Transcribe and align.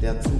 der 0.00 0.18
Zukunft. 0.20 0.39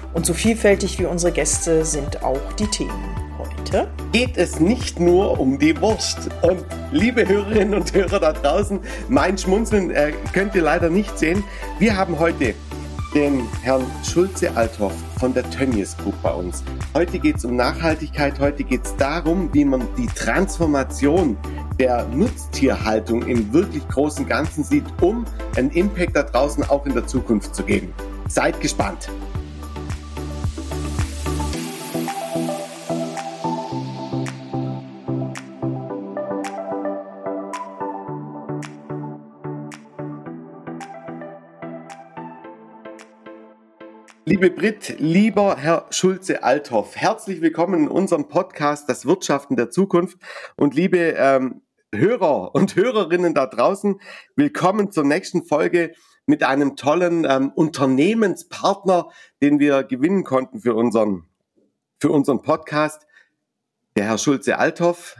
Und 0.13 0.25
so 0.25 0.33
vielfältig 0.33 0.99
wie 0.99 1.05
unsere 1.05 1.31
Gäste 1.31 1.85
sind 1.85 2.23
auch 2.23 2.53
die 2.53 2.67
Themen. 2.67 2.91
Heute 3.37 3.87
geht 4.11 4.35
es 4.35 4.59
nicht 4.59 4.99
nur 4.99 5.39
um 5.39 5.57
die 5.57 5.79
Wurst. 5.79 6.29
Und 6.41 6.65
liebe 6.91 7.27
Hörerinnen 7.27 7.75
und 7.75 7.93
Hörer 7.93 8.19
da 8.19 8.33
draußen, 8.33 8.79
mein 9.07 9.37
Schmunzeln 9.37 9.89
äh, 9.91 10.11
könnt 10.33 10.53
ihr 10.55 10.63
leider 10.63 10.89
nicht 10.89 11.17
sehen. 11.17 11.43
Wir 11.79 11.95
haben 11.95 12.19
heute 12.19 12.53
den 13.15 13.47
Herrn 13.61 13.85
Schulze-Althoff 14.03 14.93
von 15.19 15.33
der 15.33 15.49
Tönnies 15.49 15.95
Group 15.97 16.15
bei 16.21 16.31
uns. 16.31 16.63
Heute 16.93 17.19
geht 17.19 17.37
es 17.37 17.45
um 17.45 17.55
Nachhaltigkeit, 17.55 18.39
heute 18.39 18.63
geht 18.63 18.85
es 18.85 18.95
darum, 18.95 19.49
wie 19.53 19.65
man 19.65 19.87
die 19.97 20.07
Transformation 20.07 21.37
der 21.79 22.05
Nutztierhaltung 22.07 23.23
im 23.23 23.51
wirklich 23.51 23.87
großen 23.87 24.27
Ganzen 24.27 24.63
sieht, 24.63 24.85
um 25.01 25.25
einen 25.57 25.71
Impact 25.71 26.15
da 26.15 26.23
draußen 26.23 26.63
auch 26.69 26.85
in 26.85 26.93
der 26.93 27.07
Zukunft 27.07 27.55
zu 27.55 27.63
geben. 27.63 27.93
Seid 28.29 28.59
gespannt. 28.61 29.09
Liebe 44.41 44.55
Brit, 44.55 44.95
lieber 44.97 45.55
Herr 45.57 45.85
Schulze-Althoff, 45.91 46.95
herzlich 46.95 47.41
willkommen 47.41 47.81
in 47.81 47.87
unserem 47.87 48.27
Podcast 48.27 48.89
Das 48.89 49.05
Wirtschaften 49.05 49.55
der 49.55 49.69
Zukunft. 49.69 50.17
Und 50.55 50.73
liebe 50.73 50.97
ähm, 51.15 51.61
Hörer 51.93 52.55
und 52.55 52.75
Hörerinnen 52.75 53.35
da 53.35 53.45
draußen, 53.45 54.01
willkommen 54.35 54.91
zur 54.91 55.03
nächsten 55.03 55.43
Folge 55.45 55.93
mit 56.25 56.41
einem 56.41 56.75
tollen 56.75 57.23
ähm, 57.29 57.51
Unternehmenspartner, 57.53 59.11
den 59.43 59.59
wir 59.59 59.83
gewinnen 59.83 60.23
konnten 60.23 60.59
für 60.59 60.73
unseren, 60.73 61.27
für 61.99 62.09
unseren 62.09 62.41
Podcast. 62.41 63.05
Der 63.95 64.05
Herr 64.05 64.17
Schulze-Althoff 64.17 65.17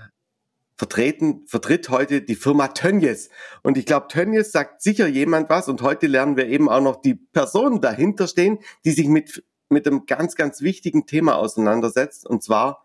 vertreten, 0.81 1.43
vertritt 1.45 1.89
heute 1.89 2.23
die 2.23 2.33
Firma 2.33 2.69
Tönnies. 2.69 3.29
Und 3.61 3.77
ich 3.77 3.85
glaube, 3.85 4.07
Tönnies 4.07 4.51
sagt 4.51 4.81
sicher 4.81 5.05
jemand 5.05 5.47
was. 5.47 5.69
Und 5.69 5.83
heute 5.83 6.07
lernen 6.07 6.37
wir 6.37 6.47
eben 6.47 6.69
auch 6.69 6.81
noch 6.81 6.95
die 6.95 7.13
Personen 7.13 7.81
dahinter 7.81 8.27
stehen, 8.27 8.57
die 8.83 8.89
sich 8.89 9.07
mit, 9.07 9.43
mit 9.69 9.85
einem 9.85 10.07
ganz, 10.07 10.35
ganz 10.35 10.61
wichtigen 10.61 11.05
Thema 11.05 11.35
auseinandersetzt. 11.35 12.25
Und 12.25 12.41
zwar 12.41 12.83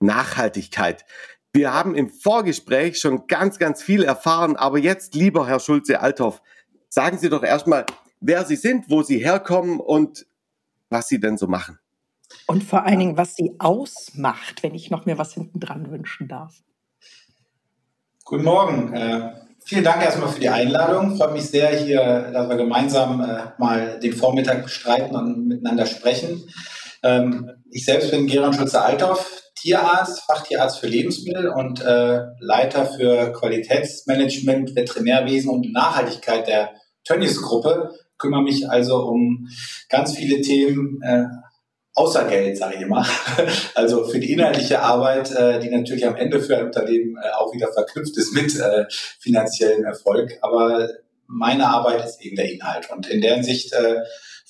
Nachhaltigkeit. 0.00 1.04
Wir 1.52 1.72
haben 1.72 1.94
im 1.94 2.08
Vorgespräch 2.08 2.98
schon 2.98 3.28
ganz, 3.28 3.60
ganz 3.60 3.80
viel 3.80 4.02
erfahren. 4.02 4.56
Aber 4.56 4.78
jetzt, 4.78 5.14
lieber 5.14 5.46
Herr 5.46 5.60
Schulze-Althoff, 5.60 6.42
sagen 6.88 7.16
Sie 7.16 7.28
doch 7.28 7.44
erstmal, 7.44 7.86
wer 8.18 8.44
Sie 8.44 8.56
sind, 8.56 8.90
wo 8.90 9.04
Sie 9.04 9.18
herkommen 9.18 9.78
und 9.78 10.26
was 10.90 11.06
Sie 11.06 11.20
denn 11.20 11.38
so 11.38 11.46
machen. 11.46 11.78
Und 12.48 12.64
vor 12.64 12.84
allen 12.84 12.98
Dingen, 12.98 13.16
was 13.16 13.36
Sie 13.36 13.54
ausmacht, 13.60 14.64
wenn 14.64 14.74
ich 14.74 14.90
noch 14.90 15.06
mir 15.06 15.16
was 15.16 15.32
hinten 15.32 15.60
dran 15.60 15.92
wünschen 15.92 16.26
darf. 16.26 16.64
Guten 18.28 18.42
Morgen. 18.42 18.92
Äh, 18.92 19.34
vielen 19.64 19.84
Dank 19.84 20.02
erstmal 20.02 20.28
für 20.28 20.40
die 20.40 20.48
Einladung. 20.48 21.16
Freut 21.16 21.32
mich 21.32 21.44
sehr, 21.44 21.68
hier, 21.68 22.32
dass 22.32 22.48
wir 22.48 22.56
gemeinsam 22.56 23.20
äh, 23.20 23.52
mal 23.56 24.00
den 24.00 24.14
Vormittag 24.14 24.64
bestreiten 24.64 25.14
und 25.14 25.46
miteinander 25.46 25.86
sprechen. 25.86 26.42
Ähm, 27.04 27.52
ich 27.70 27.84
selbst 27.84 28.10
bin 28.10 28.26
Gerald 28.26 28.56
Schulze-Althoff, 28.56 29.42
Tierarzt, 29.54 30.22
Fachtierarzt 30.22 30.80
für 30.80 30.88
Lebensmittel 30.88 31.50
und 31.50 31.80
äh, 31.82 32.22
Leiter 32.40 32.86
für 32.86 33.32
Qualitätsmanagement, 33.32 34.74
Veterinärwesen 34.74 35.48
und 35.48 35.72
Nachhaltigkeit 35.72 36.48
der 36.48 36.70
Tönnies-Gruppe. 37.04 37.92
Kümmere 38.18 38.42
mich 38.42 38.68
also 38.68 39.06
um 39.06 39.46
ganz 39.88 40.16
viele 40.16 40.40
Themen 40.40 41.00
äh, 41.02 41.26
außer 41.96 42.24
Geld, 42.26 42.56
sage 42.56 42.76
ich 42.76 42.82
immer. 42.82 43.04
Also 43.74 44.04
für 44.04 44.18
die 44.20 44.32
inhaltliche 44.32 44.80
Arbeit, 44.80 45.32
äh, 45.32 45.58
die 45.58 45.70
natürlich 45.70 46.06
am 46.06 46.16
Ende 46.16 46.40
für 46.40 46.56
ein 46.56 46.66
Unternehmen 46.66 47.16
äh, 47.16 47.30
auch 47.36 47.52
wieder 47.52 47.72
verknüpft 47.72 48.16
ist 48.16 48.32
mit 48.32 48.54
äh, 48.58 48.84
finanziellem 49.18 49.84
Erfolg. 49.84 50.38
Aber 50.42 50.88
meine 51.26 51.66
Arbeit 51.66 52.04
ist 52.04 52.24
eben 52.24 52.36
der 52.36 52.50
Inhalt. 52.50 52.90
Und 52.90 53.08
in 53.08 53.20
der 53.20 53.34
Hinsicht 53.34 53.72
äh, 53.72 53.96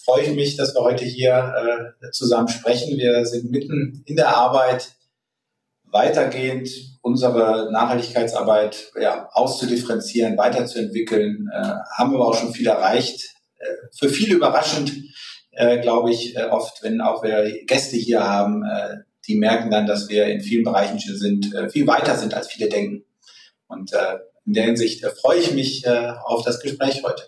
freue 0.04 0.24
ich 0.24 0.34
mich, 0.34 0.56
dass 0.56 0.74
wir 0.74 0.82
heute 0.82 1.04
hier 1.04 1.94
äh, 2.02 2.10
zusammen 2.10 2.48
sprechen. 2.48 2.98
Wir 2.98 3.24
sind 3.24 3.50
mitten 3.50 4.02
in 4.06 4.16
der 4.16 4.36
Arbeit, 4.36 4.92
weitergehend 5.84 6.68
unsere 7.00 7.70
Nachhaltigkeitsarbeit 7.72 8.92
ja, 9.00 9.28
auszudifferenzieren, 9.32 10.36
weiterzuentwickeln. 10.36 11.48
Äh, 11.52 11.72
haben 11.96 12.10
wir 12.10 12.16
aber 12.16 12.28
auch 12.28 12.36
schon 12.36 12.52
viel 12.52 12.66
erreicht. 12.66 13.34
Äh, 13.58 13.66
für 13.96 14.08
viele 14.08 14.34
überraschend 14.34 14.92
äh, 15.56 15.80
glaube 15.80 16.10
ich, 16.10 16.36
äh, 16.36 16.44
oft, 16.44 16.82
wenn 16.82 17.00
auch 17.00 17.22
wir 17.22 17.64
Gäste 17.64 17.96
hier 17.96 18.22
haben, 18.22 18.62
äh, 18.62 18.98
die 19.26 19.36
merken 19.36 19.70
dann, 19.70 19.86
dass 19.86 20.08
wir 20.08 20.26
in 20.26 20.40
vielen 20.40 20.64
Bereichen 20.64 20.98
sind, 20.98 21.54
äh, 21.54 21.68
viel 21.68 21.86
weiter 21.86 22.16
sind, 22.16 22.34
als 22.34 22.48
viele 22.48 22.68
denken. 22.68 23.04
Und 23.66 23.92
äh, 23.92 24.18
in 24.44 24.52
der 24.52 24.64
Hinsicht 24.64 25.02
äh, 25.02 25.10
freue 25.10 25.40
ich 25.40 25.52
mich 25.52 25.84
auf 25.88 26.44
das 26.44 26.60
Gespräch 26.60 27.02
heute. 27.02 27.24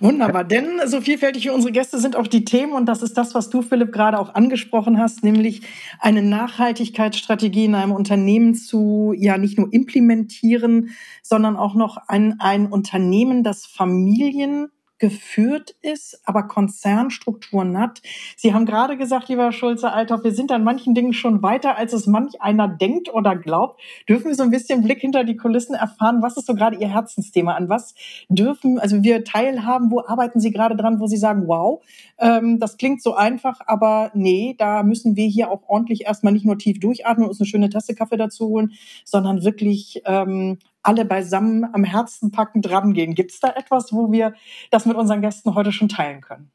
Wunderbar, 0.00 0.42
denn 0.42 0.80
so 0.86 1.00
vielfältig 1.00 1.44
wie 1.44 1.50
unsere 1.50 1.72
Gäste 1.72 1.98
sind 1.98 2.16
auch 2.16 2.26
die 2.26 2.44
Themen 2.44 2.72
und 2.72 2.86
das 2.86 3.00
ist 3.00 3.16
das, 3.16 3.34
was 3.34 3.48
du, 3.48 3.62
Philipp, 3.62 3.92
gerade 3.92 4.18
auch 4.18 4.34
angesprochen 4.34 4.98
hast, 4.98 5.22
nämlich 5.22 5.62
eine 6.00 6.22
Nachhaltigkeitsstrategie 6.22 7.66
in 7.66 7.74
einem 7.74 7.92
Unternehmen 7.92 8.54
zu, 8.54 9.14
ja, 9.16 9.38
nicht 9.38 9.56
nur 9.56 9.72
implementieren, 9.72 10.90
sondern 11.22 11.56
auch 11.56 11.74
noch 11.74 11.96
ein, 12.08 12.40
ein 12.40 12.66
Unternehmen, 12.66 13.44
das 13.44 13.66
Familien 13.66 14.68
geführt 15.04 15.74
ist, 15.82 16.18
aber 16.24 16.44
Konzernstrukturen 16.44 17.78
hat. 17.78 18.00
Sie 18.38 18.54
haben 18.54 18.64
gerade 18.64 18.96
gesagt, 18.96 19.28
lieber 19.28 19.52
Schulze-Althoff, 19.52 20.24
wir 20.24 20.32
sind 20.32 20.50
an 20.50 20.64
manchen 20.64 20.94
Dingen 20.94 21.12
schon 21.12 21.42
weiter, 21.42 21.76
als 21.76 21.92
es 21.92 22.06
manch 22.06 22.40
einer 22.40 22.68
denkt 22.68 23.12
oder 23.12 23.36
glaubt. 23.36 23.82
Dürfen 24.08 24.28
wir 24.28 24.34
so 24.34 24.44
ein 24.44 24.50
bisschen 24.50 24.82
Blick 24.82 25.00
hinter 25.00 25.24
die 25.24 25.36
Kulissen 25.36 25.74
erfahren? 25.74 26.22
Was 26.22 26.38
ist 26.38 26.46
so 26.46 26.54
gerade 26.54 26.78
Ihr 26.78 26.88
Herzensthema? 26.88 27.52
An 27.52 27.68
was 27.68 27.94
dürfen, 28.30 28.78
also 28.78 29.02
wir 29.02 29.24
teilhaben, 29.24 29.90
wo 29.90 30.00
arbeiten 30.00 30.40
Sie 30.40 30.52
gerade 30.52 30.74
dran, 30.74 31.00
wo 31.00 31.06
Sie 31.06 31.18
sagen, 31.18 31.46
wow, 31.48 31.84
ähm, 32.16 32.58
das 32.58 32.78
klingt 32.78 33.02
so 33.02 33.14
einfach, 33.14 33.60
aber 33.66 34.10
nee, 34.14 34.54
da 34.56 34.84
müssen 34.84 35.16
wir 35.16 35.26
hier 35.26 35.50
auch 35.50 35.68
ordentlich 35.68 36.06
erstmal 36.06 36.32
nicht 36.32 36.46
nur 36.46 36.56
tief 36.56 36.80
durchatmen 36.80 37.24
und 37.24 37.28
uns 37.28 37.40
eine 37.40 37.46
schöne 37.46 37.68
Tasse 37.68 37.94
Kaffee 37.94 38.16
dazu 38.16 38.48
holen, 38.48 38.72
sondern 39.04 39.44
wirklich 39.44 40.00
ähm, 40.06 40.56
alle 40.84 41.04
beisammen 41.04 41.66
am 41.72 41.84
Herzen 41.84 42.30
packen, 42.30 42.62
dran 42.62 42.92
gehen. 42.92 43.14
Gibt 43.14 43.32
es 43.32 43.40
da 43.40 43.48
etwas, 43.56 43.92
wo 43.92 44.12
wir 44.12 44.34
das 44.70 44.86
mit 44.86 44.96
unseren 44.96 45.22
Gästen 45.22 45.54
heute 45.54 45.72
schon 45.72 45.88
teilen 45.88 46.20
können? 46.20 46.50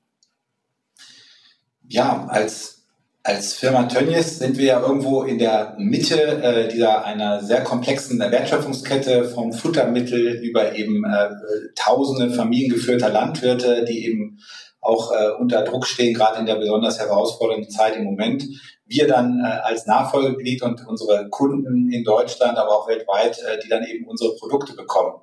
Ja, 1.87 2.27
als, 2.27 2.85
als 3.23 3.55
Firma 3.55 3.83
Tönnies 3.83 4.37
sind 4.37 4.57
wir 4.57 4.65
ja 4.65 4.79
irgendwo 4.79 5.23
in 5.23 5.39
der 5.39 5.75
Mitte 5.79 6.21
äh, 6.43 6.67
dieser 6.67 7.03
einer 7.03 7.43
sehr 7.43 7.63
komplexen 7.63 8.19
Wertschöpfungskette 8.19 9.25
vom 9.25 9.51
Futtermittel 9.51 10.39
über 10.43 10.75
eben 10.75 11.03
äh, 11.03 11.29
tausende 11.75 12.31
familiengeführter 12.31 13.09
Landwirte, 13.09 13.85
die 13.85 14.05
eben 14.05 14.39
auch 14.81 15.11
äh, 15.11 15.31
unter 15.39 15.63
Druck 15.63 15.87
stehen, 15.87 16.13
gerade 16.13 16.39
in 16.39 16.45
der 16.45 16.55
besonders 16.55 16.99
herausfordernden 16.99 17.69
Zeit 17.69 17.95
im 17.95 18.03
Moment 18.03 18.45
wir 18.89 19.07
dann 19.07 19.39
äh, 19.39 19.47
als 19.47 19.85
Nachfolgeglied 19.85 20.63
und 20.63 20.85
unsere 20.85 21.29
Kunden 21.29 21.91
in 21.91 22.03
Deutschland, 22.03 22.57
aber 22.57 22.71
auch 22.71 22.87
weltweit, 22.87 23.39
äh, 23.39 23.59
die 23.63 23.69
dann 23.69 23.83
eben 23.85 24.05
unsere 24.05 24.35
Produkte 24.35 24.73
bekommen. 24.73 25.21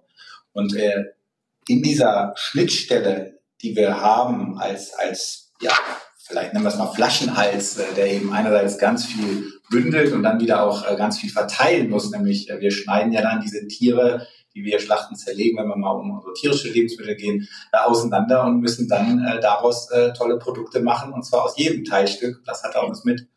Und 0.52 0.74
äh, 0.76 1.04
in 1.68 1.82
dieser 1.82 2.32
Schnittstelle, 2.36 3.40
die 3.60 3.76
wir 3.76 4.00
haben 4.00 4.58
als, 4.58 4.94
als 4.94 5.52
ja, 5.60 5.72
vielleicht 6.26 6.52
nennen 6.52 6.64
wir 6.64 6.70
es 6.70 6.76
mal 6.76 6.92
Flaschenhals, 6.92 7.78
äh, 7.78 7.94
der 7.94 8.12
eben 8.12 8.32
einerseits 8.32 8.78
ganz 8.78 9.06
viel 9.06 9.44
bündelt 9.70 10.12
und 10.12 10.22
dann 10.22 10.40
wieder 10.40 10.62
auch 10.62 10.88
äh, 10.88 10.96
ganz 10.96 11.19
viel 11.19 11.30
verteilen 11.30 11.88
muss. 11.90 12.10
Nämlich 12.10 12.50
äh, 12.50 12.60
wir 12.60 12.70
schneiden 12.70 13.12
ja 13.12 13.22
dann 13.22 13.40
diese 13.40 13.66
Tiere, 13.66 14.26
die 14.54 14.64
wir 14.64 14.78
schlachten, 14.78 15.16
zerlegen, 15.16 15.58
wenn 15.58 15.69
wir 15.69 15.76
mal 15.76 15.92
um 15.92 16.10
unsere 16.12 16.32
tierische 16.34 16.69
Lebensmittel 16.69 17.16
gehen, 17.16 17.46
auseinander 17.72 18.44
und 18.44 18.60
müssen 18.60 18.88
dann 18.88 19.38
daraus 19.42 19.90
tolle 20.16 20.38
Produkte 20.38 20.80
machen 20.80 21.12
und 21.12 21.26
zwar 21.26 21.44
aus 21.44 21.58
jedem 21.58 21.84
Teilstück. 21.84 22.42
Das 22.46 22.62
hat 22.62 22.74
auch 22.74 22.88
was 22.88 23.04
mit 23.04 23.28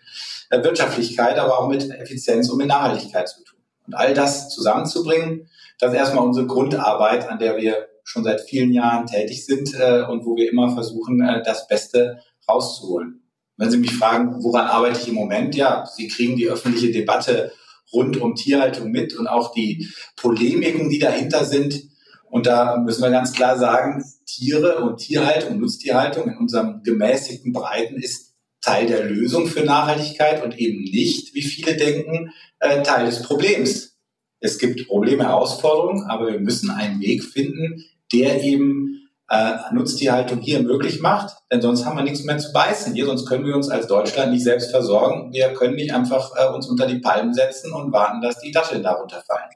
Wirtschaftlichkeit, 0.51 1.37
aber 1.37 1.59
auch 1.59 1.67
mit 1.67 1.89
Effizienz 1.89 2.49
und 2.49 2.57
mit 2.57 2.67
Nachhaltigkeit 2.67 3.29
zu 3.29 3.43
tun. 3.43 3.59
Und 3.87 3.93
all 3.93 4.13
das 4.13 4.49
zusammenzubringen, 4.49 5.49
das 5.79 5.91
ist 5.91 5.97
erstmal 5.97 6.25
unsere 6.25 6.47
Grundarbeit, 6.47 7.29
an 7.29 7.39
der 7.39 7.57
wir 7.57 7.87
schon 8.03 8.23
seit 8.23 8.41
vielen 8.41 8.71
Jahren 8.73 9.05
tätig 9.05 9.45
sind 9.45 9.73
und 9.73 10.25
wo 10.25 10.35
wir 10.35 10.49
immer 10.51 10.73
versuchen, 10.73 11.19
das 11.45 11.67
Beste 11.67 12.19
rauszuholen. 12.47 13.21
Wenn 13.57 13.69
Sie 13.69 13.77
mich 13.77 13.93
fragen, 13.93 14.43
woran 14.43 14.67
arbeite 14.67 14.99
ich 14.99 15.07
im 15.09 15.15
Moment? 15.15 15.55
Ja, 15.55 15.85
Sie 15.85 16.07
kriegen 16.07 16.35
die 16.35 16.49
öffentliche 16.49 16.91
Debatte 16.91 17.51
rund 17.91 18.19
um 18.21 18.35
Tierhaltung 18.35 18.89
mit 18.89 19.15
und 19.15 19.27
auch 19.27 19.51
die 19.53 19.89
Polemiken, 20.15 20.89
die 20.89 20.99
dahinter 20.99 21.45
sind. 21.45 21.83
Und 22.29 22.45
da 22.45 22.77
müssen 22.77 23.01
wir 23.01 23.09
ganz 23.09 23.33
klar 23.33 23.57
sagen, 23.57 24.03
Tiere 24.25 24.83
und 24.83 24.97
Tierhaltung, 24.97 25.59
Nutztierhaltung 25.59 26.29
in 26.29 26.37
unserem 26.37 26.83
gemäßigten 26.83 27.51
Breiten 27.51 27.97
ist 27.97 28.28
Teil 28.61 28.87
der 28.87 29.05
Lösung 29.05 29.47
für 29.47 29.63
Nachhaltigkeit 29.63 30.43
und 30.43 30.57
eben 30.57 30.81
nicht, 30.81 31.33
wie 31.33 31.41
viele 31.41 31.75
denken, 31.75 32.31
äh, 32.59 32.81
Teil 32.83 33.05
des 33.05 33.21
Problems. 33.23 33.97
Es 34.41 34.57
gibt 34.57 34.87
Probleme, 34.87 35.23
Herausforderungen, 35.23 36.03
aber 36.09 36.31
wir 36.31 36.39
müssen 36.39 36.69
einen 36.69 37.01
Weg 37.01 37.23
finden, 37.23 37.83
der 38.13 38.43
eben 38.43 39.09
äh, 39.29 39.53
Nutztierhaltung 39.73 40.39
hier 40.39 40.61
möglich 40.61 41.01
macht, 41.01 41.37
denn 41.51 41.61
sonst 41.61 41.85
haben 41.85 41.97
wir 41.97 42.03
nichts 42.03 42.23
mehr 42.23 42.37
zu 42.37 42.51
beißen 42.51 42.93
hier, 42.93 43.05
sonst 43.05 43.27
können 43.27 43.45
wir 43.45 43.55
uns 43.55 43.69
als 43.69 43.87
Deutschland 43.87 44.31
nicht 44.31 44.43
selbst 44.43 44.71
versorgen. 44.71 45.31
Wir 45.31 45.53
können 45.53 45.75
nicht 45.75 45.93
einfach 45.93 46.31
äh, 46.35 46.53
uns 46.53 46.67
unter 46.67 46.87
die 46.87 46.99
Palmen 46.99 47.33
setzen 47.33 47.71
und 47.71 47.91
warten, 47.91 48.21
dass 48.21 48.39
die 48.39 48.51
Datteln 48.51 48.81
darunter 48.81 49.21
fallen. 49.21 49.49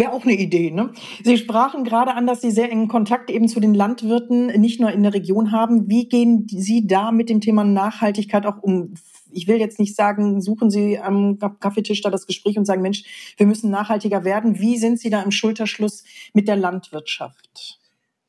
Wäre 0.00 0.12
auch 0.12 0.24
eine 0.24 0.32
Idee. 0.32 0.70
Ne? 0.70 0.94
Sie 1.22 1.36
sprachen 1.36 1.84
gerade 1.84 2.14
an, 2.14 2.26
dass 2.26 2.40
Sie 2.40 2.50
sehr 2.50 2.70
engen 2.70 2.88
Kontakt 2.88 3.28
eben 3.28 3.48
zu 3.48 3.60
den 3.60 3.74
Landwirten 3.74 4.46
nicht 4.58 4.80
nur 4.80 4.90
in 4.90 5.02
der 5.02 5.12
Region 5.12 5.52
haben. 5.52 5.90
Wie 5.90 6.08
gehen 6.08 6.46
Sie 6.48 6.86
da 6.86 7.12
mit 7.12 7.28
dem 7.28 7.42
Thema 7.42 7.64
Nachhaltigkeit 7.64 8.46
auch 8.46 8.62
um? 8.62 8.94
Ich 9.30 9.46
will 9.46 9.58
jetzt 9.58 9.78
nicht 9.78 9.94
sagen, 9.94 10.40
suchen 10.40 10.70
Sie 10.70 10.98
am 10.98 11.38
Kaffeetisch 11.60 12.00
da 12.00 12.08
das 12.08 12.26
Gespräch 12.26 12.56
und 12.56 12.64
sagen, 12.64 12.80
Mensch, 12.80 13.34
wir 13.36 13.44
müssen 13.44 13.70
nachhaltiger 13.70 14.24
werden. 14.24 14.58
Wie 14.58 14.78
sind 14.78 14.98
Sie 14.98 15.10
da 15.10 15.20
im 15.20 15.32
Schulterschluss 15.32 16.04
mit 16.32 16.48
der 16.48 16.56
Landwirtschaft? 16.56 17.78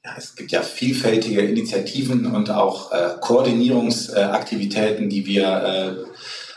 ja, 0.03 0.11
es 0.17 0.35
gibt 0.35 0.51
ja 0.51 0.63
vielfältige 0.63 1.41
Initiativen 1.41 2.25
und 2.25 2.49
auch 2.49 2.91
äh, 2.91 3.11
Koordinierungsaktivitäten, 3.21 5.09
die 5.09 5.25
wir 5.27 5.45
äh, 5.45 5.95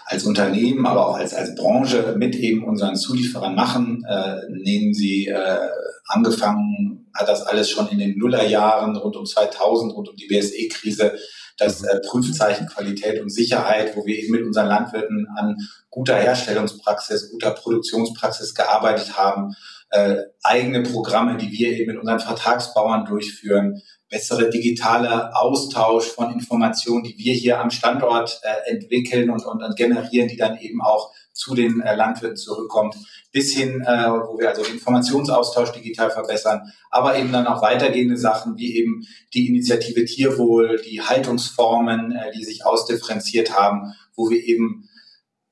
als 0.06 0.24
Unternehmen, 0.24 0.86
aber 0.86 1.08
auch 1.08 1.16
als, 1.16 1.34
als 1.34 1.54
Branche 1.54 2.14
mit 2.18 2.34
eben 2.36 2.64
unseren 2.64 2.96
Zulieferern 2.96 3.54
machen. 3.54 4.04
Äh, 4.08 4.48
nehmen 4.50 4.92
Sie 4.92 5.26
äh, 5.28 5.68
angefangen, 6.06 7.10
hat 7.14 7.28
das 7.28 7.42
alles 7.42 7.70
schon 7.70 7.88
in 7.88 7.98
den 7.98 8.18
Nullerjahren 8.18 8.96
rund 8.96 9.16
um 9.16 9.24
2000, 9.24 9.94
rund 9.94 10.08
um 10.08 10.16
die 10.16 10.26
BSE-Krise, 10.26 11.14
das 11.58 11.82
äh, 11.82 12.00
Prüfzeichen 12.00 12.66
Qualität 12.66 13.20
und 13.20 13.30
Sicherheit, 13.30 13.96
wo 13.96 14.04
wir 14.04 14.16
eben 14.18 14.32
mit 14.32 14.42
unseren 14.42 14.66
Landwirten 14.66 15.28
an 15.36 15.56
guter 15.90 16.16
Herstellungspraxis, 16.16 17.30
guter 17.30 17.52
Produktionspraxis 17.52 18.54
gearbeitet 18.54 19.16
haben 19.16 19.54
äh, 19.94 20.24
eigene 20.42 20.82
Programme, 20.82 21.36
die 21.36 21.52
wir 21.52 21.70
eben 21.70 21.92
mit 21.92 22.00
unseren 22.00 22.18
Vertragsbauern 22.18 23.04
durchführen, 23.04 23.80
bessere 24.10 24.50
digitale 24.50 25.34
Austausch 25.36 26.06
von 26.06 26.32
Informationen, 26.32 27.04
die 27.04 27.16
wir 27.16 27.32
hier 27.32 27.60
am 27.60 27.70
Standort 27.70 28.40
äh, 28.42 28.72
entwickeln 28.72 29.30
und, 29.30 29.44
und, 29.44 29.62
und, 29.62 29.76
generieren, 29.76 30.28
die 30.28 30.36
dann 30.36 30.58
eben 30.58 30.82
auch 30.82 31.12
zu 31.34 31.54
den 31.54 31.80
äh, 31.80 31.94
Landwirten 31.94 32.36
zurückkommt, 32.36 32.94
bis 33.32 33.52
hin, 33.52 33.82
äh, 33.82 34.08
wo 34.08 34.38
wir 34.38 34.48
also 34.48 34.62
Informationsaustausch 34.62 35.72
digital 35.72 36.10
verbessern, 36.10 36.72
aber 36.90 37.18
eben 37.18 37.32
dann 37.32 37.46
auch 37.46 37.60
weitergehende 37.60 38.16
Sachen 38.16 38.56
wie 38.56 38.78
eben 38.78 39.04
die 39.34 39.48
Initiative 39.48 40.04
Tierwohl, 40.04 40.80
die 40.88 41.02
Haltungsformen, 41.02 42.12
äh, 42.12 42.30
die 42.32 42.44
sich 42.44 42.64
ausdifferenziert 42.64 43.58
haben, 43.58 43.92
wo 44.14 44.30
wir 44.30 44.42
eben 44.44 44.88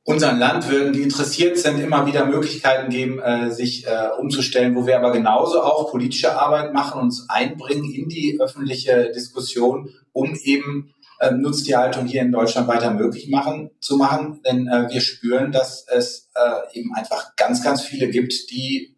unseren 0.05 0.39
Landwirten, 0.39 0.93
die 0.93 1.03
interessiert 1.03 1.59
sind, 1.59 1.81
immer 1.81 2.07
wieder 2.07 2.27
Möglichkeiten 2.27 2.91
geben, 2.91 3.21
äh, 3.21 3.51
sich 3.51 3.87
äh, 3.87 4.09
umzustellen, 4.19 4.75
wo 4.75 4.87
wir 4.87 4.97
aber 4.97 5.13
genauso 5.13 5.63
auch 5.63 5.91
politische 5.91 6.41
Arbeit 6.41 6.73
machen, 6.73 7.01
uns 7.01 7.27
einbringen 7.29 7.93
in 7.93 8.09
die 8.09 8.39
öffentliche 8.41 9.11
Diskussion, 9.15 9.91
um 10.13 10.35
eben 10.43 10.95
äh, 11.23 11.31
Nutztierhaltung 11.31 12.07
hier 12.07 12.23
in 12.23 12.33
Deutschland 12.33 12.67
weiter 12.67 12.93
möglich 12.93 13.29
machen, 13.29 13.71
zu 13.81 13.97
machen. 13.97 14.41
Denn 14.45 14.67
äh, 14.67 14.89
wir 14.91 15.01
spüren, 15.01 15.53
dass 15.53 15.87
es 15.89 16.31
äh, 16.35 16.79
eben 16.79 16.93
einfach 16.95 17.37
ganz, 17.37 17.63
ganz 17.63 17.83
viele 17.83 18.09
gibt, 18.11 18.51
die 18.51 18.97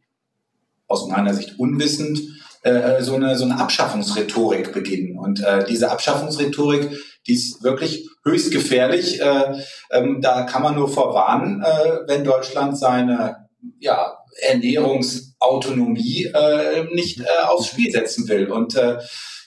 aus 0.86 1.06
meiner 1.06 1.34
Sicht 1.34 1.58
unwissend 1.58 2.20
äh, 2.62 3.02
so, 3.02 3.16
eine, 3.16 3.36
so 3.36 3.44
eine 3.44 3.58
Abschaffungsrhetorik 3.58 4.72
beginnen. 4.72 5.18
Und 5.18 5.44
äh, 5.44 5.64
diese 5.66 5.90
Abschaffungsrhetorik, 5.90 6.98
die 7.26 7.34
ist 7.34 7.62
wirklich 7.62 8.08
höchst 8.24 8.50
gefährlich. 8.52 9.20
Äh, 9.20 9.62
ähm, 9.90 10.20
da 10.22 10.44
kann 10.44 10.62
man 10.62 10.74
nur 10.74 10.88
vorwarnen, 10.88 11.62
äh, 11.62 11.98
wenn 12.06 12.24
Deutschland 12.24 12.78
seine 12.78 13.48
ja, 13.80 14.16
Ernährungsautonomie 14.48 16.32
äh, 16.34 16.84
nicht 16.94 17.20
äh, 17.20 17.44
aufs 17.46 17.66
Spiel 17.66 17.90
setzen 17.90 18.26
will. 18.28 18.50
Und 18.50 18.76
äh, 18.76 18.98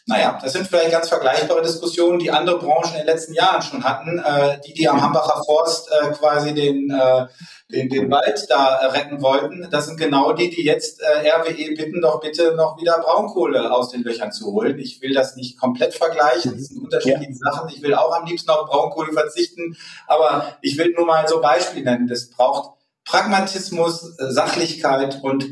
naja, 0.10 0.40
das 0.42 0.54
sind 0.54 0.66
vielleicht 0.66 0.92
ganz 0.92 1.10
vergleichbare 1.10 1.62
Diskussionen, 1.62 2.18
die 2.18 2.32
andere 2.32 2.60
Branchen 2.60 2.94
in 2.94 3.00
den 3.00 3.08
letzten 3.08 3.34
Jahren 3.34 3.62
schon 3.62 3.84
hatten. 3.84 4.20
Äh, 4.20 4.58
die, 4.66 4.74
die 4.74 4.88
am 4.88 5.02
Hambacher 5.02 5.44
Forst 5.44 5.90
äh, 5.92 6.12
quasi 6.12 6.54
den, 6.54 6.90
äh, 6.90 7.28
den, 7.70 7.90
den 7.90 8.10
Wald 8.10 8.46
da 8.50 8.78
retten 8.88 9.22
wollten, 9.22 9.68
das 9.70 9.86
sind 9.86 10.00
genau 10.00 10.32
die, 10.32 10.50
die 10.50 10.64
jetzt 10.64 11.02
äh, 11.02 11.30
RWE 11.30 11.76
bitten, 11.76 12.02
doch 12.02 12.22
bitte 12.22 12.56
noch 12.56 12.80
wieder 12.80 13.00
Braunkohle 13.00 13.70
aus 13.70 13.90
den 13.90 14.04
Löchern 14.04 14.32
zu 14.32 14.54
holen. 14.54 14.80
Ich 14.80 15.02
will 15.02 15.14
das 15.14 15.36
nicht 15.36 15.60
komplett 15.60 15.94
vergleichen, 15.94 16.54
das 16.54 16.68
sind 16.68 16.82
unterschiedliche 16.82 17.32
ja. 17.44 17.52
Sachen. 17.52 17.70
Ich 17.70 17.82
will 17.82 17.94
auch 17.94 18.16
am 18.16 18.26
liebsten 18.26 18.50
auf 18.50 18.70
Braunkohle 18.70 19.12
verzichten, 19.12 19.76
aber 20.08 20.58
ich 20.62 20.78
will 20.78 20.94
nur 20.96 21.06
mal 21.06 21.28
so 21.28 21.42
Beispiele 21.42 21.84
nennen. 21.84 22.08
Das 22.08 22.30
braucht 22.30 22.78
Pragmatismus, 23.04 24.16
Sachlichkeit 24.18 25.20
und 25.22 25.50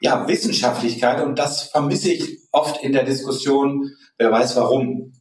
ja, 0.00 0.26
Wissenschaftlichkeit 0.26 1.22
und 1.22 1.38
das 1.38 1.64
vermisse 1.64 2.10
ich 2.10 2.40
oft 2.50 2.82
in 2.82 2.92
der 2.92 3.04
Diskussion, 3.04 3.92
wer 4.18 4.32
weiß 4.32 4.56
warum. 4.56 5.12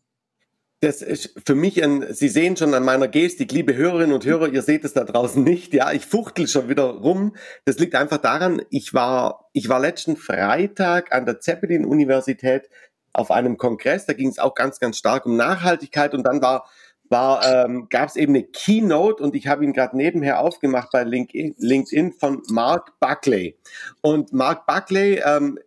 Das 0.81 1.01
ist 1.01 1.35
für 1.45 1.55
mich 1.55 1.83
ein, 1.83 2.13
Sie 2.13 2.29
sehen 2.29 2.55
schon 2.55 2.73
an 2.73 2.85
meiner 2.85 3.09
Gestik, 3.09 3.51
liebe 3.51 3.75
Hörerinnen 3.75 4.13
und 4.13 4.25
Hörer, 4.25 4.47
ihr 4.47 4.61
seht 4.61 4.85
es 4.85 4.93
da 4.93 5.03
draußen 5.03 5.43
nicht, 5.43 5.73
ja, 5.73 5.91
ich 5.91 6.05
fuchtel 6.05 6.47
schon 6.47 6.69
wieder 6.69 6.85
rum. 6.85 7.35
Das 7.65 7.79
liegt 7.79 7.95
einfach 7.95 8.19
daran, 8.19 8.61
ich 8.69 8.93
war, 8.93 9.49
ich 9.51 9.67
war 9.67 9.81
letzten 9.81 10.15
Freitag 10.15 11.13
an 11.13 11.25
der 11.25 11.41
Zeppelin-Universität 11.41 12.69
auf 13.11 13.29
einem 13.31 13.57
Kongress, 13.57 14.05
da 14.05 14.13
ging 14.13 14.29
es 14.29 14.39
auch 14.39 14.55
ganz, 14.55 14.79
ganz 14.79 14.97
stark 14.97 15.25
um 15.25 15.35
Nachhaltigkeit 15.35 16.13
und 16.13 16.23
dann 16.23 16.41
war 16.41 16.69
war, 17.09 17.65
ähm, 17.65 17.87
gab 17.89 18.09
es 18.09 18.15
eben 18.15 18.35
eine 18.35 18.43
Keynote 18.43 19.23
und 19.23 19.35
ich 19.35 19.47
habe 19.47 19.63
ihn 19.63 19.73
gerade 19.73 19.97
nebenher 19.97 20.39
aufgemacht 20.39 20.89
bei 20.91 21.03
LinkedIn, 21.03 22.13
von 22.13 22.43
Mark 22.49 22.99
Buckley. 22.99 23.57
Und 24.01 24.31
Mark 24.31 24.65
Buckley, 24.65 25.21
ähm, 25.25 25.59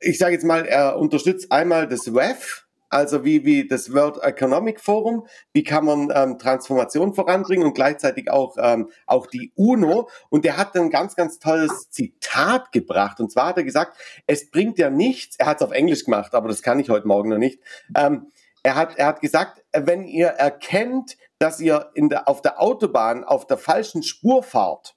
ich 0.00 0.18
sage 0.18 0.34
jetzt 0.34 0.44
mal, 0.44 0.64
er 0.66 0.98
unterstützt 0.98 1.50
einmal 1.50 1.88
das 1.88 2.14
WEF, 2.14 2.64
also 2.94 3.24
wie, 3.24 3.44
wie 3.44 3.66
das 3.66 3.92
World 3.92 4.22
Economic 4.22 4.80
Forum, 4.80 5.26
wie 5.52 5.64
kann 5.64 5.84
man 5.84 6.12
ähm, 6.14 6.38
Transformation 6.38 7.12
voranbringen 7.12 7.66
und 7.66 7.74
gleichzeitig 7.74 8.30
auch, 8.30 8.56
ähm, 8.56 8.88
auch 9.06 9.26
die 9.26 9.52
UNO. 9.56 10.08
Und 10.30 10.44
der 10.44 10.56
hat 10.56 10.76
ein 10.76 10.90
ganz, 10.90 11.16
ganz 11.16 11.40
tolles 11.40 11.90
Zitat 11.90 12.70
gebracht. 12.70 13.18
Und 13.18 13.32
zwar 13.32 13.48
hat 13.48 13.56
er 13.56 13.64
gesagt, 13.64 13.96
es 14.28 14.48
bringt 14.48 14.78
ja 14.78 14.90
nichts, 14.90 15.34
er 15.36 15.46
hat 15.46 15.56
es 15.56 15.66
auf 15.66 15.72
Englisch 15.72 16.04
gemacht, 16.04 16.34
aber 16.34 16.48
das 16.48 16.62
kann 16.62 16.78
ich 16.78 16.88
heute 16.88 17.08
Morgen 17.08 17.30
noch 17.30 17.38
nicht. 17.38 17.58
Ähm, 17.96 18.28
er 18.64 18.74
hat, 18.74 18.96
er 18.96 19.06
hat 19.06 19.20
gesagt, 19.20 19.62
wenn 19.72 20.04
ihr 20.04 20.28
erkennt, 20.28 21.16
dass 21.38 21.60
ihr 21.60 21.90
in 21.94 22.08
der, 22.08 22.28
auf 22.28 22.40
der 22.40 22.60
Autobahn 22.60 23.22
auf 23.22 23.46
der 23.46 23.58
falschen 23.58 24.02
Spur 24.02 24.42
fahrt, 24.42 24.96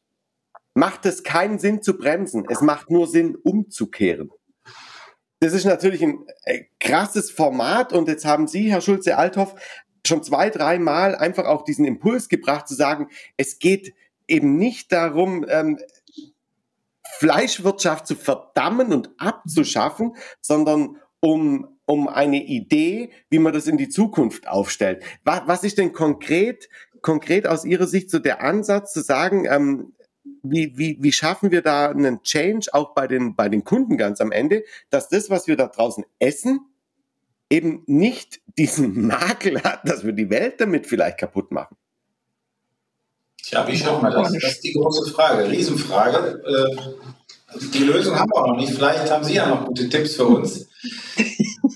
macht 0.74 1.06
es 1.06 1.24
keinen 1.24 1.60
Sinn 1.60 1.82
zu 1.82 1.98
bremsen. 1.98 2.46
Es 2.50 2.62
macht 2.62 2.90
nur 2.90 3.08
Sinn, 3.08 3.36
umzukehren. 3.36 4.32
Das 5.40 5.54
ist 5.54 5.66
natürlich 5.66 6.02
ein 6.02 6.26
äh, 6.46 6.64
krasses 6.80 7.30
Format 7.30 7.94
und 7.94 8.08
jetzt 8.08 8.26
haben 8.26 8.48
Sie, 8.48 8.72
Herr 8.72 8.82
Schulze-Althoff, 8.82 9.56
schon 10.06 10.24
zwei, 10.24 10.50
dreimal 10.50 11.16
einfach 11.16 11.46
auch 11.46 11.64
diesen 11.64 11.86
Impuls 11.86 12.30
gebracht 12.30 12.68
zu 12.68 12.74
sagen, 12.74 13.10
es 13.36 13.60
geht 13.60 13.94
eben 14.28 14.56
nicht 14.56 14.94
darum, 14.94 15.46
ähm, 15.50 15.78
Fleischwirtschaft 17.20 18.08
zu 18.08 18.16
verdammen 18.16 18.94
und 18.94 19.12
abzuschaffen, 19.18 20.16
sondern 20.42 20.98
um 21.20 21.77
um 21.88 22.08
eine 22.08 22.44
Idee, 22.44 23.10
wie 23.30 23.40
man 23.40 23.54
das 23.54 23.66
in 23.66 23.78
die 23.78 23.90
Zukunft 23.90 24.48
aufstellt. 24.48 25.04
Was, 25.24 25.42
was 25.46 25.64
ist 25.64 25.78
denn 25.80 25.94
konkret, 25.94 26.70
konkret 27.02 27.48
aus 27.48 27.66
Ihrer 27.66 27.88
Sicht 27.88 28.12
so 28.12 28.20
der 28.20 28.44
Ansatz 28.44 28.94
zu 28.94 29.02
sagen, 29.02 29.48
ähm, 29.50 29.94
wie, 30.44 30.78
wie, 30.78 30.98
wie 31.00 31.12
schaffen 31.14 31.50
wir 31.50 31.62
da 31.62 31.90
einen 31.90 32.22
Change 32.24 32.70
auch 32.74 32.94
bei 32.94 33.08
den, 33.08 33.36
bei 33.36 33.48
den 33.48 33.64
Kunden 33.64 33.98
ganz 33.98 34.20
am 34.20 34.32
Ende, 34.32 34.64
dass 34.90 35.08
das, 35.08 35.30
was 35.30 35.48
wir 35.48 35.56
da 35.56 35.68
draußen 35.68 36.04
essen, 36.20 36.60
eben 37.50 37.84
nicht 37.88 38.42
diesen 38.58 39.08
Makel 39.08 39.64
hat, 39.64 39.88
dass 39.88 40.06
wir 40.06 40.14
die 40.14 40.30
Welt 40.30 40.60
damit 40.60 40.88
vielleicht 40.88 41.18
kaputt 41.18 41.52
machen? 41.52 41.78
Tja, 43.42 43.66
wie 43.66 43.78
schaffen 43.78 44.04
wir 44.04 44.12
das? 44.12 44.34
Das 44.34 44.44
ist 44.44 44.64
die 44.66 44.74
große 44.74 45.10
Frage, 45.14 45.50
Riesenfrage. 45.50 46.44
Äh, 46.46 47.58
die 47.74 47.84
Lösung 47.84 48.20
haben 48.20 48.30
wir 48.30 48.42
auch 48.42 48.48
noch 48.48 48.58
nicht. 48.58 48.74
Vielleicht 48.74 49.10
haben 49.10 49.24
Sie 49.24 49.36
ja 49.36 49.48
noch 49.48 49.66
gute 49.66 49.88
Tipps 49.88 50.16
für 50.16 50.26
uns. 50.26 50.68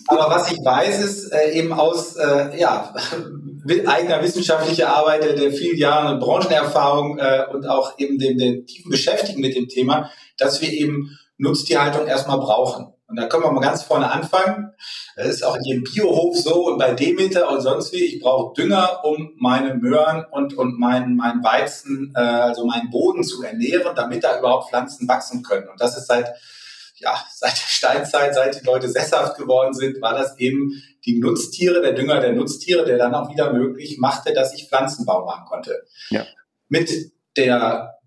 Aber 0.07 0.29
was 0.29 0.51
ich 0.51 0.57
weiß, 0.57 1.03
ist 1.03 1.31
äh, 1.31 1.51
eben 1.51 1.73
aus 1.73 2.15
äh, 2.15 2.59
ja, 2.59 2.93
eigener 3.87 4.21
wissenschaftlicher 4.21 4.95
Arbeit, 4.95 5.23
der 5.23 5.51
vielen 5.51 5.77
Jahre 5.77 6.19
Branchenerfahrung 6.19 7.19
äh, 7.19 7.45
und 7.51 7.67
auch 7.67 7.97
eben 7.97 8.17
dem, 8.17 8.37
dem 8.37 8.65
tiefen 8.65 8.91
Beschäftigen 8.91 9.41
mit 9.41 9.55
dem 9.55 9.67
Thema, 9.67 10.09
dass 10.37 10.61
wir 10.61 10.71
eben 10.71 11.17
Nutztierhaltung 11.37 12.07
erstmal 12.07 12.37
brauchen. 12.37 12.93
Und 13.11 13.17
da 13.17 13.27
können 13.27 13.43
wir 13.43 13.51
mal 13.51 13.59
ganz 13.59 13.83
vorne 13.83 14.09
anfangen. 14.09 14.71
Das 15.17 15.27
ist 15.27 15.43
auch 15.43 15.57
in 15.57 15.63
jedem 15.63 15.83
Biohof 15.83 16.37
so 16.37 16.67
und 16.67 16.77
bei 16.77 16.93
Demeter 16.93 17.51
und 17.51 17.59
sonst 17.59 17.91
wie. 17.91 18.05
Ich 18.05 18.21
brauche 18.21 18.53
Dünger, 18.53 19.01
um 19.03 19.33
meine 19.37 19.73
Möhren 19.73 20.25
und, 20.31 20.57
und 20.57 20.79
meinen 20.79 21.17
mein 21.17 21.43
Weizen, 21.43 22.13
äh, 22.15 22.21
also 22.21 22.65
meinen 22.65 22.89
Boden 22.89 23.25
zu 23.25 23.43
ernähren, 23.43 23.93
damit 23.97 24.23
da 24.23 24.39
überhaupt 24.39 24.69
Pflanzen 24.69 25.09
wachsen 25.09 25.43
können. 25.43 25.67
Und 25.67 25.81
das 25.81 25.97
ist 25.97 26.07
seit, 26.07 26.31
ja, 27.01 27.23
seit 27.33 27.53
der 27.53 27.67
Steinzeit, 27.67 28.35
seit 28.35 28.61
die 28.61 28.65
Leute 28.65 28.89
sesshaft 28.89 29.37
geworden 29.37 29.73
sind, 29.73 30.01
war 30.01 30.13
das 30.13 30.37
eben 30.37 30.81
die 31.05 31.19
Nutztiere, 31.19 31.81
der 31.81 31.93
Dünger 31.93 32.19
der 32.19 32.33
Nutztiere, 32.33 32.85
der 32.85 32.97
dann 32.97 33.15
auch 33.15 33.31
wieder 33.31 33.53
möglich 33.53 33.97
machte, 33.99 34.33
dass 34.33 34.53
ich 34.53 34.67
Pflanzenbau 34.67 35.25
machen 35.25 35.45
konnte. 35.47 35.83
Ja. 36.09 36.25
Mit 36.69 37.11
der 37.37 37.97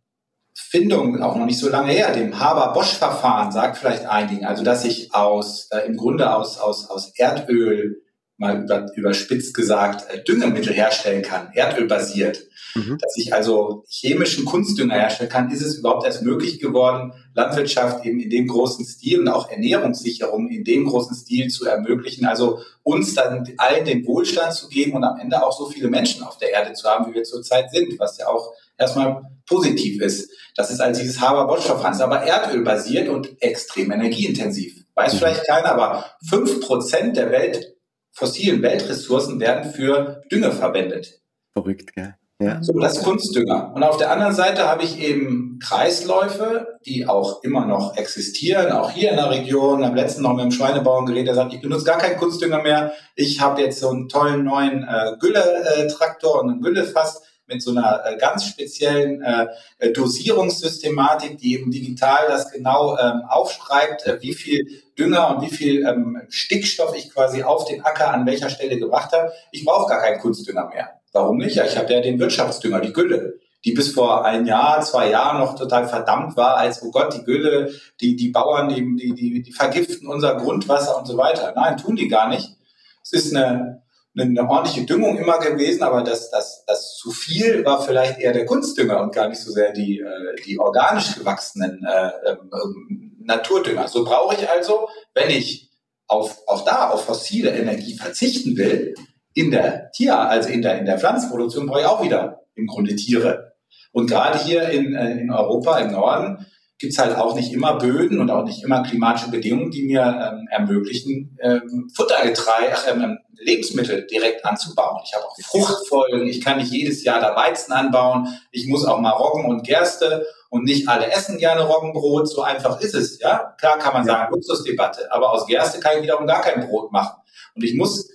Findung, 0.57 1.21
auch 1.23 1.35
noch 1.35 1.47
nicht 1.47 1.59
so 1.59 1.69
lange 1.69 1.93
her, 1.93 2.13
dem 2.13 2.39
Haber-Bosch-Verfahren, 2.39 3.51
sagt 3.51 3.77
vielleicht 3.77 4.07
einigen, 4.07 4.47
also 4.47 4.63
dass 4.63 4.85
ich 4.85 5.13
aus, 5.13 5.69
äh, 5.73 5.81
im 5.87 5.97
Grunde 5.97 6.33
aus, 6.33 6.59
aus, 6.59 6.89
aus 6.89 7.13
Erdöl, 7.17 8.04
mal 8.37 8.63
über, 8.63 8.87
überspitzt 8.95 9.55
gesagt, 9.55 10.11
äh, 10.11 10.23
Düngemittel 10.23 10.73
herstellen 10.73 11.23
kann, 11.23 11.51
erdölbasiert. 11.53 12.45
Mhm. 12.75 12.99
Dass 13.01 13.17
ich 13.17 13.33
also 13.33 13.85
chemischen 13.89 14.45
Kunstdünger 14.45 14.95
herstellen 14.95 15.31
kann, 15.31 15.51
ist 15.51 15.63
es 15.63 15.77
überhaupt 15.77 16.05
erst 16.05 16.23
möglich 16.23 16.59
geworden, 16.59 17.13
Landwirtschaft 17.35 18.05
eben 18.05 18.19
in 18.19 18.31
dem 18.31 18.49
großen 18.49 18.85
Stil 18.85 19.21
und 19.21 19.29
auch 19.29 19.49
Ernährungssicherung 19.49 20.49
in 20.49 20.65
dem 20.65 20.87
großen 20.87 21.15
Stil 21.15 21.49
zu 21.49 21.67
ermöglichen. 21.67 22.27
Also 22.27 22.59
uns 22.83 23.15
dann 23.15 23.49
allen 23.59 23.85
den 23.85 24.05
Wohlstand 24.07 24.55
zu 24.55 24.69
geben 24.69 24.95
und 24.95 25.05
am 25.05 25.19
Ende 25.21 25.45
auch 25.45 25.57
so 25.57 25.67
viele 25.67 25.89
Menschen 25.89 26.25
auf 26.25 26.39
der 26.39 26.51
Erde 26.51 26.73
zu 26.73 26.89
haben, 26.89 27.11
wie 27.11 27.15
wir 27.15 27.23
zurzeit 27.23 27.71
sind, 27.71 27.99
was 27.99 28.19
ja 28.19 28.27
auch 28.27 28.53
erstmal 28.77 29.23
positiv 29.47 30.01
ist. 30.01 30.31
Das 30.57 30.71
ist 30.71 30.81
also 30.81 31.01
dieses 31.01 31.21
Haber-Bosch-Verfahren, 31.21 31.93
ist 31.93 32.01
aber 32.01 32.23
erdölbasiert 32.23 33.09
und 33.09 33.41
extrem 33.41 33.93
energieintensiv. 33.93 34.85
Weiß 34.95 35.15
mhm. 35.15 35.19
vielleicht 35.19 35.47
keiner, 35.47 35.73
aber 35.73 36.07
fünf 36.29 36.61
Prozent 36.61 37.17
der 37.17 37.31
Welt, 37.31 37.74
fossilen 38.15 38.63
Weltressourcen 38.63 39.41
werden 39.41 39.73
für 39.73 40.23
Dünge 40.31 40.53
verwendet. 40.53 41.21
Verrückt, 41.53 41.95
gell? 41.95 42.15
Ja. 42.41 42.63
So, 42.63 42.73
das 42.79 42.99
ist 42.99 43.05
Kunstdünger. 43.05 43.73
Und 43.75 43.85
auf 43.85 43.97
der 43.97 44.11
anderen 44.11 44.35
Seite 44.35 44.69
habe 44.69 44.83
ich 44.83 45.01
eben 45.01 45.61
Kreisläufe, 45.63 46.79
die 46.85 47.07
auch 47.07 47.43
immer 47.45 47.65
noch 47.65 47.97
existieren, 47.97 48.73
auch 48.73 48.91
hier 48.91 49.11
in 49.11 49.17
der 49.17 49.31
Region. 49.31 49.85
Am 49.85 49.95
letzten 49.95 50.23
noch 50.23 50.35
mit 50.35 50.45
dem 50.45 50.51
Schweinebauern 50.51 51.07
geredet, 51.07 51.29
der 51.29 51.35
sagt, 51.37 51.55
ich 51.55 51.61
benutze 51.61 51.85
gar 51.85 51.99
keinen 51.99 52.19
Kunstdünger 52.19 52.61
mehr. 52.63 52.93
Ich 53.15 53.41
habe 53.41 53.63
jetzt 53.63 53.79
so 53.79 53.89
einen 53.89 54.09
tollen 54.09 54.45
neuen 54.45 54.83
äh, 54.83 55.13
Gülle-Traktor 55.21 56.43
und 56.43 56.51
einen 56.51 56.61
Güllefass 56.61 57.23
mit 57.47 57.63
so 57.63 57.71
einer 57.71 58.03
äh, 58.05 58.17
ganz 58.17 58.45
speziellen 58.47 59.23
äh, 59.23 59.47
äh, 59.79 59.93
Dosierungssystematik, 59.93 61.39
die 61.39 61.55
eben 61.55 61.71
digital 61.71 62.27
das 62.29 62.51
genau 62.51 62.97
ähm, 62.99 63.23
aufschreibt, 63.29 64.07
äh, 64.07 64.23
wie 64.23 64.35
viel 64.35 64.83
Dünger 64.99 65.37
und 65.37 65.43
wie 65.43 65.55
viel 65.55 65.85
ähm, 65.87 66.23
Stickstoff 66.29 66.97
ich 66.97 67.13
quasi 67.13 67.43
auf 67.43 67.65
den 67.65 67.85
Acker 67.85 68.13
an 68.13 68.27
welcher 68.27 68.51
Stelle 68.51 68.79
gebracht 68.79 69.13
habe. 69.13 69.33
Ich 69.51 69.65
brauche 69.65 69.89
gar 69.89 70.01
keinen 70.01 70.21
Kunstdünger 70.21 70.69
mehr. 70.69 71.01
Warum 71.13 71.39
nicht? 71.39 71.57
Ja, 71.57 71.65
ich 71.65 71.77
habe 71.77 71.93
ja 71.93 72.01
den 72.01 72.19
Wirtschaftsdünger, 72.19 72.81
die 72.81 72.93
Gülle 72.93 73.39
die 73.65 73.73
bis 73.73 73.93
vor 73.93 74.25
ein 74.25 74.47
Jahr, 74.47 74.83
zwei 74.83 75.11
Jahren 75.11 75.39
noch 75.39 75.57
total 75.57 75.89
verdammt 75.89 76.37
war, 76.37 76.57
als, 76.57 76.83
oh 76.83 76.91
Gott, 76.91 77.15
die 77.15 77.25
Gülle, 77.25 77.73
die, 78.01 78.15
die 78.15 78.29
Bauern, 78.29 78.69
die, 78.69 78.97
die, 78.97 79.15
die, 79.15 79.43
die 79.43 79.53
vergiften 79.53 80.07
unser 80.07 80.37
Grundwasser 80.37 80.99
und 80.99 81.07
so 81.07 81.17
weiter. 81.17 81.53
Nein, 81.57 81.79
tun 81.79 81.97
die 81.97 82.09
gar 82.09 82.29
nicht. 82.29 82.57
Es 83.03 83.13
ist 83.13 83.35
eine, 83.35 83.83
eine 84.17 84.49
ordentliche 84.49 84.87
Düngung 84.87 85.19
immer 85.19 85.39
gewesen, 85.39 85.83
aber 85.83 86.03
das, 86.03 86.31
das, 86.31 86.65
das 86.67 86.97
zu 86.97 87.11
viel 87.11 87.65
war 87.65 87.83
vielleicht 87.83 88.21
eher 88.21 88.33
der 88.33 88.47
Kunstdünger 88.47 89.01
und 89.01 89.15
gar 89.15 89.29
nicht 89.29 89.41
so 89.41 89.51
sehr 89.51 89.73
die, 89.73 89.99
äh, 89.99 90.43
die 90.47 90.59
organisch 90.59 91.17
gewachsenen 91.17 91.85
äh, 91.85 92.11
ähm, 92.31 93.17
Naturdünger. 93.25 93.89
So 93.89 94.05
brauche 94.05 94.37
ich 94.37 94.49
also, 94.49 94.89
wenn 95.15 95.31
ich 95.31 95.71
auf, 96.07 96.39
auch 96.47 96.65
da 96.65 96.91
auf 96.91 97.05
fossile 97.05 97.51
Energie 97.51 97.97
verzichten 97.97 98.57
will, 98.57 98.95
in 99.35 99.51
der 99.51 99.91
Tier, 99.91 100.17
also 100.17 100.49
in 100.49 100.63
der, 100.63 100.79
in 100.79 100.87
der 100.87 100.99
Pflanzenproduktion 100.99 101.67
brauche 101.67 101.81
ich 101.81 101.87
auch 101.87 102.03
wieder 102.03 102.43
im 102.55 102.67
Grunde 102.67 102.95
Tiere. 102.95 103.55
Und 103.93 104.09
gerade 104.09 104.39
hier 104.39 104.69
in, 104.69 104.95
äh, 104.95 105.13
in 105.13 105.31
Europa, 105.31 105.79
im 105.79 105.91
Norden, 105.93 106.47
gibt's 106.79 106.99
halt 106.99 107.17
auch 107.17 107.35
nicht 107.35 107.53
immer 107.53 107.79
Böden 107.79 108.21
und 108.21 108.31
auch 108.31 108.45
nicht 108.45 108.63
immer 108.63 108.83
klimatische 108.83 109.31
Bedingungen, 109.31 109.71
die 109.71 109.85
mir 109.85 110.03
ähm, 110.03 110.49
ermöglichen, 110.51 111.39
ähm, 111.41 111.91
Futtergetreide, 111.95 112.73
ach, 112.75 112.87
ähm, 112.89 113.19
Lebensmittel 113.37 114.07
direkt 114.07 114.45
anzubauen. 114.45 115.01
Ich 115.05 115.15
habe 115.15 115.25
auch 115.25 115.37
Fruchtfolgen, 115.43 116.27
ich 116.27 116.41
kann 116.43 116.59
nicht 116.59 116.73
jedes 116.73 117.05
Jahr 117.05 117.21
da 117.21 117.37
Weizen 117.37 117.73
anbauen, 117.73 118.29
ich 118.51 118.67
muss 118.67 118.85
auch 118.85 119.01
mal 119.01 119.11
Roggen 119.11 119.47
und 119.47 119.65
Gerste 119.65 120.27
und 120.51 120.65
nicht 120.65 120.89
alle 120.89 121.11
essen 121.11 121.39
gerne 121.39 121.63
Roggenbrot, 121.63 122.29
so 122.29 122.43
einfach 122.43 122.81
ist 122.81 122.95
es. 122.95 123.19
Ja, 123.21 123.55
klar 123.59 123.79
kann 123.79 123.93
man 123.93 124.05
sagen, 124.05 124.33
Luxusdebatte, 124.33 125.13
aber 125.13 125.33
aus 125.33 125.47
Gerste 125.47 125.81
kann 125.81 125.97
ich 125.97 126.05
wiederum 126.05 126.27
gar 126.27 126.43
kein 126.43 126.67
Brot 126.67 126.93
machen. 126.93 127.17
Und 127.55 127.65
ich 127.65 127.75
muss 127.75 128.09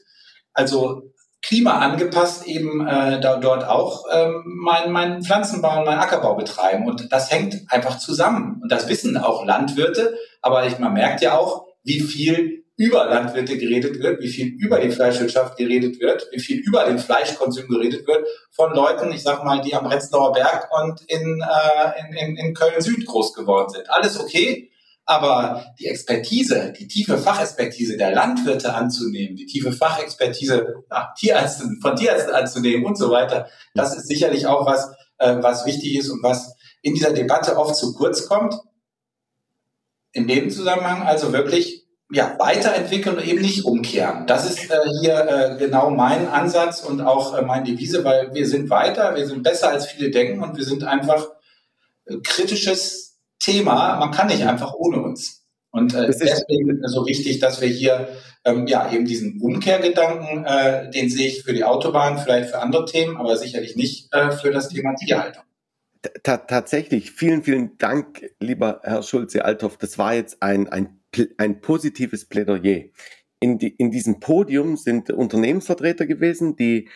also 0.53 1.03
Klima 1.49 1.79
angepasst 1.79 2.45
eben 2.45 2.85
äh, 2.85 3.19
da, 3.19 3.37
dort 3.37 3.67
auch 3.67 4.05
ähm, 4.13 4.43
meinen 4.45 4.91
mein 4.91 5.23
Pflanzenbau 5.23 5.79
und 5.79 5.85
meinen 5.85 5.97
Ackerbau 5.97 6.35
betreiben. 6.35 6.85
Und 6.85 7.11
das 7.11 7.31
hängt 7.31 7.55
einfach 7.69 7.97
zusammen. 7.97 8.59
Und 8.61 8.71
das 8.71 8.87
wissen 8.87 9.17
auch 9.17 9.43
Landwirte. 9.43 10.15
Aber 10.43 10.67
ich, 10.67 10.77
man 10.77 10.93
merkt 10.93 11.21
ja 11.21 11.35
auch, 11.35 11.65
wie 11.81 12.01
viel 12.01 12.65
über 12.75 13.05
Landwirte 13.05 13.57
geredet 13.57 13.99
wird, 13.99 14.21
wie 14.21 14.27
viel 14.27 14.49
über 14.59 14.77
die 14.79 14.91
Fleischwirtschaft 14.91 15.57
geredet 15.57 15.99
wird, 15.99 16.27
wie 16.31 16.39
viel 16.39 16.59
über 16.59 16.83
den 16.83 16.99
Fleischkonsum 16.99 17.67
geredet 17.67 18.05
wird 18.05 18.27
von 18.51 18.71
Leuten, 18.75 19.11
ich 19.11 19.23
sag 19.23 19.43
mal, 19.43 19.59
die 19.59 19.73
am 19.73 19.87
Retzlauer 19.87 20.33
Berg 20.33 20.69
und 20.79 21.01
in, 21.07 21.41
äh, 21.41 21.99
in, 21.99 22.13
in, 22.13 22.35
in 22.37 22.53
Köln-Süd 22.53 23.07
groß 23.07 23.33
geworden 23.33 23.69
sind. 23.69 23.89
Alles 23.89 24.19
okay, 24.19 24.69
aber 25.09 25.73
die 25.79 25.87
Expertise, 25.87 26.71
die 26.77 26.87
tiefe 26.87 27.17
Fachexpertise 27.17 27.97
der 27.97 28.13
Landwirte 28.13 28.75
anzunehmen, 28.75 29.35
die 29.35 29.47
tiefe 29.47 29.71
Fachexpertise 29.71 30.83
ja, 30.91 31.11
Tierärzten, 31.17 31.79
von 31.81 31.95
Tierärzten 31.95 32.35
anzunehmen 32.35 32.85
und 32.85 32.95
so 32.95 33.09
weiter, 33.09 33.47
das 33.73 33.97
ist 33.97 34.07
sicherlich 34.07 34.45
auch 34.45 34.67
was, 34.67 34.91
äh, 35.17 35.37
was 35.41 35.65
wichtig 35.65 35.97
ist 35.97 36.11
und 36.11 36.21
was 36.21 36.55
in 36.83 36.93
dieser 36.93 37.11
Debatte 37.11 37.57
oft 37.57 37.75
zu 37.75 37.95
kurz 37.95 38.27
kommt. 38.27 38.53
In 40.11 40.27
dem 40.27 40.51
Zusammenhang 40.51 41.01
also 41.01 41.33
wirklich 41.33 41.87
ja, 42.11 42.35
weiterentwickeln 42.37 43.17
und 43.17 43.27
eben 43.27 43.41
nicht 43.41 43.65
umkehren. 43.65 44.27
Das 44.27 44.47
ist 44.47 44.69
äh, 44.69 44.77
hier 45.01 45.27
äh, 45.27 45.57
genau 45.57 45.89
mein 45.89 46.27
Ansatz 46.27 46.81
und 46.81 47.01
auch 47.01 47.35
äh, 47.35 47.41
meine 47.41 47.65
Devise, 47.65 48.03
weil 48.03 48.31
wir 48.35 48.47
sind 48.47 48.69
weiter, 48.69 49.15
wir 49.15 49.25
sind 49.25 49.41
besser 49.41 49.69
als 49.69 49.87
viele 49.87 50.11
denken 50.11 50.43
und 50.43 50.55
wir 50.55 50.65
sind 50.65 50.83
einfach 50.83 51.29
äh, 52.05 52.17
kritisches 52.23 53.08
Thema. 53.39 53.97
Man 53.99 54.11
kann 54.11 54.27
nicht 54.27 54.45
einfach 54.45 54.73
ohne 54.73 55.01
uns. 55.01 55.39
Und 55.71 55.93
äh, 55.93 56.07
deswegen 56.07 56.83
ist 56.83 56.91
so 56.91 57.05
wichtig, 57.05 57.39
dass 57.39 57.61
wir 57.61 57.67
hier 57.67 58.09
ähm, 58.43 58.67
ja 58.67 58.91
eben 58.91 59.05
diesen 59.05 59.39
Umkehrgedanken, 59.39 60.45
äh, 60.45 60.89
den 60.89 61.09
sehe 61.09 61.27
ich 61.27 61.43
für 61.43 61.53
die 61.53 61.63
Autobahn, 61.63 62.17
vielleicht 62.17 62.49
für 62.49 62.59
andere 62.59 62.85
Themen, 62.85 63.17
aber 63.17 63.37
sicherlich 63.37 63.75
nicht 63.75 64.13
äh, 64.13 64.31
für 64.31 64.51
das 64.51 64.69
Thema 64.69 64.95
Tierhaltung. 64.95 65.43
T 66.01 66.09
tatsächlich, 66.47 67.11
vielen, 67.11 67.43
vielen 67.43 67.77
Dank, 67.77 68.31
lieber 68.39 68.79
Herr 68.83 69.03
Schulze-Althoff. 69.03 69.77
Das 69.77 69.97
war 69.97 70.15
jetzt 70.15 70.41
ein, 70.41 70.69
ein, 70.69 71.01
ein 71.37 71.61
positives 71.61 72.25
Plädoyer. 72.25 72.85
In, 73.41 73.57
die, 73.59 73.69
in 73.69 73.91
diesem 73.91 74.19
Podium 74.19 74.75
sind 74.75 75.11
Unternehmensvertreter 75.11 76.05
gewesen, 76.05 76.55
die, 76.55 76.89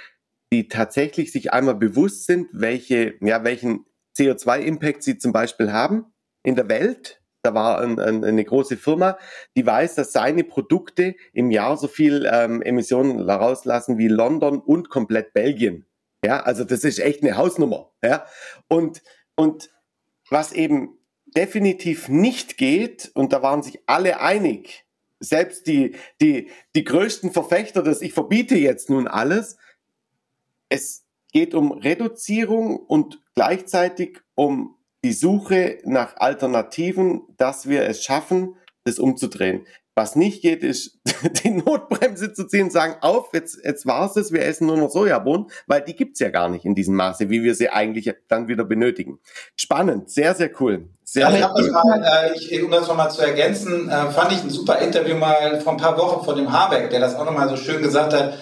die 0.51 0.67
tatsächlich 0.67 1.31
sich 1.31 1.51
einmal 1.53 1.75
bewusst 1.75 2.25
sind, 2.25 2.47
welche, 2.53 3.15
ja, 3.21 3.43
welchen 3.43 3.85
CO2-Impact 4.17 5.03
sie 5.03 5.17
zum 5.17 5.31
Beispiel 5.31 5.71
haben 5.71 6.12
in 6.43 6.55
der 6.55 6.69
Welt. 6.69 7.21
Da 7.41 7.53
war 7.53 7.81
ein, 7.81 7.99
ein, 7.99 8.23
eine 8.23 8.45
große 8.45 8.77
Firma, 8.77 9.17
die 9.57 9.65
weiß, 9.65 9.95
dass 9.95 10.13
seine 10.13 10.45
Produkte 10.45 11.15
im 11.33 11.51
Jahr 11.51 11.75
so 11.75 11.89
viel 11.89 12.29
ähm, 12.31 12.61
Emissionen 12.61 13.29
rauslassen 13.29 13.97
wie 13.97 14.07
London 14.07 14.59
und 14.59 14.89
komplett 14.89 15.33
Belgien. 15.33 15.85
Ja, 16.23 16.39
also 16.39 16.63
das 16.63 16.85
ist 16.85 16.99
echt 16.99 17.21
eine 17.21 17.35
Hausnummer. 17.35 17.91
Ja, 18.01 18.25
und, 18.69 19.01
und 19.35 19.71
was 20.29 20.53
eben 20.53 20.97
definitiv 21.35 22.07
nicht 22.07 22.57
geht, 22.57 23.11
und 23.13 23.33
da 23.33 23.41
waren 23.41 23.61
sich 23.61 23.81
alle 23.87 24.21
einig, 24.21 24.85
selbst 25.19 25.67
die, 25.67 25.95
die, 26.21 26.49
die 26.75 26.83
größten 26.83 27.31
Verfechter, 27.31 27.81
dass 27.83 28.01
ich 28.01 28.13
verbiete 28.13 28.55
jetzt 28.55 28.89
nun 28.89 29.07
alles, 29.07 29.57
es 30.69 31.05
geht 31.31 31.53
um 31.55 31.71
Reduzierung 31.71 32.77
und 32.77 33.21
gleichzeitig 33.35 34.19
um 34.35 34.77
die 35.03 35.13
Suche 35.13 35.79
nach 35.83 36.15
Alternativen, 36.17 37.21
dass 37.37 37.67
wir 37.67 37.83
es 37.83 38.03
schaffen, 38.03 38.55
das 38.85 38.99
umzudrehen. 38.99 39.65
Was 39.95 40.15
nicht 40.15 40.41
geht, 40.41 40.63
ist 40.63 40.99
die 41.43 41.51
Notbremse 41.51 42.33
zu 42.33 42.47
ziehen 42.47 42.63
und 42.63 42.71
sagen, 42.71 42.95
auf, 43.01 43.29
jetzt, 43.33 43.59
jetzt 43.63 43.85
war's 43.85 44.15
es, 44.15 44.31
wir 44.31 44.43
essen 44.43 44.65
nur 44.65 44.77
noch 44.77 44.89
Sojabohnen, 44.89 45.47
weil 45.67 45.81
die 45.81 45.95
gibt's 45.95 46.19
ja 46.19 46.29
gar 46.29 46.49
nicht 46.49 46.65
in 46.65 46.73
diesem 46.73 46.95
Maße, 46.95 47.29
wie 47.29 47.43
wir 47.43 47.53
sie 47.53 47.69
eigentlich 47.69 48.11
dann 48.27 48.47
wieder 48.47 48.63
benötigen. 48.63 49.19
Spannend, 49.55 50.09
sehr, 50.09 50.33
sehr 50.33 50.49
cool. 50.59 50.89
Sehr, 51.03 51.27
also 51.27 51.37
ich 51.37 51.43
habe 51.43 51.61
das 51.61 51.71
mal, 51.71 52.03
äh, 52.03 52.35
ich, 52.35 52.63
um 52.63 52.71
das 52.71 52.87
nochmal 52.87 53.11
zu 53.11 53.21
ergänzen, 53.21 53.87
äh, 53.87 54.09
fand 54.09 54.31
ich 54.31 54.41
ein 54.41 54.49
super 54.49 54.79
Interview 54.79 55.15
mal 55.15 55.61
vor 55.61 55.73
ein 55.73 55.77
paar 55.77 55.97
Wochen 55.97 56.25
von 56.25 56.37
dem 56.37 56.51
Habeck, 56.51 56.89
der 56.89 56.99
das 56.99 57.15
auch 57.15 57.25
nochmal 57.25 57.49
so 57.49 57.57
schön 57.57 57.83
gesagt 57.83 58.13
hat, 58.13 58.33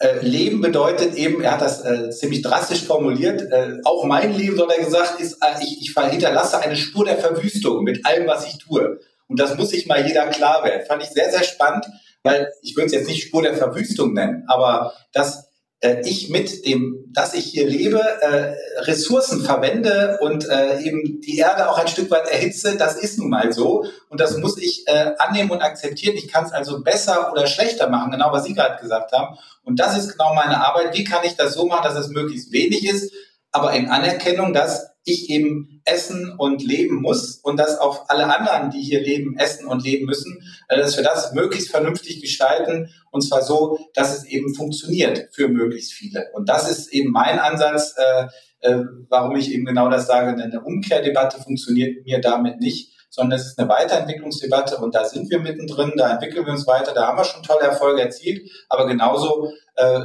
äh, 0.00 0.18
Leben 0.20 0.62
bedeutet 0.62 1.14
eben, 1.14 1.42
er 1.42 1.52
hat 1.52 1.60
das 1.60 1.84
äh, 1.84 2.10
ziemlich 2.10 2.40
drastisch 2.40 2.84
formuliert, 2.84 3.42
äh, 3.52 3.78
auch 3.84 4.04
mein 4.04 4.34
Leben, 4.36 4.56
soll 4.56 4.70
er 4.70 4.82
gesagt, 4.82 5.20
ist, 5.20 5.34
äh, 5.42 5.62
ich, 5.62 5.82
ich 5.82 5.94
hinterlasse 5.94 6.58
eine 6.58 6.74
Spur 6.74 7.04
der 7.04 7.18
Verwüstung 7.18 7.84
mit 7.84 8.04
allem, 8.06 8.26
was 8.26 8.46
ich 8.46 8.56
tue. 8.58 8.98
Und 9.28 9.38
das 9.38 9.56
muss 9.56 9.70
sich 9.70 9.86
mal 9.86 10.04
jeder 10.06 10.26
klar 10.28 10.64
werden. 10.64 10.86
Fand 10.86 11.02
ich 11.02 11.10
sehr, 11.10 11.30
sehr 11.30 11.44
spannend, 11.44 11.86
weil 12.22 12.50
ich 12.62 12.74
würde 12.76 12.86
es 12.86 12.92
jetzt 12.92 13.08
nicht 13.08 13.22
Spur 13.22 13.42
der 13.42 13.54
Verwüstung 13.54 14.14
nennen, 14.14 14.44
aber 14.48 14.94
dass 15.12 15.49
äh, 15.80 16.02
ich 16.04 16.28
mit 16.28 16.66
dem, 16.66 17.06
dass 17.08 17.34
ich 17.34 17.46
hier 17.46 17.66
lebe, 17.66 18.00
äh, 18.20 18.54
Ressourcen 18.82 19.42
verwende 19.42 20.18
und 20.20 20.48
äh, 20.48 20.80
eben 20.80 21.20
die 21.20 21.38
Erde 21.38 21.70
auch 21.70 21.78
ein 21.78 21.88
Stück 21.88 22.10
weit 22.10 22.28
erhitze, 22.28 22.76
das 22.76 22.96
ist 22.96 23.18
nun 23.18 23.30
mal 23.30 23.52
so 23.52 23.84
und 24.08 24.20
das 24.20 24.36
muss 24.36 24.58
ich 24.58 24.86
äh, 24.86 25.12
annehmen 25.18 25.50
und 25.50 25.62
akzeptieren. 25.62 26.16
Ich 26.16 26.28
kann 26.28 26.44
es 26.44 26.52
also 26.52 26.82
besser 26.82 27.32
oder 27.32 27.46
schlechter 27.46 27.88
machen, 27.88 28.12
genau 28.12 28.30
was 28.32 28.44
Sie 28.44 28.54
gerade 28.54 28.80
gesagt 28.80 29.12
haben. 29.12 29.38
Und 29.64 29.80
das 29.80 29.96
ist 29.96 30.12
genau 30.12 30.34
meine 30.34 30.64
Arbeit. 30.64 30.96
Wie 30.96 31.04
kann 31.04 31.24
ich 31.24 31.36
das 31.36 31.54
so 31.54 31.66
machen, 31.66 31.84
dass 31.84 31.96
es 31.96 32.08
möglichst 32.08 32.52
wenig 32.52 32.86
ist, 32.86 33.12
aber 33.52 33.72
in 33.72 33.88
Anerkennung, 33.88 34.52
dass 34.52 34.89
ich 35.04 35.30
eben 35.30 35.80
essen 35.84 36.34
und 36.36 36.62
leben 36.62 36.96
muss 36.96 37.36
und 37.36 37.58
dass 37.58 37.78
auch 37.78 38.08
alle 38.08 38.26
anderen, 38.26 38.70
die 38.70 38.82
hier 38.82 39.00
leben, 39.00 39.36
essen 39.38 39.66
und 39.66 39.82
leben 39.82 40.06
müssen, 40.06 40.42
äh, 40.68 40.78
dass 40.78 40.96
wir 40.96 41.04
das 41.04 41.32
möglichst 41.32 41.70
vernünftig 41.70 42.20
gestalten 42.20 42.90
und 43.10 43.22
zwar 43.22 43.42
so, 43.42 43.78
dass 43.94 44.16
es 44.16 44.24
eben 44.24 44.54
funktioniert 44.54 45.28
für 45.32 45.48
möglichst 45.48 45.92
viele. 45.92 46.30
Und 46.34 46.48
das 46.48 46.70
ist 46.70 46.92
eben 46.92 47.10
mein 47.10 47.38
Ansatz, 47.38 47.94
äh, 47.96 48.26
äh, 48.60 48.84
warum 49.08 49.36
ich 49.36 49.52
eben 49.52 49.64
genau 49.64 49.88
das 49.88 50.06
sage, 50.06 50.40
eine 50.42 50.60
Umkehrdebatte 50.60 51.40
funktioniert 51.40 52.04
mir 52.04 52.20
damit 52.20 52.60
nicht, 52.60 52.92
sondern 53.08 53.40
es 53.40 53.46
ist 53.46 53.58
eine 53.58 53.68
Weiterentwicklungsdebatte 53.68 54.76
und 54.76 54.94
da 54.94 55.04
sind 55.04 55.30
wir 55.30 55.40
mittendrin, 55.40 55.94
da 55.96 56.12
entwickeln 56.12 56.44
wir 56.44 56.52
uns 56.52 56.66
weiter, 56.66 56.92
da 56.94 57.08
haben 57.08 57.18
wir 57.18 57.24
schon 57.24 57.42
tolle 57.42 57.62
Erfolge 57.62 58.02
erzielt, 58.02 58.48
aber 58.68 58.86
genauso 58.86 59.50
äh, 59.76 60.00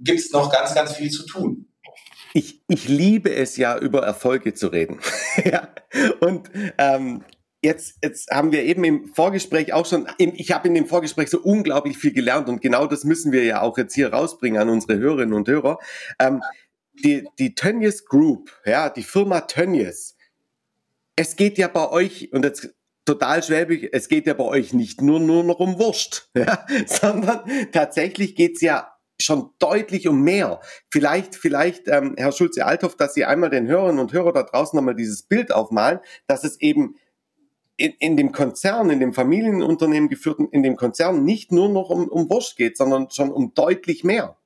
gibt 0.00 0.20
es 0.20 0.32
noch 0.32 0.50
ganz, 0.50 0.74
ganz 0.74 0.92
viel 0.94 1.10
zu 1.10 1.24
tun 1.24 1.67
ich, 2.34 2.62
ich 2.68 2.88
liebe 2.88 3.34
es 3.34 3.56
ja, 3.56 3.78
über 3.78 4.02
Erfolge 4.02 4.54
zu 4.54 4.68
reden. 4.68 5.00
ja. 5.44 5.68
Und 6.20 6.50
ähm, 6.78 7.24
jetzt, 7.62 7.98
jetzt 8.02 8.30
haben 8.30 8.52
wir 8.52 8.64
eben 8.64 8.84
im 8.84 9.06
Vorgespräch 9.06 9.72
auch 9.72 9.86
schon, 9.86 10.06
ich 10.18 10.52
habe 10.52 10.68
in 10.68 10.74
dem 10.74 10.86
Vorgespräch 10.86 11.30
so 11.30 11.40
unglaublich 11.40 11.98
viel 11.98 12.12
gelernt 12.12 12.48
und 12.48 12.60
genau 12.60 12.86
das 12.86 13.04
müssen 13.04 13.32
wir 13.32 13.44
ja 13.44 13.62
auch 13.62 13.78
jetzt 13.78 13.94
hier 13.94 14.12
rausbringen 14.12 14.60
an 14.60 14.68
unsere 14.68 14.98
Hörerinnen 14.98 15.34
und 15.34 15.48
Hörer. 15.48 15.78
Ähm, 16.18 16.42
die, 16.92 17.28
die 17.38 17.54
Tönnies 17.54 18.04
Group, 18.04 18.50
ja, 18.64 18.90
die 18.90 19.02
Firma 19.02 19.42
Tönnies, 19.42 20.16
es 21.16 21.36
geht 21.36 21.58
ja 21.58 21.68
bei 21.68 21.90
euch, 21.90 22.32
und 22.32 22.44
jetzt 22.44 22.74
total 23.04 23.42
schwäbig, 23.42 23.88
es 23.92 24.08
geht 24.08 24.26
ja 24.26 24.34
bei 24.34 24.44
euch 24.44 24.72
nicht 24.72 25.00
nur, 25.00 25.18
nur 25.18 25.42
noch 25.42 25.60
um 25.60 25.78
Wurst, 25.78 26.30
ja, 26.36 26.66
sondern 26.86 27.42
tatsächlich 27.72 28.36
geht's 28.36 28.60
ja 28.60 28.92
schon 29.28 29.50
deutlich 29.58 30.08
um 30.08 30.22
mehr. 30.22 30.60
Vielleicht, 30.90 31.36
vielleicht, 31.36 31.86
ähm, 31.86 32.14
Herr 32.16 32.32
Schulze-Althoff, 32.32 32.96
dass 32.96 33.14
Sie 33.14 33.24
einmal 33.24 33.50
den 33.50 33.68
Hörerinnen 33.68 34.00
und 34.00 34.12
Hörer 34.12 34.32
da 34.32 34.42
draußen 34.42 34.76
nochmal 34.76 34.96
dieses 34.96 35.22
Bild 35.22 35.52
aufmalen, 35.52 36.00
dass 36.26 36.42
es 36.42 36.60
eben 36.60 36.96
in, 37.76 37.92
in 38.00 38.16
dem 38.16 38.32
Konzern, 38.32 38.90
in 38.90 39.00
dem 39.00 39.12
Familienunternehmen 39.12 40.08
geführten, 40.08 40.48
in 40.50 40.62
dem 40.62 40.76
Konzern 40.76 41.24
nicht 41.24 41.52
nur 41.52 41.68
noch 41.68 41.90
um, 41.90 42.08
um 42.08 42.28
Wurst 42.30 42.56
geht, 42.56 42.76
sondern 42.76 43.10
schon 43.10 43.30
um 43.30 43.52
deutlich 43.54 44.02
mehr. 44.02 44.37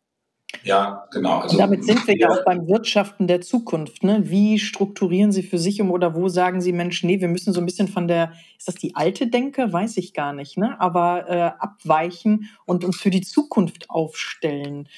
Ja, 0.65 1.07
genau. 1.11 1.39
Also, 1.39 1.55
und 1.55 1.59
damit 1.59 1.85
sind 1.85 2.07
wir 2.07 2.17
ja 2.17 2.31
auch 2.31 2.45
beim 2.45 2.69
Wirtschaften 2.69 3.27
der 3.27 3.41
Zukunft. 3.41 4.05
Ne? 4.05 4.31
Wie 4.31 4.59
strukturieren 4.59 5.33
Sie 5.33 5.43
für 5.43 5.59
sich 5.59 5.81
um 5.81 5.91
oder 5.91 6.15
wo 6.15 6.29
sagen 6.29 6.61
Sie, 6.61 6.73
Mensch, 6.73 7.03
nee, 7.03 7.21
wir 7.21 7.29
müssen 7.29 7.53
so 7.53 7.61
ein 7.61 7.67
bisschen 7.67 7.89
von 7.89 8.07
der, 8.07 8.33
ist 8.59 8.69
das 8.69 8.77
die 8.77 8.95
alte 8.95 9.27
Denke? 9.27 9.73
Weiß 9.73 9.97
ich 9.97 10.15
gar 10.15 10.33
nicht, 10.33 10.59
ne? 10.59 10.81
aber 10.81 11.29
äh, 11.29 11.51
abweichen 11.59 12.51
und 12.65 12.85
uns 12.85 12.97
für 12.97 13.11
die 13.11 13.23
Zukunft 13.23 13.91
aufstellen. 13.91 14.89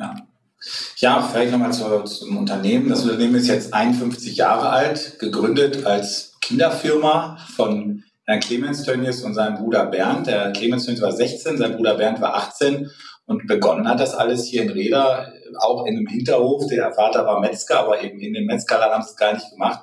Ja. 0.00 0.14
Ja, 0.96 1.20
vielleicht 1.20 1.52
nochmal 1.52 1.72
zu, 1.74 2.04
zum 2.04 2.38
Unternehmen. 2.38 2.88
Das 2.88 3.02
Unternehmen 3.02 3.34
ist 3.34 3.48
jetzt 3.48 3.74
51 3.74 4.36
Jahre 4.36 4.70
alt, 4.70 5.18
gegründet 5.18 5.84
als 5.84 6.38
Kinderfirma 6.40 7.36
von 7.54 8.02
Herrn 8.24 8.40
Clemens 8.40 8.84
Tönnies 8.84 9.22
und 9.22 9.34
seinem 9.34 9.56
Bruder 9.56 9.84
Bernd. 9.86 10.26
Der 10.26 10.52
Clemens 10.52 10.86
Tönnies 10.86 11.02
war 11.02 11.12
16, 11.12 11.58
sein 11.58 11.76
Bruder 11.76 11.94
Bernd 11.96 12.22
war 12.22 12.34
18 12.36 12.90
und 13.26 13.46
begonnen 13.46 13.88
hat 13.88 14.00
das 14.00 14.14
alles 14.14 14.44
hier 14.46 14.62
in 14.62 14.70
Reda, 14.70 15.32
auch 15.58 15.86
in 15.86 15.96
einem 15.96 16.06
Hinterhof. 16.06 16.66
Der 16.68 16.92
Vater 16.92 17.24
war 17.24 17.40
Metzger, 17.40 17.80
aber 17.80 18.02
eben 18.02 18.20
in 18.20 18.34
dem 18.34 18.46
Metzgerladen 18.46 18.94
haben 18.94 19.02
sie 19.02 19.10
es 19.10 19.16
gar 19.16 19.32
nicht 19.32 19.50
gemacht, 19.50 19.80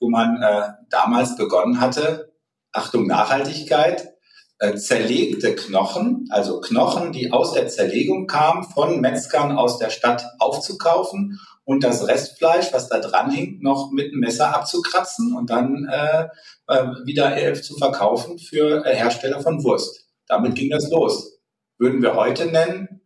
wo 0.00 0.08
man 0.08 0.40
äh, 0.42 0.68
damals 0.90 1.36
begonnen 1.36 1.80
hatte, 1.80 2.32
Achtung, 2.72 3.06
Nachhaltigkeit, 3.06 4.14
äh, 4.58 4.74
zerlegte 4.74 5.54
Knochen, 5.54 6.28
also 6.30 6.60
Knochen, 6.60 7.12
die 7.12 7.32
aus 7.32 7.52
der 7.52 7.68
Zerlegung 7.68 8.26
kamen, 8.26 8.64
von 8.64 9.00
Metzgern 9.00 9.52
aus 9.52 9.78
der 9.78 9.90
Stadt 9.90 10.24
aufzukaufen 10.38 11.38
und 11.64 11.84
das 11.84 12.08
Restfleisch, 12.08 12.72
was 12.72 12.88
da 12.88 13.00
dran 13.00 13.30
hing, 13.30 13.58
noch 13.60 13.90
mit 13.92 14.12
einem 14.12 14.20
Messer 14.20 14.54
abzukratzen 14.54 15.36
und 15.36 15.50
dann 15.50 15.86
äh, 15.90 16.28
äh, 16.68 16.86
wieder 17.04 17.54
zu 17.54 17.76
verkaufen 17.76 18.38
für 18.38 18.84
äh, 18.86 18.94
Hersteller 18.94 19.40
von 19.40 19.62
Wurst. 19.62 20.06
Damit 20.26 20.54
ging 20.54 20.70
das 20.70 20.90
los 20.90 21.37
würden 21.78 22.02
wir 22.02 22.14
heute 22.14 22.46
nennen, 22.46 22.98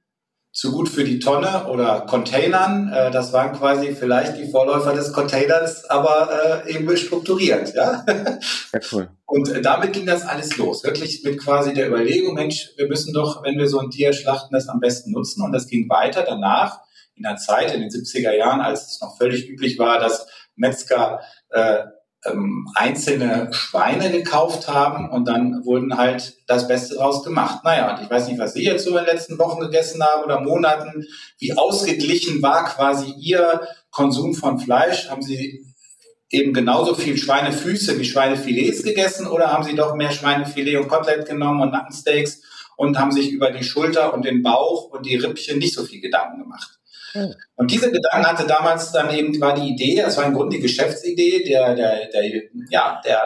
zu 0.53 0.71
gut 0.71 0.91
für 0.91 1.05
die 1.05 1.19
Tonne 1.19 1.67
oder 1.69 2.03
Containern. 2.03 2.93
Äh, 2.93 3.11
das 3.11 3.33
waren 3.33 3.57
quasi 3.57 3.95
vielleicht 3.95 4.37
die 4.37 4.51
Vorläufer 4.51 4.93
des 4.93 5.13
Containers, 5.13 5.89
aber 5.89 6.65
äh, 6.67 6.75
eben 6.75 6.95
strukturiert. 6.97 7.75
Ja? 7.75 8.05
ja 8.07 8.81
cool. 8.93 9.09
Und 9.25 9.49
äh, 9.49 9.63
damit 9.63 9.95
ging 9.95 10.05
das 10.05 10.27
alles 10.27 10.59
los. 10.59 10.85
Wirklich 10.85 11.25
mit 11.25 11.39
quasi 11.39 11.73
der 11.73 11.89
Überlegung, 11.89 12.35
Mensch, 12.35 12.73
wir 12.77 12.87
müssen 12.87 13.15
doch, 13.15 13.43
wenn 13.43 13.57
wir 13.57 13.67
so 13.67 13.79
ein 13.79 13.91
Tier 13.91 14.13
schlachten, 14.13 14.55
das 14.55 14.69
am 14.69 14.81
besten 14.81 15.13
nutzen. 15.13 15.43
Und 15.43 15.53
das 15.53 15.69
ging 15.69 15.89
weiter 15.89 16.23
danach, 16.23 16.81
in 17.15 17.23
der 17.23 17.37
Zeit, 17.37 17.73
in 17.73 17.81
den 17.81 17.91
70er 17.91 18.33
Jahren, 18.33 18.61
als 18.61 18.93
es 18.93 19.01
noch 19.01 19.17
völlig 19.17 19.49
üblich 19.49 19.79
war, 19.79 19.99
dass 19.99 20.27
Metzger 20.55 21.21
äh, 21.49 21.85
ähm, 22.25 22.69
einzelne 22.75 23.49
Schweine 23.53 24.11
gekauft 24.11 24.69
haben 24.69 25.11
und 25.11 25.27
dann 25.27 25.65
wurden 25.65 25.97
halt 25.97 26.37
das 26.47 26.69
Beste 26.69 26.95
draus 26.95 27.25
gemacht. 27.25 27.65
Naja, 27.65 27.95
und 27.95 28.05
ich 28.05 28.11
weiß 28.11 28.29
nicht, 28.29 28.39
was 28.39 28.55
Sie 28.55 28.63
jetzt 28.63 28.85
so 28.85 28.91
in 28.91 29.05
den 29.05 29.07
letzten 29.07 29.39
Wochen 29.39 29.61
gegessen 29.61 30.03
haben 30.03 30.25
oder 30.25 30.41
Monaten. 30.41 31.05
Wie 31.39 31.57
ausgeglichen 31.57 32.43
war 32.43 32.65
quasi 32.65 33.13
Ihr 33.19 33.63
Konsum 33.91 34.35
von 34.35 34.59
Fleisch? 34.59 35.11
Haben 35.11 35.23
Sie 35.23 35.65
eben 36.31 36.55
genauso 36.55 36.95
viel 36.95 37.19
Schweinefüße 37.19 37.99
wie 37.99 38.05
Schweinefilets 38.05 38.83
gegessen 38.83 39.27
oder 39.27 39.53
haben 39.53 39.65
Sie 39.65 39.75
doch 39.75 39.95
mehr 39.95 40.13
Schweinefilet 40.13 40.79
und 40.79 40.89
Kotelett 40.89 41.29
genommen 41.29 41.61
und 41.61 41.73
Nackensteaks 41.73 42.41
und 42.77 42.99
haben 42.99 43.13
sich 43.13 43.31
über 43.31 43.51
die 43.51 43.65
Schulter 43.65 44.15
und 44.15 44.25
den 44.25 44.43
Bauch 44.43 44.91
und 44.91 45.07
die 45.07 45.17
Rippchen 45.17 45.59
nicht 45.59 45.75
so 45.75 45.85
viel 45.85 46.01
Gedanken 46.01 46.41
gemacht? 46.41 46.79
Und 47.57 47.70
diese 47.70 47.90
Gedanken 47.90 48.27
hatte 48.27 48.46
damals 48.46 48.92
dann 48.92 49.11
eben, 49.14 49.38
war 49.40 49.55
die 49.55 49.68
Idee, 49.68 50.03
das 50.03 50.16
war 50.16 50.25
im 50.25 50.35
Grunde 50.35 50.57
die 50.57 50.62
Geschäftsidee 50.62 51.44
der, 51.44 51.75
der, 51.75 52.09
der, 52.09 52.25
ja, 52.70 53.01
der, 53.05 53.22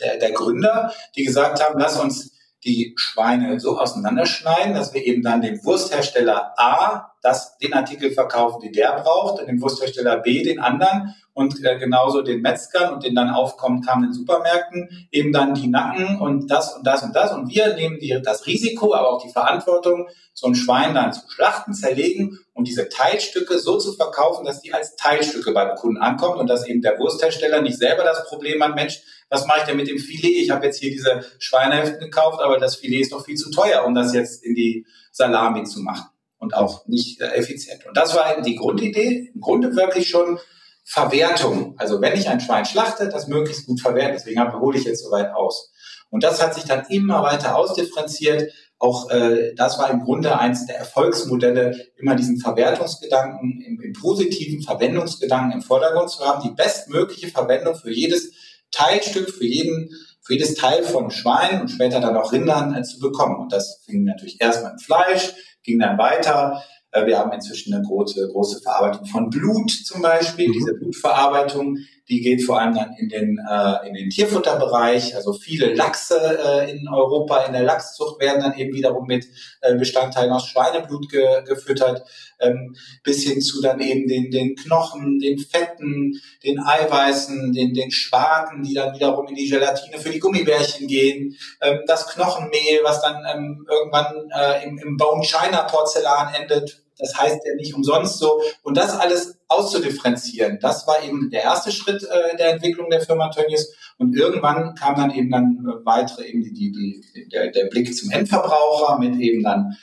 der, 0.00 0.18
der 0.18 0.32
Gründer, 0.32 0.92
die 1.16 1.24
gesagt 1.24 1.62
haben, 1.62 1.78
lass 1.78 1.98
uns 1.98 2.35
die 2.66 2.94
Schweine 2.96 3.58
so 3.60 3.78
auseinanderschneiden, 3.78 4.74
dass 4.74 4.92
wir 4.92 5.04
eben 5.04 5.22
dann 5.22 5.40
dem 5.40 5.64
Wursthersteller 5.64 6.52
A 6.58 7.12
das, 7.22 7.56
den 7.58 7.72
Artikel 7.72 8.10
verkaufen, 8.10 8.60
den 8.60 8.72
der 8.72 9.00
braucht, 9.00 9.40
und 9.40 9.48
dem 9.48 9.60
Wursthersteller 9.60 10.18
B 10.18 10.42
den 10.42 10.60
anderen 10.60 11.14
und 11.32 11.62
äh, 11.64 11.78
genauso 11.78 12.22
den 12.22 12.40
Metzgern 12.40 12.94
und 12.94 13.04
den 13.04 13.14
dann 13.14 13.30
aufkommen 13.30 13.82
kamen 13.82 14.04
in 14.04 14.12
Supermärkten 14.12 15.08
eben 15.10 15.32
dann 15.32 15.54
die 15.54 15.68
Nacken 15.68 16.18
und 16.18 16.50
das 16.50 16.74
und 16.74 16.86
das 16.86 17.02
und 17.02 17.14
das. 17.14 17.32
Und 17.32 17.48
wir 17.54 17.74
nehmen 17.74 17.98
die, 17.98 18.20
das 18.22 18.46
Risiko, 18.46 18.94
aber 18.94 19.10
auch 19.10 19.22
die 19.22 19.32
Verantwortung, 19.32 20.08
so 20.32 20.46
ein 20.46 20.54
Schwein 20.54 20.94
dann 20.94 21.12
zu 21.12 21.20
schlachten, 21.28 21.74
zerlegen 21.74 22.38
und 22.54 22.68
diese 22.68 22.88
Teilstücke 22.88 23.58
so 23.58 23.78
zu 23.78 23.92
verkaufen, 23.92 24.46
dass 24.46 24.62
die 24.62 24.72
als 24.72 24.96
Teilstücke 24.96 25.52
beim 25.52 25.76
Kunden 25.76 26.00
ankommen 26.00 26.40
und 26.40 26.48
dass 26.48 26.66
eben 26.66 26.80
der 26.80 26.98
Wursthersteller 26.98 27.60
nicht 27.60 27.78
selber 27.78 28.04
das 28.04 28.26
Problem 28.28 28.62
hat, 28.62 28.74
Mensch, 28.74 29.00
was 29.28 29.46
mache 29.46 29.60
ich 29.60 29.64
denn 29.64 29.76
mit 29.76 29.88
dem 29.88 29.98
Filet? 29.98 30.42
Ich 30.42 30.50
habe 30.50 30.66
jetzt 30.66 30.78
hier 30.78 30.90
diese 30.90 31.24
Schweinehälften 31.38 32.00
gekauft, 32.00 32.40
aber 32.40 32.58
das 32.58 32.76
Filet 32.76 33.00
ist 33.00 33.12
doch 33.12 33.24
viel 33.24 33.36
zu 33.36 33.50
teuer, 33.50 33.84
um 33.84 33.94
das 33.94 34.14
jetzt 34.14 34.44
in 34.44 34.54
die 34.54 34.86
Salami 35.10 35.64
zu 35.64 35.80
machen 35.80 36.06
und 36.38 36.54
auch 36.54 36.86
nicht 36.86 37.20
äh, 37.20 37.28
effizient. 37.34 37.86
Und 37.86 37.96
das 37.96 38.14
war 38.14 38.32
eben 38.32 38.44
die 38.44 38.56
Grundidee, 38.56 39.30
im 39.34 39.40
Grunde 39.40 39.74
wirklich 39.74 40.08
schon 40.08 40.38
Verwertung. 40.84 41.74
Also 41.78 42.00
wenn 42.00 42.16
ich 42.16 42.28
ein 42.28 42.40
Schwein 42.40 42.64
schlachte, 42.64 43.08
das 43.08 43.26
möglichst 43.26 43.66
gut 43.66 43.80
verwerten. 43.80 44.14
Deswegen 44.14 44.52
hole 44.60 44.78
ich 44.78 44.84
jetzt 44.84 45.02
so 45.02 45.10
weit 45.10 45.34
aus. 45.34 45.72
Und 46.10 46.22
das 46.22 46.40
hat 46.40 46.54
sich 46.54 46.64
dann 46.64 46.86
immer 46.88 47.22
weiter 47.22 47.56
ausdifferenziert. 47.56 48.52
Auch 48.78 49.10
äh, 49.10 49.54
das 49.56 49.78
war 49.78 49.90
im 49.90 50.04
Grunde 50.04 50.38
eins 50.38 50.66
der 50.66 50.78
Erfolgsmodelle, 50.78 51.76
immer 51.96 52.14
diesen 52.14 52.38
Verwertungsgedanken, 52.38 53.60
im, 53.60 53.80
im 53.80 53.92
positiven 53.94 54.62
Verwendungsgedanken 54.62 55.52
im 55.52 55.62
Vordergrund 55.62 56.10
zu 56.10 56.24
haben, 56.24 56.42
die 56.42 56.54
bestmögliche 56.54 57.28
Verwendung 57.28 57.74
für 57.74 57.90
jedes 57.90 58.30
Teilstück, 58.70 59.30
für 59.30 59.46
jeden 59.46 59.90
für 60.26 60.34
jedes 60.34 60.54
Teil 60.54 60.82
von 60.82 61.10
Schwein 61.10 61.60
und 61.60 61.68
später 61.68 62.00
dann 62.00 62.16
auch 62.16 62.32
Rindern 62.32 62.74
äh, 62.74 62.82
zu 62.82 62.98
bekommen. 62.98 63.36
Und 63.36 63.52
das 63.52 63.82
fing 63.86 64.02
natürlich 64.04 64.40
erstmal 64.40 64.72
im 64.72 64.78
Fleisch, 64.78 65.32
ging 65.62 65.78
dann 65.78 65.98
weiter. 65.98 66.62
Äh, 66.90 67.06
wir 67.06 67.18
haben 67.18 67.32
inzwischen 67.32 67.72
eine 67.72 67.84
große, 67.84 68.28
große 68.32 68.60
Verarbeitung 68.60 69.06
von 69.06 69.30
Blut 69.30 69.70
zum 69.70 70.02
Beispiel. 70.02 70.48
Mhm. 70.48 70.52
Diese 70.52 70.74
Blutverarbeitung, 70.74 71.78
die 72.08 72.20
geht 72.20 72.44
vor 72.44 72.60
allem 72.60 72.74
dann 72.74 72.94
in 72.98 73.08
den, 73.08 73.38
äh, 73.38 73.88
in 73.88 73.94
den 73.94 74.10
Tierfutterbereich. 74.10 75.16
Also 75.16 75.32
viele 75.32 75.74
Lachse 75.74 76.38
äh, 76.44 76.70
in 76.70 76.88
Europa 76.88 77.44
in 77.44 77.52
der 77.52 77.64
Lachszucht 77.64 78.20
werden 78.20 78.42
dann 78.42 78.56
eben 78.56 78.74
wiederum 78.74 79.06
mit 79.06 79.26
äh, 79.60 79.74
Bestandteilen 79.74 80.32
aus 80.32 80.46
Schweineblut 80.46 81.10
ge 81.10 81.42
gefüttert, 81.44 82.06
ähm, 82.38 82.76
bis 83.02 83.24
hin 83.24 83.40
zu 83.40 83.60
dann 83.60 83.80
eben 83.80 84.06
den, 84.06 84.30
den 84.30 84.54
Knochen, 84.54 85.18
den 85.18 85.38
Fetten, 85.38 86.20
den 86.44 86.60
Eiweißen, 86.60 87.52
den, 87.52 87.74
den 87.74 87.90
Spaten, 87.90 88.62
die 88.62 88.74
dann 88.74 88.94
wiederum 88.94 89.26
in 89.26 89.34
die 89.34 89.48
Gelatine 89.48 89.98
für 89.98 90.10
die 90.10 90.20
Gummibärchen 90.20 90.86
gehen, 90.86 91.36
ähm, 91.60 91.80
das 91.86 92.06
Knochenmehl, 92.08 92.80
was 92.84 93.02
dann 93.02 93.22
ähm, 93.34 93.66
irgendwann 93.68 94.30
äh, 94.30 94.64
im, 94.64 94.78
im 94.78 94.96
Bone 94.96 95.24
China 95.24 95.62
Porzellan 95.64 96.34
endet, 96.34 96.85
das 96.98 97.18
heißt 97.18 97.38
ja 97.44 97.54
nicht 97.54 97.74
umsonst 97.74 98.18
so. 98.18 98.40
Und 98.62 98.76
das 98.76 98.98
alles 98.98 99.38
auszudifferenzieren, 99.48 100.58
das 100.60 100.86
war 100.86 101.02
eben 101.04 101.30
der 101.30 101.42
erste 101.42 101.70
Schritt 101.70 102.02
äh, 102.02 102.36
der 102.36 102.54
Entwicklung 102.54 102.90
der 102.90 103.00
Firma 103.00 103.30
Tönnies. 103.30 103.74
Und 103.98 104.14
irgendwann 104.16 104.74
kam 104.74 104.96
dann 104.96 105.10
eben 105.10 105.30
dann 105.30 105.58
äh, 105.66 105.84
weitere, 105.84 106.26
eben 106.26 106.42
die, 106.42 106.52
die, 106.52 106.72
die, 106.72 107.28
der, 107.28 107.50
der 107.50 107.66
Blick 107.66 107.94
zum 107.96 108.10
Endverbraucher 108.10 108.98
mit 108.98 109.18
eben 109.20 109.42
dann 109.42 109.76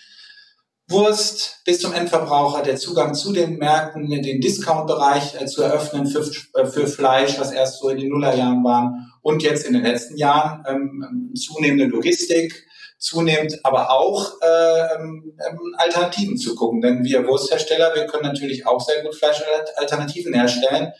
Wurst 0.90 1.62
bis 1.66 1.80
zum 1.80 1.94
Endverbraucher, 1.94 2.62
der 2.62 2.76
Zugang 2.76 3.14
zu 3.14 3.32
den 3.32 3.58
Märkten, 3.58 4.10
den 4.10 4.42
Discount-Bereich 4.42 5.42
äh, 5.42 5.46
zu 5.46 5.62
eröffnen 5.62 6.08
für, 6.08 6.30
äh, 6.56 6.66
für 6.66 6.88
Fleisch, 6.88 7.40
was 7.40 7.52
erst 7.52 7.80
so 7.80 7.90
in 7.90 8.00
den 8.00 8.10
Nullerjahren 8.10 8.64
waren 8.64 9.12
und 9.22 9.44
jetzt 9.44 9.66
in 9.66 9.74
den 9.74 9.84
letzten 9.84 10.18
Jahren 10.18 10.64
ähm, 10.68 11.34
zunehmende 11.36 11.86
Logistik, 11.86 12.68
zunehmend 13.04 13.60
aber 13.64 13.92
auch 13.92 14.42
äh, 14.42 14.96
ähm, 14.96 15.34
Alternativen 15.78 16.38
zu 16.38 16.56
gucken. 16.56 16.82
Denn 16.82 17.04
wir 17.04 17.28
Wursthersteller, 17.28 17.94
wir 17.96 18.06
können 18.06 18.24
natürlich 18.24 18.66
auch 18.66 18.80
sehr 18.80 19.04
gut 19.04 19.14
Fleischalternativen 19.14 20.34
herstellen. 20.34 20.94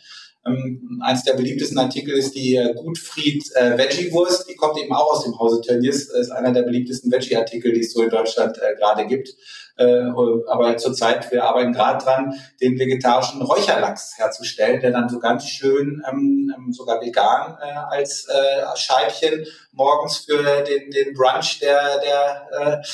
Ähm, 0.46 1.00
eins 1.02 1.24
der 1.24 1.32
beliebtesten 1.32 1.78
Artikel 1.78 2.14
ist 2.14 2.34
die 2.34 2.56
äh, 2.56 2.74
Gutfried 2.74 3.44
äh, 3.54 3.78
Veggie-Wurst. 3.78 4.50
Die 4.50 4.54
kommt 4.54 4.78
eben 4.78 4.92
auch 4.92 5.14
aus 5.14 5.24
dem 5.24 5.38
Hause 5.38 5.62
Tönnies. 5.62 6.10
Ist 6.10 6.30
einer 6.30 6.52
der 6.52 6.62
beliebtesten 6.62 7.10
Veggie-Artikel, 7.10 7.72
die 7.72 7.80
es 7.80 7.94
so 7.94 8.02
in 8.02 8.10
Deutschland 8.10 8.58
äh, 8.58 8.74
gerade 8.76 9.06
gibt. 9.06 9.34
Äh, 9.76 10.04
aber 10.48 10.76
zurzeit, 10.76 11.30
wir 11.32 11.44
arbeiten 11.44 11.72
gerade 11.72 12.04
dran, 12.04 12.34
den 12.60 12.78
vegetarischen 12.78 13.42
Räucherlachs 13.42 14.16
herzustellen, 14.16 14.80
der 14.80 14.92
dann 14.92 15.08
so 15.08 15.18
ganz 15.18 15.48
schön, 15.48 16.02
ähm, 16.08 16.54
ähm, 16.56 16.72
sogar 16.72 17.00
vegan 17.00 17.58
äh, 17.60 17.74
als 17.88 18.28
äh, 18.28 18.76
Scheibchen 18.76 19.44
morgens 19.72 20.18
für 20.18 20.42
den, 20.62 20.90
den 20.90 21.14
Brunch 21.14 21.58
der, 21.60 21.98
der, 21.98 22.48
äh, 22.52 22.86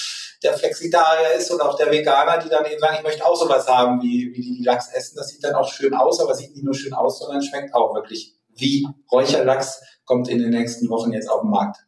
der 0.42 0.54
Flexitarier 0.54 1.34
ist 1.36 1.50
oder 1.50 1.68
auch 1.68 1.76
der 1.76 1.90
Veganer, 1.90 2.38
die 2.38 2.48
dann 2.48 2.64
eben 2.64 2.80
sagen, 2.80 2.96
ich 2.96 3.04
möchte 3.04 3.26
auch 3.26 3.36
sowas 3.36 3.68
haben, 3.68 4.00
wie, 4.00 4.32
wie 4.34 4.40
die, 4.40 4.56
die 4.56 4.64
Lachs 4.64 4.90
essen. 4.92 5.16
Das 5.16 5.28
sieht 5.28 5.44
dann 5.44 5.54
auch 5.54 5.70
schön 5.70 5.94
aus, 5.94 6.18
aber 6.20 6.34
sieht 6.34 6.54
nicht 6.54 6.64
nur 6.64 6.74
schön 6.74 6.94
aus, 6.94 7.18
sondern 7.18 7.42
schmeckt 7.42 7.74
auch 7.74 7.94
wirklich 7.94 8.36
wie 8.56 8.86
Räucherlachs, 9.12 9.82
kommt 10.04 10.28
in 10.28 10.38
den 10.38 10.50
nächsten 10.50 10.88
Wochen 10.88 11.12
jetzt 11.12 11.30
auf 11.30 11.42
den 11.42 11.50
Markt. 11.50 11.78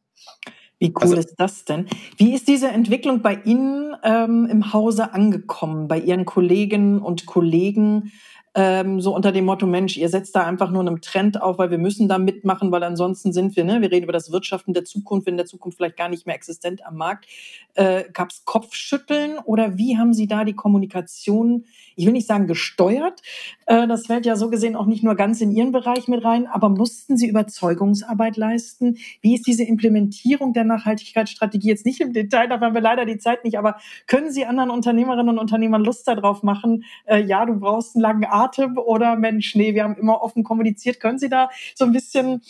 Wie 0.83 0.93
cool 0.97 1.03
also, 1.03 1.17
ist 1.17 1.35
das 1.37 1.65
denn? 1.65 1.87
Wie 2.17 2.35
ist 2.35 2.49
diese 2.49 2.67
Entwicklung 2.67 3.23
bei 3.23 3.39
Ihnen 3.45 3.95
ähm, 4.03 4.49
im 4.51 4.73
Hause 4.73 5.15
angekommen, 5.15 5.87
bei 5.87 6.01
Ihren 6.01 6.25
Kolleginnen 6.25 6.99
und 6.99 7.25
Kollegen? 7.25 8.11
Ähm, 8.55 9.01
so 9.01 9.15
unter 9.15 9.33
dem 9.33 9.47
Motto, 9.47 9.67
Mensch, 9.67 9.97
ihr 9.97 10.11
setzt 10.11 10.37
da 10.37 10.45
einfach 10.45 10.71
nur 10.71 10.83
einem 10.83 11.01
Trend 11.01 11.41
auf, 11.41 11.59
weil 11.59 11.71
wir 11.71 11.79
müssen 11.79 12.07
da 12.07 12.19
mitmachen, 12.19 12.71
weil 12.71 12.83
ansonsten 12.83 13.33
sind 13.33 13.57
wir, 13.57 13.65
ne, 13.65 13.81
wir 13.81 13.91
reden 13.91 14.05
über 14.05 14.13
das 14.13 14.31
Wirtschaften 14.31 14.75
der 14.75 14.85
Zukunft, 14.85 15.27
in 15.27 15.39
der 15.39 15.47
Zukunft 15.47 15.79
vielleicht 15.79 15.97
gar 15.97 16.11
nicht 16.11 16.27
mehr 16.27 16.35
existent 16.35 16.85
am 16.85 16.97
Markt. 16.97 17.27
Äh, 17.75 18.05
Gab 18.13 18.31
es 18.31 18.45
Kopfschütteln 18.45 19.39
oder 19.39 19.79
wie 19.79 19.97
haben 19.97 20.13
Sie 20.13 20.27
da 20.27 20.45
die 20.45 20.53
Kommunikation, 20.53 21.65
ich 21.97 22.05
will 22.05 22.13
nicht 22.13 22.27
sagen 22.27 22.47
gesteuert, 22.47 23.23
äh, 23.65 23.87
das 23.87 24.07
fällt 24.07 24.27
ja 24.27 24.37
so 24.37 24.51
gesehen 24.51 24.77
auch 24.77 24.87
nicht 24.87 25.03
nur 25.03 25.15
ganz 25.15 25.41
in 25.41 25.51
Ihren 25.53 25.73
Bereich 25.73 26.07
mit 26.09 26.23
rein, 26.23 26.47
aber 26.47 26.69
mussten 26.69 27.17
Sie 27.17 27.29
Überzeugungsarbeit 27.29 28.37
leisten? 28.37 28.99
Wie 29.23 29.35
ist 29.35 29.47
diese 29.47 29.65
Implementierung 29.65 30.53
der 30.53 30.65
Nachhaltigkeitsstrategie 30.65 31.69
jetzt 31.69 31.87
nicht 31.87 32.03
im 32.03 32.13
Detail, 32.13 32.49
da 32.49 32.61
haben 32.61 32.75
wir 32.75 32.83
leider 32.83 33.07
die 33.07 33.17
Zeit 33.17 33.45
nicht, 33.45 33.59
aber 33.59 33.77
können 34.07 34.31
Sie 34.31 34.45
anderen 34.45 34.69
Unternehmerinnen 34.69 35.31
und 35.31 35.39
Unternehmern 35.39 35.83
Lust 35.83 36.07
darauf 36.07 36.43
machen, 36.43 36.85
äh, 37.07 37.23
ja, 37.23 37.47
du 37.47 37.55
brauchst 37.55 37.97
einen 37.97 38.03
langen 38.03 38.27
Atem, 38.29 38.42
Atem 38.43 38.79
oder 38.79 39.17
Mensch, 39.17 39.55
nee, 39.55 39.75
wir 39.75 39.85
haben 39.85 39.97
immer 39.97 40.23
offen 40.23 40.45
kommuniziert. 40.45 41.01
Können 41.01 41.19
Sie 41.19 41.29
da 41.29 41.51
so 41.75 41.85
ein 41.85 41.93
bisschen 41.93 42.43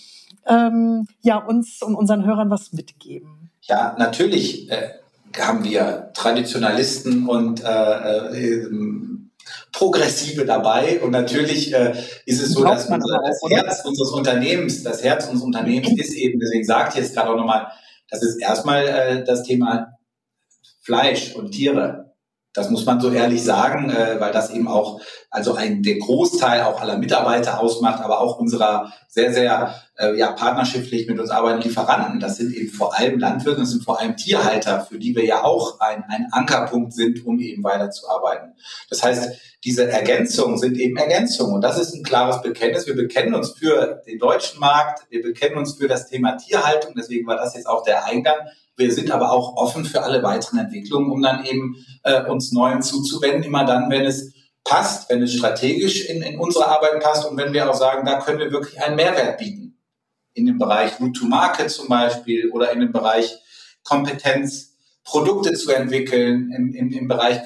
ähm, 0.46 1.06
ja, 1.22 1.38
uns 1.38 1.82
und 1.82 1.94
unseren 1.94 2.24
Hörern 2.24 2.50
was 2.50 2.72
mitgeben? 2.72 3.50
Ja, 3.62 3.94
natürlich 3.98 4.70
äh, 4.70 4.90
haben 5.38 5.64
wir 5.64 6.10
Traditionalisten 6.14 7.28
und 7.28 7.62
äh, 7.64 7.66
äh, 7.66 8.68
Progressive 9.72 10.44
dabei. 10.44 11.00
Und 11.02 11.10
natürlich 11.10 11.72
äh, 11.72 11.94
ist 12.26 12.42
es 12.42 12.52
so, 12.52 12.64
dass 12.64 12.86
unser, 12.86 13.20
das 13.24 13.40
Herz 13.50 13.84
unseres 13.84 14.10
Unternehmens, 14.10 14.82
das 14.82 15.02
Herz 15.02 15.24
unseres 15.26 15.42
Unternehmens 15.42 15.92
ist 15.98 16.14
eben, 16.14 16.38
deswegen 16.38 16.64
sagt 16.64 16.94
ich 16.94 17.00
jetzt 17.00 17.14
gerade 17.14 17.30
auch 17.30 17.36
nochmal, 17.36 17.68
das 18.10 18.22
ist 18.22 18.40
erstmal 18.40 18.86
äh, 18.86 19.24
das 19.24 19.42
Thema 19.42 19.98
Fleisch 20.80 21.34
und 21.34 21.52
Tiere. 21.52 22.11
Das 22.54 22.68
muss 22.68 22.84
man 22.84 23.00
so 23.00 23.10
ehrlich 23.10 23.42
sagen, 23.42 23.88
äh, 23.90 24.20
weil 24.20 24.32
das 24.32 24.50
eben 24.50 24.68
auch 24.68 25.00
also 25.30 25.54
ein 25.54 25.82
der 25.82 25.98
Großteil 25.98 26.62
auch 26.62 26.82
aller 26.82 26.98
Mitarbeiter 26.98 27.58
ausmacht, 27.60 28.02
aber 28.02 28.20
auch 28.20 28.38
unserer 28.38 28.92
sehr 29.08 29.32
sehr 29.32 29.74
äh, 29.96 30.14
ja 30.18 30.32
partnerschaftlich 30.32 31.08
mit 31.08 31.18
uns 31.18 31.30
arbeitenden 31.30 31.68
Lieferanten. 31.68 32.20
Das 32.20 32.36
sind 32.36 32.54
eben 32.54 32.68
vor 32.68 32.98
allem 32.98 33.18
Landwirte, 33.18 33.60
das 33.60 33.70
sind 33.70 33.84
vor 33.84 34.00
allem 34.00 34.16
Tierhalter, 34.16 34.80
für 34.80 34.98
die 34.98 35.16
wir 35.16 35.24
ja 35.24 35.42
auch 35.42 35.80
ein, 35.80 36.04
ein 36.08 36.28
Ankerpunkt 36.30 36.92
sind, 36.92 37.24
um 37.24 37.38
eben 37.40 37.64
weiterzuarbeiten. 37.64 38.52
Das 38.90 39.02
heißt, 39.02 39.32
diese 39.64 39.88
Ergänzungen 39.88 40.58
sind 40.58 40.76
eben 40.76 40.96
Ergänzungen 40.96 41.54
und 41.54 41.62
das 41.62 41.78
ist 41.78 41.94
ein 41.94 42.02
klares 42.02 42.42
Bekenntnis. 42.42 42.86
Wir 42.86 42.96
bekennen 42.96 43.34
uns 43.34 43.52
für 43.52 44.02
den 44.06 44.18
deutschen 44.18 44.60
Markt, 44.60 45.04
wir 45.08 45.22
bekennen 45.22 45.56
uns 45.56 45.76
für 45.76 45.88
das 45.88 46.08
Thema 46.08 46.36
Tierhaltung. 46.36 46.94
Deswegen 46.96 47.26
war 47.26 47.36
das 47.36 47.54
jetzt 47.54 47.66
auch 47.66 47.82
der 47.84 48.04
Eingang 48.04 48.36
wir 48.76 48.92
sind 48.92 49.10
aber 49.10 49.32
auch 49.32 49.56
offen 49.56 49.84
für 49.84 50.02
alle 50.02 50.22
weiteren 50.22 50.58
Entwicklungen, 50.58 51.10
um 51.10 51.22
dann 51.22 51.44
eben 51.44 51.76
äh, 52.02 52.24
uns 52.24 52.52
neuen 52.52 52.82
zuzuwenden, 52.82 53.44
immer 53.44 53.64
dann, 53.64 53.90
wenn 53.90 54.04
es 54.04 54.32
passt, 54.64 55.10
wenn 55.10 55.22
es 55.22 55.34
strategisch 55.34 56.08
in, 56.08 56.22
in 56.22 56.38
unsere 56.38 56.66
Arbeit 56.66 57.00
passt 57.00 57.28
und 57.28 57.36
wenn 57.36 57.52
wir 57.52 57.68
auch 57.68 57.74
sagen, 57.74 58.06
da 58.06 58.20
können 58.20 58.38
wir 58.38 58.52
wirklich 58.52 58.80
einen 58.82 58.96
Mehrwert 58.96 59.38
bieten. 59.38 59.78
In 60.34 60.46
dem 60.46 60.58
Bereich 60.58 60.98
Route 60.98 61.20
to 61.20 61.26
Market 61.26 61.70
zum 61.70 61.88
Beispiel 61.88 62.50
oder 62.50 62.72
in 62.72 62.80
dem 62.80 62.92
Bereich 62.92 63.38
Kompetenz, 63.84 64.76
Produkte 65.04 65.52
zu 65.52 65.72
entwickeln, 65.72 66.52
im, 66.56 66.72
im, 66.74 66.92
im 66.92 67.08
Bereich 67.08 67.38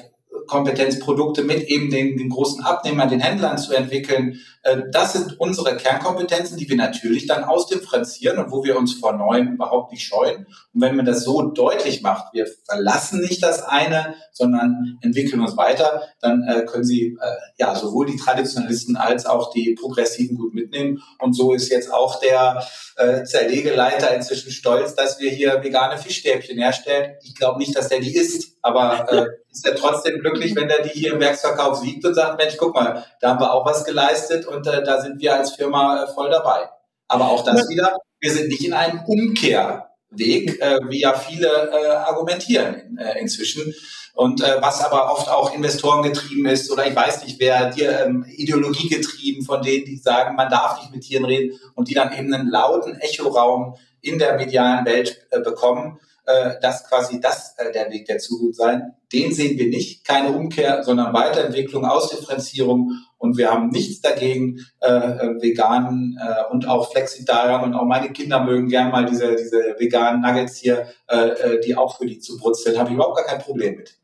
Kompetenz, 0.45 0.99
Produkte 0.99 1.43
mit 1.43 1.63
eben 1.67 1.89
den, 1.89 2.17
den 2.17 2.29
großen 2.29 2.63
Abnehmern, 2.63 3.09
den 3.09 3.19
Händlern 3.19 3.57
zu 3.57 3.73
entwickeln. 3.73 4.39
Äh, 4.67 4.83
das 4.91 5.13
sind 5.13 5.39
unsere 5.39 5.77
Kernkompetenzen, 5.77 6.57
die 6.57 6.69
wir 6.69 6.75
natürlich 6.75 7.25
dann 7.25 7.43
ausdifferenzieren 7.43 8.37
und 8.37 8.51
wo 8.51 8.63
wir 8.63 8.77
uns 8.77 8.93
vor 8.93 9.13
Neuem 9.13 9.53
überhaupt 9.53 9.91
nicht 9.91 10.05
scheuen. 10.05 10.45
Und 10.73 10.81
wenn 10.81 10.95
man 10.95 11.05
das 11.05 11.23
so 11.23 11.41
deutlich 11.41 12.01
macht, 12.01 12.33
wir 12.33 12.47
verlassen 12.65 13.21
nicht 13.21 13.41
das 13.41 13.63
eine, 13.63 14.15
sondern 14.33 14.97
entwickeln 15.01 15.41
uns 15.41 15.55
weiter, 15.55 16.03
dann 16.21 16.43
äh, 16.43 16.65
können 16.65 16.83
Sie 16.83 17.17
äh, 17.19 17.35
ja 17.57 17.75
sowohl 17.75 18.07
die 18.07 18.17
Traditionalisten 18.17 18.97
als 18.97 19.25
auch 19.25 19.51
die 19.53 19.75
Progressiven 19.79 20.37
gut 20.37 20.53
mitnehmen. 20.53 21.01
Und 21.19 21.33
so 21.33 21.53
ist 21.53 21.69
jetzt 21.69 21.93
auch 21.93 22.19
der 22.19 22.63
äh, 22.97 23.23
Zerlegeleiter 23.23 24.13
inzwischen 24.13 24.51
stolz, 24.51 24.95
dass 24.95 25.19
wir 25.19 25.31
hier 25.31 25.63
vegane 25.63 25.97
Fischstäbchen 25.97 26.57
herstellen. 26.57 27.15
Ich 27.23 27.35
glaube 27.35 27.59
nicht, 27.59 27.75
dass 27.75 27.87
der 27.89 27.99
die 27.99 28.15
isst, 28.15 28.57
aber 28.61 29.11
äh, 29.11 29.25
ist 29.51 29.65
er 29.65 29.75
trotzdem 29.75 30.19
glücklich, 30.19 30.55
wenn 30.55 30.69
er 30.69 30.83
die 30.83 30.89
hier 30.89 31.13
im 31.13 31.19
Werksverkauf 31.19 31.77
sieht 31.77 32.05
und 32.05 32.13
sagt, 32.13 32.37
Mensch, 32.37 32.57
guck 32.57 32.75
mal, 32.75 33.05
da 33.19 33.29
haben 33.29 33.39
wir 33.39 33.51
auch 33.53 33.65
was 33.65 33.85
geleistet 33.85 34.45
und 34.45 34.56
äh, 34.65 34.83
da 34.83 35.01
sind 35.01 35.19
wir 35.21 35.35
als 35.35 35.51
Firma 35.51 36.03
äh, 36.03 36.07
voll 36.13 36.29
dabei. 36.29 36.69
Aber 37.07 37.29
auch 37.29 37.43
das 37.43 37.69
wieder, 37.69 37.97
wir 38.19 38.31
sind 38.31 38.47
nicht 38.47 38.65
in 38.65 38.73
einem 38.73 39.01
Umkehrweg, 39.05 40.61
äh, 40.61 40.79
wie 40.89 41.01
ja 41.01 41.13
viele 41.13 41.47
äh, 41.47 41.87
argumentieren 41.87 42.97
äh, 42.97 43.19
inzwischen. 43.19 43.73
Und 44.13 44.41
äh, 44.41 44.57
was 44.61 44.83
aber 44.83 45.11
oft 45.11 45.29
auch 45.29 45.53
Investoren 45.53 46.01
getrieben 46.01 46.47
ist, 46.47 46.71
oder 46.71 46.87
ich 46.87 46.95
weiß 46.95 47.23
nicht, 47.23 47.39
wer 47.39 47.69
dir 47.69 48.05
ähm, 48.05 48.25
Ideologie 48.27 48.89
getrieben 48.89 49.45
von 49.45 49.61
denen, 49.61 49.85
die 49.85 49.97
sagen, 49.97 50.35
man 50.35 50.49
darf 50.49 50.79
nicht 50.79 50.91
mit 50.91 51.03
Tieren 51.03 51.25
reden 51.25 51.59
und 51.75 51.87
die 51.87 51.93
dann 51.93 52.11
eben 52.11 52.33
einen 52.33 52.49
lauten 52.49 52.95
Echoraum 52.95 53.75
in 54.01 54.17
der 54.17 54.35
medialen 54.35 54.85
Welt 54.85 55.27
äh, 55.29 55.39
bekommen 55.41 55.99
äh, 56.27 56.59
dass 56.61 56.87
quasi 56.87 57.19
das 57.19 57.55
äh, 57.57 57.71
der 57.71 57.89
Weg 57.89 58.05
der 58.05 58.19
Zukunft 58.19 58.57
sein. 58.57 58.93
Den 59.13 59.33
sehen 59.33 59.57
wir 59.57 59.67
nicht. 59.69 60.05
Keine 60.05 60.33
Umkehr, 60.33 60.83
sondern 60.83 61.13
Weiterentwicklung, 61.13 61.85
Ausdifferenzierung. 61.85 62.91
Und 63.17 63.37
wir 63.37 63.49
haben 63.49 63.69
nichts 63.69 64.01
dagegen, 64.01 64.59
äh, 64.81 64.89
äh 64.89 65.41
veganen 65.41 66.19
äh, 66.21 66.51
und 66.51 66.67
auch 66.67 66.91
Flexitariern 66.91 67.63
und 67.63 67.73
auch 67.73 67.85
meine 67.85 68.11
Kinder 68.11 68.43
mögen 68.43 68.67
gern 68.67 68.91
mal 68.91 69.05
diese, 69.05 69.35
diese 69.35 69.75
veganen 69.79 70.21
Nuggets 70.21 70.57
hier, 70.57 70.87
äh, 71.07 71.29
äh 71.29 71.61
die 71.61 71.75
auch 71.75 71.97
für 71.97 72.05
die 72.05 72.19
zu 72.19 72.37
brutzeln. 72.37 72.77
Habe 72.77 72.89
ich 72.89 72.95
überhaupt 72.95 73.17
gar 73.17 73.25
kein 73.25 73.39
Problem 73.39 73.77
mit. 73.77 73.97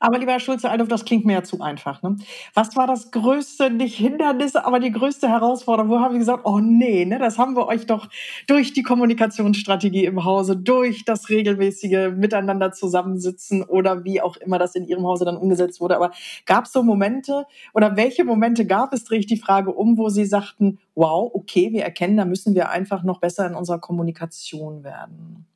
Aber 0.00 0.18
lieber 0.18 0.32
Herr 0.32 0.40
Schulze-Aldorf, 0.40 0.88
das 0.88 1.04
klingt 1.04 1.24
mir 1.24 1.32
ja 1.32 1.42
zu 1.42 1.60
einfach. 1.60 2.02
Ne? 2.02 2.16
Was 2.54 2.76
war 2.76 2.86
das 2.86 3.10
größte, 3.10 3.70
nicht 3.70 3.96
Hindernis, 3.96 4.54
aber 4.54 4.78
die 4.78 4.92
größte 4.92 5.28
Herausforderung? 5.28 5.90
Wo 5.90 6.00
haben 6.00 6.14
wir 6.14 6.20
gesagt, 6.20 6.44
oh 6.44 6.60
nee, 6.60 7.04
ne, 7.04 7.18
das 7.18 7.36
haben 7.38 7.56
wir 7.56 7.66
euch 7.66 7.86
doch 7.86 8.08
durch 8.46 8.72
die 8.72 8.82
Kommunikationsstrategie 8.82 10.04
im 10.04 10.24
Hause, 10.24 10.56
durch 10.56 11.04
das 11.04 11.28
regelmäßige 11.28 12.12
Miteinander 12.14 12.70
zusammensitzen 12.70 13.64
oder 13.64 14.04
wie 14.04 14.20
auch 14.20 14.36
immer 14.36 14.58
das 14.58 14.76
in 14.76 14.86
Ihrem 14.86 15.04
Hause 15.04 15.24
dann 15.24 15.36
umgesetzt 15.36 15.80
wurde. 15.80 15.96
Aber 15.96 16.12
gab 16.46 16.66
es 16.66 16.72
so 16.72 16.82
Momente 16.84 17.44
oder 17.74 17.96
welche 17.96 18.24
Momente 18.24 18.66
gab 18.66 18.92
es, 18.92 19.04
drehe 19.04 19.18
ich 19.18 19.26
die 19.26 19.38
Frage 19.38 19.72
um, 19.72 19.98
wo 19.98 20.08
Sie 20.10 20.24
sagten, 20.24 20.78
wow, 20.94 21.30
okay, 21.34 21.72
wir 21.72 21.82
erkennen, 21.82 22.16
da 22.16 22.24
müssen 22.24 22.54
wir 22.54 22.70
einfach 22.70 23.02
noch 23.02 23.18
besser 23.18 23.46
in 23.46 23.54
unserer 23.54 23.80
Kommunikation 23.80 24.84
werden? 24.84 25.47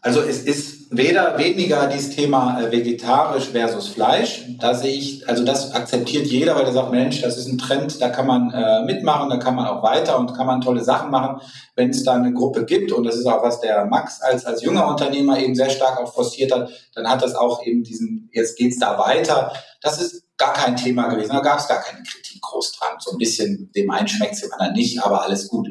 Also 0.00 0.20
es 0.20 0.42
ist 0.42 0.78
weder 0.90 1.36
weniger 1.38 1.86
dieses 1.88 2.14
Thema 2.14 2.60
äh, 2.60 2.70
vegetarisch 2.70 3.48
versus 3.48 3.88
Fleisch. 3.88 4.44
Da 4.60 4.74
sehe 4.74 4.92
ich, 4.92 5.28
also 5.28 5.44
das 5.44 5.72
akzeptiert 5.72 6.26
jeder, 6.26 6.54
weil 6.54 6.64
er 6.64 6.72
sagt, 6.72 6.92
Mensch, 6.92 7.20
das 7.20 7.36
ist 7.36 7.48
ein 7.48 7.58
Trend, 7.58 8.00
da 8.00 8.08
kann 8.08 8.26
man 8.26 8.50
äh, 8.52 8.84
mitmachen, 8.84 9.28
da 9.28 9.36
kann 9.36 9.56
man 9.56 9.66
auch 9.66 9.82
weiter 9.82 10.18
und 10.18 10.34
kann 10.34 10.46
man 10.46 10.60
tolle 10.60 10.84
Sachen 10.84 11.10
machen, 11.10 11.40
wenn 11.74 11.90
es 11.90 12.04
da 12.04 12.14
eine 12.14 12.32
Gruppe 12.32 12.64
gibt. 12.64 12.92
Und 12.92 13.04
das 13.04 13.16
ist 13.16 13.26
auch 13.26 13.42
was 13.42 13.60
der 13.60 13.86
Max 13.86 14.20
als, 14.20 14.46
als 14.46 14.62
junger 14.62 14.86
Unternehmer 14.88 15.38
eben 15.38 15.54
sehr 15.54 15.70
stark 15.70 15.98
auch 16.00 16.12
forciert 16.12 16.52
hat. 16.52 16.70
Dann 16.94 17.08
hat 17.08 17.22
das 17.22 17.34
auch 17.34 17.64
eben 17.66 17.82
diesen, 17.82 18.30
jetzt 18.32 18.56
geht's 18.56 18.78
da 18.78 18.98
weiter. 18.98 19.52
Das 19.82 20.00
ist 20.00 20.22
gar 20.36 20.52
kein 20.52 20.76
Thema 20.76 21.08
gewesen. 21.08 21.32
Da 21.32 21.40
gab 21.40 21.58
es 21.58 21.66
gar 21.66 21.82
keine 21.82 22.02
Kritik 22.04 22.40
groß 22.40 22.72
dran. 22.72 22.96
So 23.00 23.12
ein 23.12 23.18
bisschen, 23.18 23.70
dem 23.74 23.90
einen 23.90 24.08
schmeckt 24.08 24.34
es, 24.34 24.40
dem 24.42 24.52
anderen 24.52 24.74
nicht, 24.74 25.02
aber 25.02 25.22
alles 25.22 25.48
gut. 25.48 25.68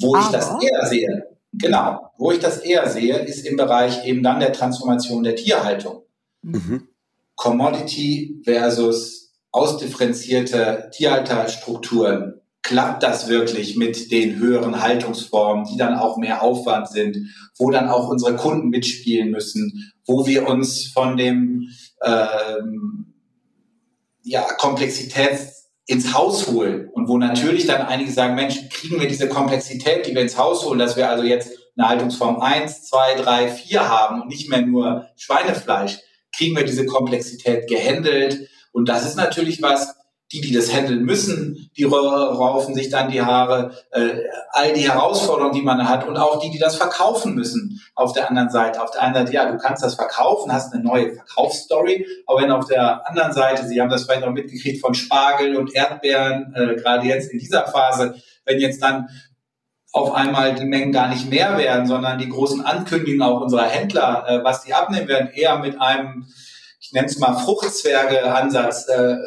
Wo 0.00 0.14
aber. 0.14 0.24
ich 0.24 0.30
das 0.32 0.50
eher 0.60 0.86
sehe, 0.86 1.37
Genau. 1.52 2.10
Wo 2.18 2.30
ich 2.30 2.40
das 2.40 2.58
eher 2.58 2.88
sehe, 2.88 3.18
ist 3.18 3.46
im 3.46 3.56
Bereich 3.56 4.04
eben 4.04 4.22
dann 4.22 4.40
der 4.40 4.52
Transformation 4.52 5.22
der 5.22 5.36
Tierhaltung. 5.36 6.02
Mhm. 6.42 6.88
Commodity 7.36 8.42
versus 8.44 9.32
ausdifferenzierte 9.50 10.90
Tierhalterstrukturen. 10.92 12.40
Klappt 12.62 13.02
das 13.02 13.28
wirklich 13.28 13.76
mit 13.76 14.10
den 14.10 14.36
höheren 14.38 14.82
Haltungsformen, 14.82 15.64
die 15.64 15.78
dann 15.78 15.96
auch 15.96 16.18
mehr 16.18 16.42
Aufwand 16.42 16.88
sind, 16.88 17.16
wo 17.56 17.70
dann 17.70 17.88
auch 17.88 18.08
unsere 18.08 18.36
Kunden 18.36 18.68
mitspielen 18.68 19.30
müssen, 19.30 19.92
wo 20.04 20.26
wir 20.26 20.46
uns 20.48 20.86
von 20.88 21.16
dem 21.16 21.70
ähm, 22.04 23.14
ja, 24.22 24.42
Komplexitäts 24.58 25.67
ins 25.88 26.12
Haus 26.12 26.48
holen 26.48 26.90
und 26.92 27.08
wo 27.08 27.16
natürlich 27.16 27.66
dann 27.66 27.80
einige 27.80 28.12
sagen, 28.12 28.34
Mensch, 28.34 28.68
kriegen 28.68 29.00
wir 29.00 29.08
diese 29.08 29.26
Komplexität, 29.26 30.06
die 30.06 30.14
wir 30.14 30.20
ins 30.20 30.36
Haus 30.36 30.64
holen, 30.64 30.78
dass 30.78 30.96
wir 30.96 31.08
also 31.08 31.24
jetzt 31.24 31.50
eine 31.76 31.88
Haltungsform 31.88 32.40
1, 32.40 32.84
2, 32.88 33.14
3, 33.14 33.48
4 33.48 33.88
haben 33.88 34.22
und 34.22 34.28
nicht 34.28 34.50
mehr 34.50 34.60
nur 34.60 35.08
Schweinefleisch, 35.16 35.98
kriegen 36.36 36.54
wir 36.54 36.64
diese 36.64 36.84
Komplexität 36.84 37.68
gehandelt. 37.68 38.50
Und 38.72 38.90
das 38.90 39.06
ist 39.06 39.16
natürlich 39.16 39.62
was, 39.62 39.96
die, 40.32 40.42
die 40.42 40.52
das 40.52 40.72
handeln 40.72 41.04
müssen, 41.04 41.70
die 41.76 41.84
raufen 41.84 42.74
sich 42.74 42.90
dann 42.90 43.10
die 43.10 43.22
Haare, 43.22 43.72
äh, 43.92 44.10
all 44.50 44.74
die 44.74 44.90
Herausforderungen, 44.90 45.54
die 45.54 45.62
man 45.62 45.88
hat 45.88 46.06
und 46.06 46.18
auch 46.18 46.38
die, 46.38 46.50
die 46.50 46.58
das 46.58 46.76
verkaufen 46.76 47.34
müssen 47.34 47.80
auf 47.94 48.12
der 48.12 48.28
anderen 48.28 48.50
Seite. 48.50 48.82
Auf 48.82 48.90
der 48.90 49.02
einen 49.02 49.14
Seite, 49.14 49.32
ja, 49.32 49.50
du 49.50 49.56
kannst 49.56 49.82
das 49.82 49.94
verkaufen, 49.94 50.52
hast 50.52 50.74
eine 50.74 50.82
neue 50.82 51.14
Verkaufsstory, 51.14 52.06
aber 52.26 52.42
wenn 52.42 52.50
auf 52.50 52.66
der 52.66 53.08
anderen 53.08 53.32
Seite, 53.32 53.66
Sie 53.66 53.80
haben 53.80 53.88
das 53.88 54.04
vielleicht 54.04 54.24
auch 54.24 54.32
mitgekriegt 54.32 54.80
von 54.80 54.94
Spargel 54.94 55.56
und 55.56 55.74
Erdbeeren, 55.74 56.54
äh, 56.54 56.76
gerade 56.76 57.06
jetzt 57.06 57.32
in 57.32 57.38
dieser 57.38 57.66
Phase, 57.66 58.14
wenn 58.44 58.60
jetzt 58.60 58.82
dann 58.82 59.08
auf 59.92 60.12
einmal 60.14 60.54
die 60.54 60.66
Mengen 60.66 60.92
gar 60.92 61.08
nicht 61.08 61.30
mehr 61.30 61.56
werden, 61.56 61.86
sondern 61.86 62.18
die 62.18 62.28
großen 62.28 62.64
Ankündigungen 62.64 63.22
auch 63.22 63.40
unserer 63.40 63.64
Händler, 63.64 64.24
äh, 64.28 64.44
was 64.44 64.62
die 64.62 64.74
abnehmen 64.74 65.08
werden, 65.08 65.30
eher 65.32 65.58
mit 65.58 65.80
einem 65.80 66.26
ich 66.88 66.94
nenne 66.94 67.06
es 67.06 67.18
mal 67.18 67.36
Fruchtzwerge-Ansatz. 67.36 68.88
Äh, 68.88 69.12
äh, 69.12 69.18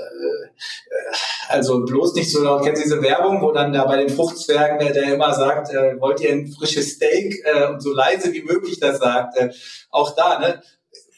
also 1.47 1.86
bloß 1.86 2.15
nicht 2.15 2.32
so 2.32 2.41
laut. 2.41 2.63
Kennen 2.63 2.76
Sie 2.76 2.84
diese 2.84 3.04
Werbung, 3.04 3.39
wo 3.39 3.52
dann 3.52 3.71
da 3.71 3.86
bei 3.86 3.97
den 3.97 4.10
Fruchtzwergen 4.10 4.80
der, 4.80 4.93
der 4.93 5.13
immer 5.13 5.32
sagt, 5.32 5.71
äh, 5.71 6.00
wollt 6.02 6.19
ihr 6.21 6.32
ein 6.32 6.52
frisches 6.52 6.93
Steak 6.93 7.43
äh, 7.45 7.67
und 7.67 7.80
so 7.80 7.93
leise 7.93 8.34
wie 8.34 8.41
möglich 8.41 8.80
das 8.80 8.97
sagt. 8.97 9.38
Äh, 9.38 9.52
auch 9.91 10.15
da, 10.15 10.39
ne? 10.39 10.63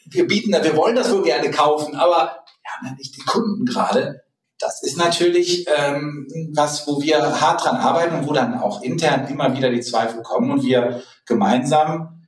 Wir 0.04 0.26
bieten, 0.26 0.52
wir 0.52 0.76
wollen 0.76 0.96
das 0.96 1.10
wohl 1.10 1.22
gerne 1.22 1.50
kaufen, 1.50 1.96
aber 1.96 2.44
wir 2.60 2.72
haben 2.72 2.86
ja 2.88 2.94
nicht 2.94 3.16
den 3.16 3.24
Kunden 3.24 3.64
gerade. 3.64 4.22
Das 4.58 4.82
ist 4.82 4.98
natürlich 4.98 5.66
ähm, 5.74 6.28
was, 6.54 6.86
wo 6.86 7.00
wir 7.00 7.40
hart 7.40 7.64
dran 7.64 7.76
arbeiten 7.76 8.16
und 8.16 8.28
wo 8.28 8.34
dann 8.34 8.58
auch 8.58 8.82
intern 8.82 9.26
immer 9.28 9.56
wieder 9.56 9.70
die 9.70 9.80
Zweifel 9.80 10.22
kommen 10.22 10.50
und 10.50 10.62
wir 10.62 11.02
gemeinsam 11.24 12.26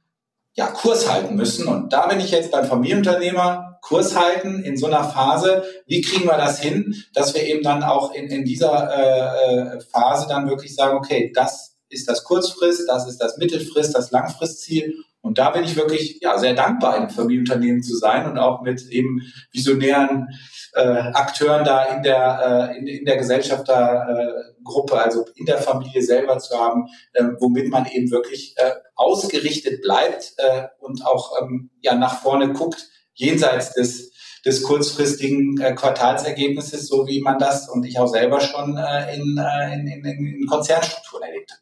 ja 0.54 0.68
Kurs 0.68 1.12
halten 1.12 1.36
müssen. 1.36 1.68
Und 1.68 1.92
da 1.92 2.06
bin 2.06 2.18
ich 2.18 2.30
jetzt 2.30 2.50
beim 2.50 2.64
Familienunternehmer 2.64 3.65
Kurs 3.86 4.16
halten 4.16 4.64
in 4.64 4.76
so 4.76 4.86
einer 4.86 5.04
Phase. 5.04 5.62
Wie 5.86 6.00
kriegen 6.00 6.24
wir 6.24 6.36
das 6.36 6.58
hin, 6.58 6.94
dass 7.14 7.34
wir 7.34 7.44
eben 7.44 7.62
dann 7.62 7.84
auch 7.84 8.12
in, 8.12 8.26
in 8.26 8.44
dieser 8.44 8.90
äh, 8.92 9.76
äh, 9.76 9.80
Phase 9.80 10.26
dann 10.28 10.48
wirklich 10.48 10.74
sagen, 10.74 10.96
okay, 10.96 11.30
das 11.32 11.76
ist 11.88 12.08
das 12.08 12.24
Kurzfrist, 12.24 12.88
das 12.88 13.08
ist 13.08 13.18
das 13.18 13.36
Mittelfrist, 13.38 13.94
das 13.94 14.10
Langfristziel. 14.10 14.96
Und 15.20 15.38
da 15.38 15.50
bin 15.50 15.62
ich 15.62 15.76
wirklich 15.76 16.18
ja, 16.20 16.36
sehr 16.38 16.54
dankbar, 16.54 16.94
einem 16.94 17.10
Familienunternehmen 17.10 17.82
zu 17.82 17.96
sein 17.96 18.28
und 18.28 18.38
auch 18.38 18.62
mit 18.62 18.88
eben 18.88 19.22
visionären 19.52 20.28
äh, 20.74 20.80
Akteuren 20.80 21.64
da 21.64 21.84
in 21.84 22.02
der, 22.02 22.72
äh, 22.74 22.78
in, 22.78 22.86
in 22.88 23.04
der 23.04 23.16
Gesellschaftergruppe, 23.16 24.94
äh, 24.94 24.98
also 24.98 25.26
in 25.36 25.46
der 25.46 25.58
Familie 25.58 26.02
selber 26.02 26.38
zu 26.38 26.58
haben, 26.58 26.86
äh, 27.12 27.24
womit 27.38 27.70
man 27.70 27.86
eben 27.86 28.10
wirklich 28.10 28.54
äh, 28.56 28.72
ausgerichtet 28.96 29.82
bleibt 29.82 30.34
äh, 30.38 30.64
und 30.80 31.06
auch 31.06 31.40
ähm, 31.40 31.70
ja, 31.82 31.94
nach 31.94 32.20
vorne 32.20 32.52
guckt, 32.52 32.88
jenseits 33.16 33.72
des, 33.74 34.12
des 34.44 34.62
kurzfristigen 34.62 35.60
äh, 35.60 35.74
Quartalsergebnisses, 35.74 36.86
so 36.86 37.06
wie 37.06 37.20
man 37.20 37.38
das 37.38 37.68
und 37.68 37.84
ich 37.84 37.98
auch 37.98 38.06
selber 38.06 38.40
schon 38.40 38.76
äh, 38.76 39.14
in, 39.16 39.38
äh, 39.38 39.74
in, 39.74 39.86
in, 39.88 40.04
in 40.04 40.46
Konzernstrukturen 40.46 41.24
erlebt 41.24 41.50
habe. 41.50 41.60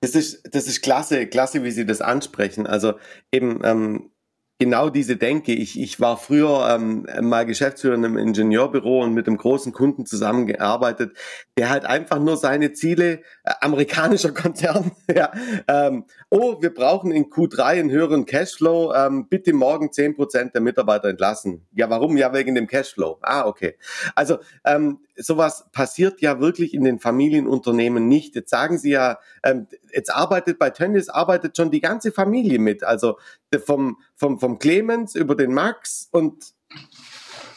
Das 0.00 0.14
ist, 0.14 0.42
das 0.52 0.66
ist 0.66 0.82
klasse, 0.82 1.26
klasse, 1.26 1.64
wie 1.64 1.70
Sie 1.70 1.86
das 1.86 2.02
ansprechen. 2.02 2.66
Also 2.66 2.94
eben, 3.32 3.60
ähm, 3.64 4.10
genau 4.58 4.88
diese 4.88 5.16
Denke. 5.16 5.52
Ich, 5.52 5.80
ich 5.80 6.00
war 6.00 6.16
früher 6.16 6.68
ähm, 6.70 7.06
mal 7.22 7.44
Geschäftsführer 7.44 7.94
in 7.94 8.04
einem 8.04 8.18
Ingenieurbüro 8.18 9.02
und 9.02 9.14
mit 9.14 9.26
einem 9.26 9.36
großen 9.36 9.72
Kunden 9.72 10.06
zusammengearbeitet, 10.06 11.16
der 11.58 11.70
halt 11.70 11.84
einfach 11.84 12.18
nur 12.18 12.36
seine 12.36 12.72
Ziele, 12.72 13.20
äh, 13.44 13.52
amerikanischer 13.60 14.32
Konzern, 14.34 14.92
ja, 15.14 15.32
ähm, 15.68 16.04
oh, 16.30 16.60
wir 16.60 16.72
brauchen 16.72 17.10
in 17.10 17.26
Q3 17.26 17.62
einen 17.64 17.90
höheren 17.90 18.26
Cashflow, 18.26 18.94
ähm, 18.94 19.28
bitte 19.28 19.52
morgen 19.52 19.92
zehn 19.92 20.14
Prozent 20.14 20.54
der 20.54 20.60
Mitarbeiter 20.60 21.08
entlassen. 21.08 21.66
Ja, 21.72 21.90
warum? 21.90 22.16
Ja, 22.16 22.32
wegen 22.32 22.54
dem 22.54 22.66
Cashflow. 22.66 23.18
Ah, 23.22 23.46
okay. 23.46 23.76
Also 24.14 24.38
ähm, 24.64 25.00
sowas 25.16 25.66
passiert 25.72 26.20
ja 26.20 26.40
wirklich 26.40 26.74
in 26.74 26.84
den 26.84 26.98
Familienunternehmen 26.98 28.08
nicht. 28.08 28.34
Jetzt 28.34 28.50
sagen 28.50 28.78
Sie 28.78 28.90
ja, 28.90 29.18
ähm, 29.42 29.66
jetzt 29.92 30.12
arbeitet 30.12 30.58
bei 30.58 30.70
Tönnies, 30.70 31.08
arbeitet 31.08 31.56
schon 31.56 31.70
die 31.70 31.80
ganze 31.80 32.12
Familie 32.12 32.58
mit. 32.58 32.84
Also 32.84 33.18
vom, 33.64 33.98
vom, 34.16 34.38
vom 34.38 34.58
Clemens 34.58 35.14
über 35.14 35.34
den 35.34 35.52
Max 35.52 36.08
und 36.10 36.54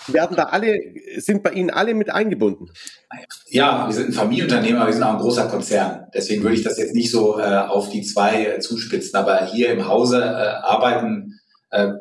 werden 0.07 0.37
da 0.37 0.43
alle, 0.43 0.77
sind 1.17 1.43
bei 1.43 1.51
Ihnen 1.51 1.69
alle 1.69 1.93
mit 1.93 2.09
eingebunden? 2.09 2.69
Ja, 3.47 3.87
wir 3.87 3.93
sind 3.93 4.09
ein 4.09 4.13
Familienunternehmen, 4.13 4.77
aber 4.77 4.87
wir 4.87 4.93
sind 4.93 5.03
auch 5.03 5.13
ein 5.13 5.19
großer 5.19 5.47
Konzern. 5.47 6.07
Deswegen 6.13 6.43
würde 6.43 6.55
ich 6.55 6.63
das 6.63 6.77
jetzt 6.77 6.95
nicht 6.95 7.11
so 7.11 7.39
äh, 7.39 7.43
auf 7.43 7.89
die 7.89 8.03
zwei 8.03 8.45
äh, 8.45 8.59
zuspitzen. 8.59 9.15
Aber 9.15 9.45
hier 9.45 9.71
im 9.71 9.87
Hause 9.87 10.19
äh, 10.19 10.63
arbeiten 10.63 11.39
äh, 11.71 11.93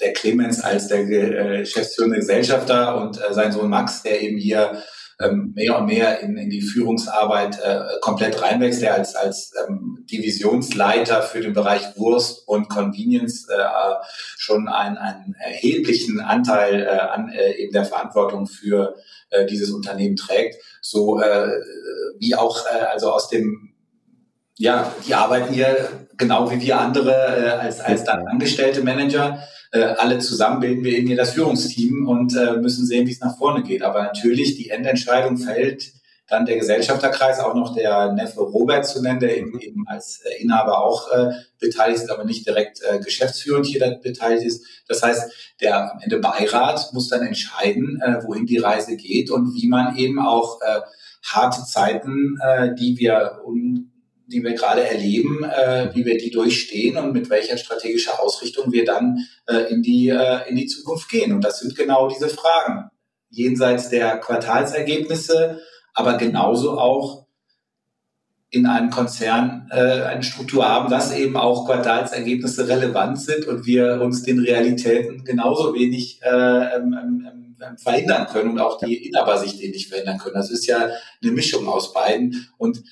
der 0.00 0.12
Clemens 0.12 0.60
als 0.60 0.88
der 0.88 1.00
äh, 1.00 1.60
geschäftsführende 1.60 2.18
Gesellschafter 2.18 3.00
und 3.00 3.18
äh, 3.18 3.32
sein 3.32 3.52
Sohn 3.52 3.70
Max, 3.70 4.02
der 4.02 4.20
eben 4.20 4.38
hier 4.38 4.82
ähm, 5.20 5.52
mehr 5.54 5.78
und 5.78 5.86
mehr 5.86 6.20
in, 6.20 6.36
in 6.36 6.48
die 6.48 6.62
Führungsarbeit 6.62 7.58
äh, 7.60 7.80
komplett 8.00 8.40
reinwächst, 8.40 8.82
der 8.82 8.94
als, 8.94 9.16
als 9.16 9.52
ähm, 9.66 10.04
Divisionsleiter 10.10 11.22
für 11.22 11.40
den 11.40 11.54
Bereich 11.54 11.96
Wurst 11.96 12.46
und 12.46 12.68
Convenience 12.68 13.48
äh, 13.48 13.64
schon 14.36 14.68
einen, 14.68 14.96
einen 14.96 15.34
erheblichen 15.40 16.20
Anteil 16.20 16.82
äh, 16.82 16.88
an 16.88 17.30
äh, 17.30 17.52
eben 17.54 17.72
der 17.72 17.84
Verantwortung 17.84 18.46
für 18.46 18.94
äh, 19.30 19.46
dieses 19.46 19.70
Unternehmen 19.70 20.16
trägt. 20.16 20.62
So 20.80 21.20
äh, 21.20 21.48
wie 22.20 22.36
auch 22.36 22.64
äh, 22.66 22.84
also 22.84 23.10
aus 23.10 23.28
dem 23.28 23.74
ja, 24.60 24.92
die 25.06 25.14
arbeiten 25.14 25.54
hier 25.54 25.88
genau 26.16 26.50
wie 26.50 26.60
wir 26.60 26.80
andere 26.80 27.12
äh, 27.12 27.50
als, 27.50 27.80
als 27.80 28.04
dann 28.04 28.26
angestellte 28.26 28.82
Manager 28.82 29.40
äh, 29.72 29.80
alle 29.80 30.18
zusammen 30.18 30.60
bilden 30.60 30.84
wir 30.84 30.92
irgendwie 30.92 31.16
das 31.16 31.30
Führungsteam 31.30 32.08
und 32.08 32.34
äh, 32.36 32.56
müssen 32.56 32.86
sehen, 32.86 33.06
wie 33.06 33.12
es 33.12 33.20
nach 33.20 33.36
vorne 33.36 33.62
geht. 33.62 33.82
Aber 33.82 34.02
natürlich, 34.02 34.56
die 34.56 34.70
Endentscheidung 34.70 35.36
fällt 35.36 35.92
dann 36.28 36.44
der 36.44 36.58
Gesellschafterkreis, 36.58 37.40
auch 37.40 37.54
noch 37.54 37.74
der 37.74 38.12
Neffe 38.12 38.40
Robert 38.40 38.86
zu 38.86 39.02
nennen, 39.02 39.18
der 39.18 39.36
eben, 39.38 39.58
eben 39.60 39.88
als 39.88 40.20
äh, 40.24 40.42
Inhaber 40.42 40.84
auch 40.84 41.10
äh, 41.10 41.32
beteiligt 41.58 42.02
ist, 42.02 42.10
aber 42.10 42.24
nicht 42.24 42.46
direkt 42.46 42.82
äh, 42.82 42.98
geschäftsführend 42.98 43.66
hier 43.66 43.98
beteiligt 44.02 44.44
ist. 44.44 44.64
Das 44.86 45.02
heißt, 45.02 45.32
der 45.60 45.92
am 45.92 46.00
Ende 46.00 46.18
Beirat 46.18 46.92
muss 46.92 47.08
dann 47.08 47.26
entscheiden, 47.26 48.00
äh, 48.02 48.22
wohin 48.24 48.46
die 48.46 48.58
Reise 48.58 48.96
geht 48.96 49.30
und 49.30 49.54
wie 49.54 49.68
man 49.68 49.96
eben 49.96 50.20
auch 50.20 50.60
äh, 50.60 50.80
harte 51.24 51.64
Zeiten, 51.64 52.38
äh, 52.42 52.74
die 52.74 52.98
wir 52.98 53.40
un 53.44 53.90
die 54.28 54.44
wir 54.44 54.52
gerade 54.52 54.86
erleben, 54.86 55.42
äh, 55.42 55.90
wie 55.94 56.04
wir 56.04 56.18
die 56.18 56.30
durchstehen 56.30 56.98
und 56.98 57.12
mit 57.12 57.30
welcher 57.30 57.56
strategischen 57.56 58.12
Ausrichtung 58.12 58.70
wir 58.72 58.84
dann 58.84 59.26
äh, 59.46 59.72
in, 59.72 59.82
die, 59.82 60.10
äh, 60.10 60.48
in 60.48 60.56
die 60.56 60.66
Zukunft 60.66 61.08
gehen. 61.08 61.32
Und 61.32 61.42
das 61.42 61.60
sind 61.60 61.74
genau 61.74 62.08
diese 62.08 62.28
Fragen. 62.28 62.90
Jenseits 63.30 63.88
der 63.88 64.18
Quartalsergebnisse, 64.18 65.60
aber 65.94 66.18
genauso 66.18 66.78
auch 66.78 67.26
in 68.50 68.66
einem 68.66 68.90
Konzern 68.90 69.68
äh, 69.70 70.02
eine 70.02 70.22
Struktur 70.22 70.66
haben, 70.66 70.90
dass 70.90 71.14
eben 71.14 71.36
auch 71.36 71.66
Quartalsergebnisse 71.66 72.68
relevant 72.68 73.20
sind 73.20 73.46
und 73.46 73.66
wir 73.66 74.00
uns 74.00 74.22
den 74.22 74.38
Realitäten 74.38 75.24
genauso 75.24 75.74
wenig 75.74 76.20
äh, 76.22 76.28
ähm, 76.28 76.96
ähm, 76.98 77.28
ähm 77.32 77.44
verhindern 77.76 78.28
können 78.28 78.50
und 78.50 78.60
auch 78.60 78.78
die 78.78 79.08
Inhaber 79.08 79.36
sich 79.36 79.58
den 79.58 79.72
nicht 79.72 79.88
verhindern 79.88 80.18
können. 80.18 80.36
Das 80.36 80.50
ist 80.50 80.66
ja 80.66 80.90
eine 81.20 81.32
Mischung 81.32 81.66
aus 81.66 81.92
beiden. 81.92 82.48
Und 82.56 82.84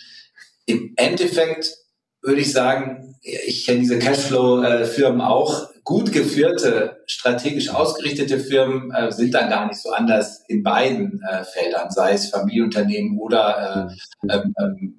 im 0.67 0.93
Endeffekt 0.97 1.75
würde 2.23 2.41
ich 2.41 2.53
sagen, 2.53 3.17
ich 3.23 3.65
kenne 3.65 3.81
diese 3.81 3.99
Cashflow-Firmen 3.99 5.21
auch. 5.21 5.69
Gut 5.85 6.13
geführte, 6.13 7.03
strategisch 7.07 7.69
ausgerichtete 7.69 8.41
Firmen 8.41 8.91
äh, 8.91 9.13
sind 9.13 9.33
dann 9.35 9.49
gar 9.49 9.69
nicht 9.69 9.81
so 9.81 9.93
anders 9.93 10.43
in 10.49 10.65
beiden 10.65 11.23
äh, 11.23 11.45
Feldern, 11.45 11.91
sei 11.91 12.15
es 12.15 12.31
Familienunternehmen 12.31 13.19
oder 13.19 13.89
äh, 14.27 14.33
ähm, 14.33 14.55
ähm, 14.59 14.95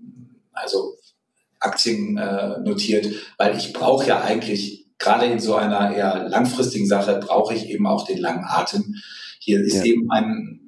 also 0.53 0.95
Aktien 1.59 2.17
äh, 2.17 2.59
notiert, 2.59 3.07
weil 3.37 3.57
ich 3.57 3.73
brauche 3.73 4.07
ja 4.07 4.21
eigentlich 4.21 4.87
gerade 4.97 5.25
in 5.25 5.39
so 5.39 5.55
einer 5.55 5.93
eher 5.93 6.27
langfristigen 6.29 6.87
Sache 6.87 7.19
brauche 7.19 7.53
ich 7.53 7.69
eben 7.69 7.85
auch 7.85 8.05
den 8.05 8.19
langen 8.19 8.45
Atem. 8.45 8.95
Hier 9.39 9.61
ist 9.61 9.75
ja. 9.75 9.83
eben 9.83 10.09
ein, 10.11 10.66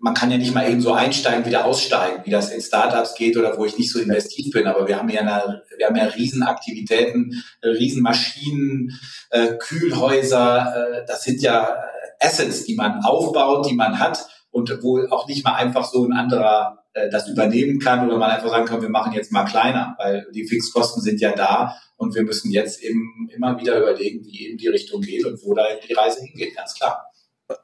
man 0.00 0.14
kann 0.14 0.30
ja 0.30 0.38
nicht 0.38 0.54
mal 0.54 0.68
eben 0.68 0.80
so 0.80 0.92
einsteigen, 0.92 1.44
wieder 1.44 1.66
aussteigen, 1.66 2.22
wie 2.24 2.30
das 2.30 2.50
in 2.50 2.60
Startups 2.60 3.14
geht 3.14 3.36
oder 3.36 3.56
wo 3.58 3.66
ich 3.66 3.78
nicht 3.78 3.92
so 3.92 4.00
investiv 4.00 4.50
bin. 4.50 4.66
Aber 4.66 4.88
wir 4.88 4.98
haben 4.98 5.08
ja, 5.10 5.20
eine, 5.20 5.62
wir 5.76 5.86
haben 5.86 5.96
ja 5.96 6.04
Riesenaktivitäten, 6.04 7.42
Riesenmaschinen, 7.62 8.98
äh, 9.30 9.54
Kühlhäuser. 9.58 10.74
Äh, 10.74 11.06
das 11.06 11.22
sind 11.22 11.42
ja 11.42 11.76
Assets, 12.18 12.64
die 12.64 12.74
man 12.74 13.04
aufbaut, 13.04 13.68
die 13.68 13.74
man 13.74 13.98
hat 13.98 14.26
und 14.50 14.70
wo 14.82 15.06
auch 15.10 15.28
nicht 15.28 15.44
mal 15.44 15.54
einfach 15.54 15.84
so 15.84 16.04
ein 16.04 16.12
anderer 16.12 16.80
äh, 16.92 17.08
das 17.10 17.28
übernehmen 17.28 17.78
kann 17.78 18.06
oder 18.06 18.18
man 18.18 18.30
einfach 18.30 18.48
sagen 18.48 18.66
kann, 18.66 18.82
wir 18.82 18.88
machen 18.88 19.12
jetzt 19.12 19.30
mal 19.30 19.44
kleiner, 19.44 19.94
weil 19.98 20.26
die 20.34 20.46
Fixkosten 20.46 21.02
sind 21.02 21.20
ja 21.20 21.32
da 21.32 21.76
und 21.96 22.14
wir 22.14 22.22
müssen 22.22 22.50
jetzt 22.50 22.82
eben 22.82 23.28
immer 23.34 23.58
wieder 23.60 23.78
überlegen, 23.78 24.24
wie 24.24 24.48
eben 24.48 24.58
die 24.58 24.68
Richtung 24.68 25.00
geht 25.00 25.24
und 25.24 25.38
wo 25.44 25.54
da 25.54 25.62
die 25.86 25.92
Reise 25.92 26.22
hingeht, 26.24 26.56
ganz 26.56 26.74
klar. 26.74 27.09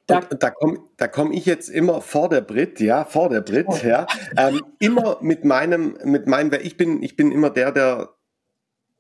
Da, 0.07 0.21
da 0.21 0.51
komme 0.51 0.79
da 0.97 1.09
komm 1.09 1.33
ich 1.33 1.47
jetzt 1.47 1.69
immer 1.69 2.01
vor 2.01 2.29
der 2.29 2.41
Brit, 2.41 2.81
ja, 2.81 3.05
vor 3.05 3.29
der 3.29 3.41
Brit, 3.41 3.67
oh. 3.69 3.79
ja, 3.83 4.07
ähm, 4.37 4.63
immer 4.79 5.19
mit 5.21 5.45
meinem, 5.45 5.97
mit 6.05 6.27
meinem, 6.27 6.53
ich 6.63 6.77
bin, 6.77 7.03
ich 7.03 7.17
bin 7.17 7.31
immer 7.33 7.51
der, 7.51 7.73
der 7.73 8.17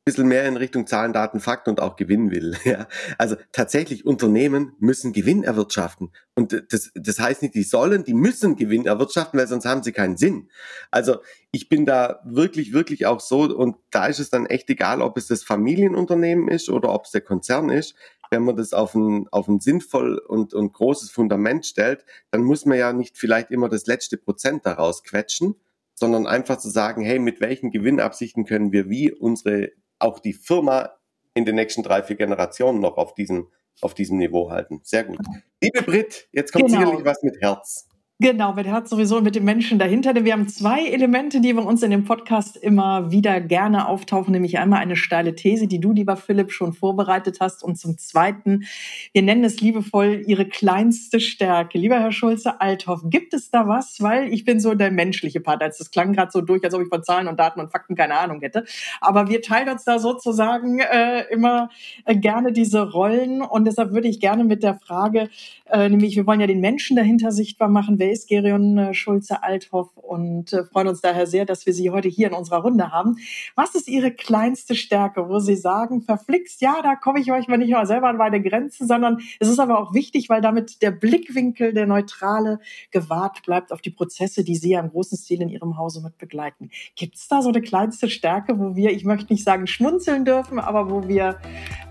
bisschen 0.06 0.28
mehr 0.28 0.46
in 0.46 0.56
Richtung 0.56 0.86
Zahlen, 0.86 1.12
Daten, 1.12 1.40
Fakten 1.40 1.70
und 1.70 1.80
auch 1.80 1.96
Gewinn 1.96 2.30
will. 2.30 2.56
Ja. 2.64 2.88
Also 3.18 3.36
tatsächlich, 3.52 4.06
Unternehmen 4.06 4.72
müssen 4.78 5.12
Gewinn 5.12 5.44
erwirtschaften. 5.44 6.10
Und 6.34 6.64
das, 6.70 6.90
das 6.94 7.18
heißt 7.18 7.42
nicht, 7.42 7.54
die 7.54 7.62
sollen, 7.64 8.04
die 8.04 8.14
müssen 8.14 8.56
Gewinn 8.56 8.86
erwirtschaften, 8.86 9.38
weil 9.38 9.46
sonst 9.46 9.66
haben 9.66 9.82
sie 9.82 9.92
keinen 9.92 10.16
Sinn. 10.16 10.48
Also 10.90 11.18
ich 11.50 11.68
bin 11.68 11.86
da 11.86 12.20
wirklich, 12.24 12.72
wirklich 12.72 13.06
auch 13.06 13.20
so, 13.20 13.42
und 13.42 13.76
da 13.90 14.06
ist 14.06 14.20
es 14.20 14.30
dann 14.30 14.46
echt 14.46 14.70
egal, 14.70 15.00
ob 15.00 15.16
es 15.16 15.26
das 15.26 15.42
Familienunternehmen 15.42 16.48
ist 16.48 16.70
oder 16.70 16.92
ob 16.92 17.04
es 17.04 17.10
der 17.10 17.20
Konzern 17.20 17.68
ist. 17.68 17.94
Wenn 18.30 18.42
man 18.42 18.56
das 18.56 18.72
auf 18.72 18.94
ein, 18.94 19.26
auf 19.30 19.48
ein 19.48 19.60
sinnvoll 19.60 20.18
und, 20.18 20.54
und 20.54 20.72
großes 20.72 21.10
Fundament 21.10 21.66
stellt, 21.66 22.04
dann 22.30 22.42
muss 22.42 22.64
man 22.64 22.78
ja 22.78 22.92
nicht 22.92 23.18
vielleicht 23.18 23.50
immer 23.50 23.68
das 23.68 23.86
letzte 23.86 24.16
Prozent 24.16 24.66
daraus 24.66 25.02
quetschen, 25.02 25.54
sondern 25.94 26.26
einfach 26.26 26.58
zu 26.58 26.68
sagen, 26.68 27.02
hey, 27.02 27.18
mit 27.18 27.40
welchen 27.40 27.70
Gewinnabsichten 27.70 28.44
können 28.44 28.72
wir 28.72 28.88
wie 28.88 29.12
unsere 29.12 29.70
auch 29.98 30.18
die 30.18 30.34
Firma 30.34 30.90
in 31.34 31.44
den 31.44 31.54
nächsten 31.54 31.82
drei, 31.82 32.02
vier 32.02 32.16
Generationen 32.16 32.80
noch 32.80 32.96
auf 32.96 33.14
diesem, 33.14 33.48
auf 33.80 33.94
diesem 33.94 34.18
Niveau 34.18 34.50
halten. 34.50 34.80
Sehr 34.82 35.04
gut. 35.04 35.18
Liebe 35.62 35.82
Brit, 35.82 36.28
jetzt 36.32 36.52
kommt 36.52 36.66
genau. 36.66 36.80
sicherlich 36.80 37.04
was 37.04 37.22
mit 37.22 37.40
Herz. 37.40 37.85
Genau, 38.18 38.54
mit 38.54 38.66
Herz 38.66 38.88
sowieso 38.88 39.20
mit 39.20 39.34
dem 39.34 39.44
Menschen 39.44 39.78
dahinter. 39.78 40.14
Denn 40.14 40.24
wir 40.24 40.32
haben 40.32 40.48
zwei 40.48 40.86
Elemente, 40.86 41.42
die 41.42 41.52
bei 41.52 41.60
uns 41.60 41.82
in 41.82 41.90
dem 41.90 42.04
Podcast 42.04 42.56
immer 42.56 43.10
wieder 43.10 43.42
gerne 43.42 43.86
auftauchen, 43.86 44.32
nämlich 44.32 44.58
einmal 44.58 44.78
eine 44.78 44.96
steile 44.96 45.34
These, 45.34 45.66
die 45.66 45.80
du, 45.80 45.92
lieber 45.92 46.16
Philipp, 46.16 46.50
schon 46.50 46.72
vorbereitet 46.72 47.40
hast. 47.40 47.62
Und 47.62 47.76
zum 47.76 47.98
Zweiten, 47.98 48.64
wir 49.12 49.20
nennen 49.20 49.44
es 49.44 49.60
liebevoll 49.60 50.22
ihre 50.26 50.46
kleinste 50.46 51.20
Stärke. 51.20 51.76
Lieber 51.76 52.00
Herr 52.00 52.10
Schulze-Althoff, 52.10 53.02
gibt 53.04 53.34
es 53.34 53.50
da 53.50 53.68
was? 53.68 54.00
Weil 54.00 54.32
ich 54.32 54.46
bin 54.46 54.60
so 54.60 54.74
der 54.74 54.90
menschliche 54.90 55.40
Part. 55.40 55.62
Also 55.62 55.84
das 55.84 55.90
klang 55.90 56.14
gerade 56.14 56.30
so 56.32 56.40
durch, 56.40 56.64
als 56.64 56.72
ob 56.72 56.80
ich 56.80 56.88
von 56.88 57.04
Zahlen 57.04 57.28
und 57.28 57.38
Daten 57.38 57.60
und 57.60 57.70
Fakten 57.70 57.96
keine 57.96 58.18
Ahnung 58.18 58.40
hätte. 58.40 58.64
Aber 59.02 59.28
wir 59.28 59.42
teilen 59.42 59.68
uns 59.68 59.84
da 59.84 59.98
sozusagen 59.98 60.78
äh, 60.78 61.24
immer 61.30 61.68
äh, 62.06 62.16
gerne 62.16 62.52
diese 62.52 62.92
Rollen. 62.92 63.42
Und 63.42 63.66
deshalb 63.66 63.92
würde 63.92 64.08
ich 64.08 64.20
gerne 64.20 64.44
mit 64.44 64.62
der 64.62 64.76
Frage, 64.76 65.28
äh, 65.66 65.90
nämlich 65.90 66.16
wir 66.16 66.26
wollen 66.26 66.40
ja 66.40 66.46
den 66.46 66.60
Menschen 66.60 66.96
dahinter 66.96 67.30
sichtbar 67.30 67.68
machen, 67.68 67.98
ist 68.10 68.28
Gerion 68.28 68.78
äh, 68.78 68.94
Schulze-Althoff 68.94 69.96
und 69.96 70.52
äh, 70.52 70.64
freuen 70.64 70.88
uns 70.88 71.00
daher 71.00 71.26
sehr, 71.26 71.44
dass 71.44 71.66
wir 71.66 71.72
Sie 71.72 71.90
heute 71.90 72.08
hier 72.08 72.28
in 72.28 72.34
unserer 72.34 72.58
Runde 72.58 72.92
haben. 72.92 73.16
Was 73.54 73.74
ist 73.74 73.88
Ihre 73.88 74.10
kleinste 74.10 74.74
Stärke, 74.74 75.28
wo 75.28 75.38
Sie 75.38 75.56
sagen, 75.56 76.02
verflixt, 76.02 76.60
ja, 76.60 76.80
da 76.82 76.94
komme 76.96 77.20
ich 77.20 77.32
euch 77.32 77.48
mal 77.48 77.58
nicht 77.58 77.72
mal 77.72 77.86
selber 77.86 78.08
an 78.08 78.16
meine 78.16 78.42
Grenzen, 78.42 78.86
sondern 78.86 79.20
es 79.40 79.48
ist 79.48 79.58
aber 79.58 79.78
auch 79.78 79.94
wichtig, 79.94 80.28
weil 80.28 80.40
damit 80.40 80.82
der 80.82 80.90
Blickwinkel, 80.90 81.72
der 81.72 81.86
neutrale, 81.86 82.60
gewahrt 82.90 83.42
bleibt 83.44 83.72
auf 83.72 83.80
die 83.80 83.90
Prozesse, 83.90 84.44
die 84.44 84.56
Sie 84.56 84.70
ja 84.70 84.80
im 84.80 84.90
großen 84.90 85.18
Stil 85.18 85.42
in 85.42 85.48
Ihrem 85.48 85.76
Hause 85.78 86.02
mit 86.02 86.18
begleiten. 86.18 86.70
Gibt 86.94 87.16
es 87.16 87.28
da 87.28 87.42
so 87.42 87.48
eine 87.48 87.62
kleinste 87.62 88.08
Stärke, 88.08 88.58
wo 88.58 88.76
wir, 88.76 88.92
ich 88.92 89.04
möchte 89.04 89.32
nicht 89.32 89.44
sagen 89.44 89.66
schmunzeln 89.66 90.24
dürfen, 90.24 90.58
aber 90.58 90.90
wo 90.90 91.08
wir 91.08 91.38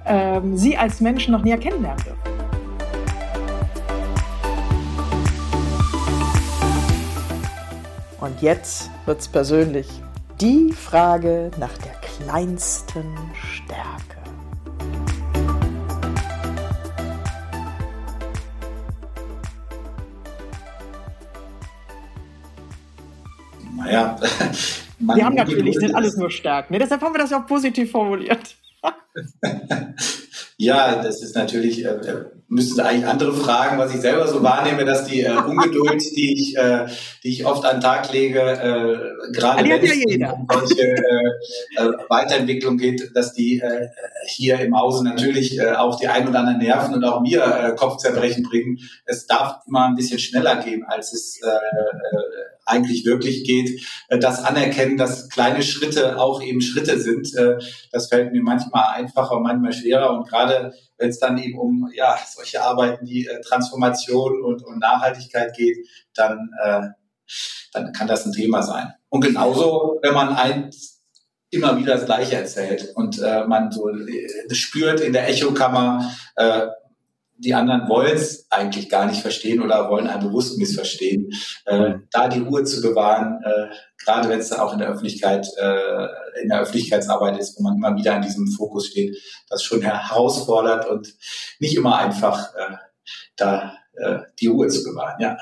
ähm, 0.06 0.56
Sie 0.58 0.78
als 0.78 1.02
Menschen 1.02 1.32
noch 1.32 1.44
näher 1.44 1.58
kennenlernen 1.58 2.04
dürfen? 2.04 2.45
Und 8.26 8.42
jetzt 8.42 8.90
wird's 9.06 9.28
persönlich. 9.28 9.88
Die 10.42 10.72
Frage 10.72 11.52
nach 11.60 11.78
der 11.78 11.94
kleinsten 12.02 13.06
Stärke. 13.36 14.18
Naja, 23.78 24.20
wir 24.98 25.24
haben 25.24 25.36
natürlich 25.36 25.78
nicht 25.78 25.94
alles 25.94 26.18
nur 26.18 26.32
Stärken. 26.32 26.74
Ne? 26.74 26.80
Deshalb 26.80 27.04
haben 27.04 27.14
wir 27.14 27.20
das 27.20 27.30
ja 27.30 27.44
auch 27.44 27.46
positiv 27.46 27.92
formuliert. 27.92 28.56
ja, 30.58 30.96
das 31.04 31.22
ist 31.22 31.36
natürlich, 31.36 31.86
äh, 31.86 32.26
müssten 32.48 32.80
eigentlich 32.80 33.08
andere 33.08 33.34
fragen, 33.34 33.78
was 33.78 33.94
ich 33.94 34.02
selber 34.02 34.28
so 34.28 34.44
wahrnehme, 34.44 34.86
dass 34.86 35.06
die 35.06 35.22
äh, 35.22 35.36
Ungeduld, 35.36 36.02
die 36.16 36.34
ich, 36.34 36.58
äh, 36.58 36.86
die 37.24 37.30
ich 37.30 37.46
oft 37.46 37.66
an 37.66 37.78
den 37.78 37.82
Tag 37.82 38.12
lege, 38.12 38.40
äh, 38.40 39.32
gerade 39.32 39.64
wenn 39.68 39.84
es 39.84 40.18
ja 40.18 40.32
um 40.32 40.48
solche 40.52 40.82
äh, 40.82 41.78
äh, 41.78 41.92
Weiterentwicklung 42.08 42.78
geht, 42.78 43.16
dass 43.16 43.34
die 43.34 43.60
äh, 43.60 43.90
hier 44.28 44.60
im 44.60 44.78
Hause 44.78 45.04
natürlich 45.04 45.60
äh, 45.60 45.74
auch 45.74 46.00
die 46.00 46.08
ein 46.08 46.28
oder 46.28 46.40
anderen 46.40 46.60
Nerven 46.60 46.94
und 46.94 47.04
auch 47.04 47.22
mir 47.22 47.44
äh, 47.44 47.76
Kopfzerbrechen 47.76 48.44
bringen. 48.44 48.80
Es 49.06 49.26
darf 49.26 49.62
immer 49.68 49.86
ein 49.88 49.96
bisschen 49.96 50.20
schneller 50.20 50.58
gehen, 50.58 50.84
als 50.84 51.14
es 51.14 51.42
äh, 51.42 51.48
äh, 51.48 52.46
eigentlich 52.66 53.06
wirklich 53.06 53.44
geht, 53.44 53.82
äh, 54.10 54.20
das 54.20 54.44
anerkennen, 54.44 54.98
dass 54.98 55.30
kleine 55.30 55.62
Schritte 55.62 56.20
auch 56.20 56.42
eben 56.42 56.62
Schritte 56.62 57.00
sind. 57.00 57.34
Äh, 57.36 57.58
das 57.92 58.08
fällt 58.08 58.32
mir 58.32 58.42
manchmal 58.42 58.96
einfacher, 58.96 59.40
manchmal 59.40 59.74
schwerer 59.74 60.12
und 60.12 60.28
gerade 60.28 60.74
wenn 60.98 61.10
es 61.10 61.20
dann 61.20 61.38
eben 61.38 61.58
um 61.58 61.90
ja 61.94 62.18
solche 62.28 62.45
Arbeiten 62.54 63.08
wie 63.08 63.28
äh, 63.28 63.42
Transformation 63.42 64.44
und, 64.44 64.64
und 64.64 64.80
Nachhaltigkeit 64.80 65.56
geht, 65.56 65.78
dann 66.14 66.50
äh, 66.64 66.82
dann 67.74 67.92
kann 67.94 68.08
das 68.08 68.26
ein 68.26 68.32
Thema 68.32 68.62
sein. 68.62 68.94
Und 69.10 69.22
genauso, 69.22 70.00
wenn 70.02 70.14
man 70.14 70.36
eins 70.36 71.04
immer 71.50 71.78
wieder 71.78 71.96
das 71.96 72.06
Gleiche 72.06 72.36
erzählt 72.36 72.92
und 72.96 73.20
äh, 73.22 73.46
man 73.46 73.72
so 73.72 73.90
äh, 73.90 74.54
spürt 74.54 75.00
in 75.00 75.14
der 75.14 75.30
Echokammer, 75.30 76.12
äh, 76.36 76.68
die 77.38 77.54
anderen 77.54 77.90
wollen 77.90 78.16
es 78.16 78.48
eigentlich 78.50 78.90
gar 78.90 79.06
nicht 79.06 79.22
verstehen 79.22 79.62
oder 79.62 79.90
wollen 79.90 80.08
einen 80.08 80.28
bewusst 80.28 80.58
missverstehen. 80.58 81.32
Äh, 81.66 81.96
da 82.12 82.28
die 82.28 82.40
Ruhe 82.40 82.64
zu 82.64 82.82
bewahren, 82.82 83.42
äh, 83.44 83.74
gerade 84.04 84.30
wenn 84.30 84.40
es 84.40 84.50
dann 84.50 84.60
auch 84.60 84.74
in 84.74 84.80
der 84.80 84.90
Öffentlichkeit, 84.90 85.48
äh, 85.58 86.08
in 86.42 86.50
der 86.50 86.62
Öffentlichkeitsarbeit 86.62 87.38
ist, 87.38 87.58
wo 87.58 87.64
man 87.64 87.76
immer 87.76 87.96
wieder 87.96 88.16
an 88.16 88.22
diesem 88.22 88.48
Fokus 88.48 88.88
steht, 88.88 89.18
das 89.50 89.64
schon 89.64 89.82
herausfordert 89.82 90.88
und 90.88 91.14
nicht 91.60 91.76
immer 91.76 91.98
einfach 91.98 92.54
äh, 92.56 92.76
da 93.36 93.74
die 94.40 94.48
Ruhe 94.48 94.68
zu 94.68 94.84
bewahren. 94.84 95.16
Ja. 95.20 95.38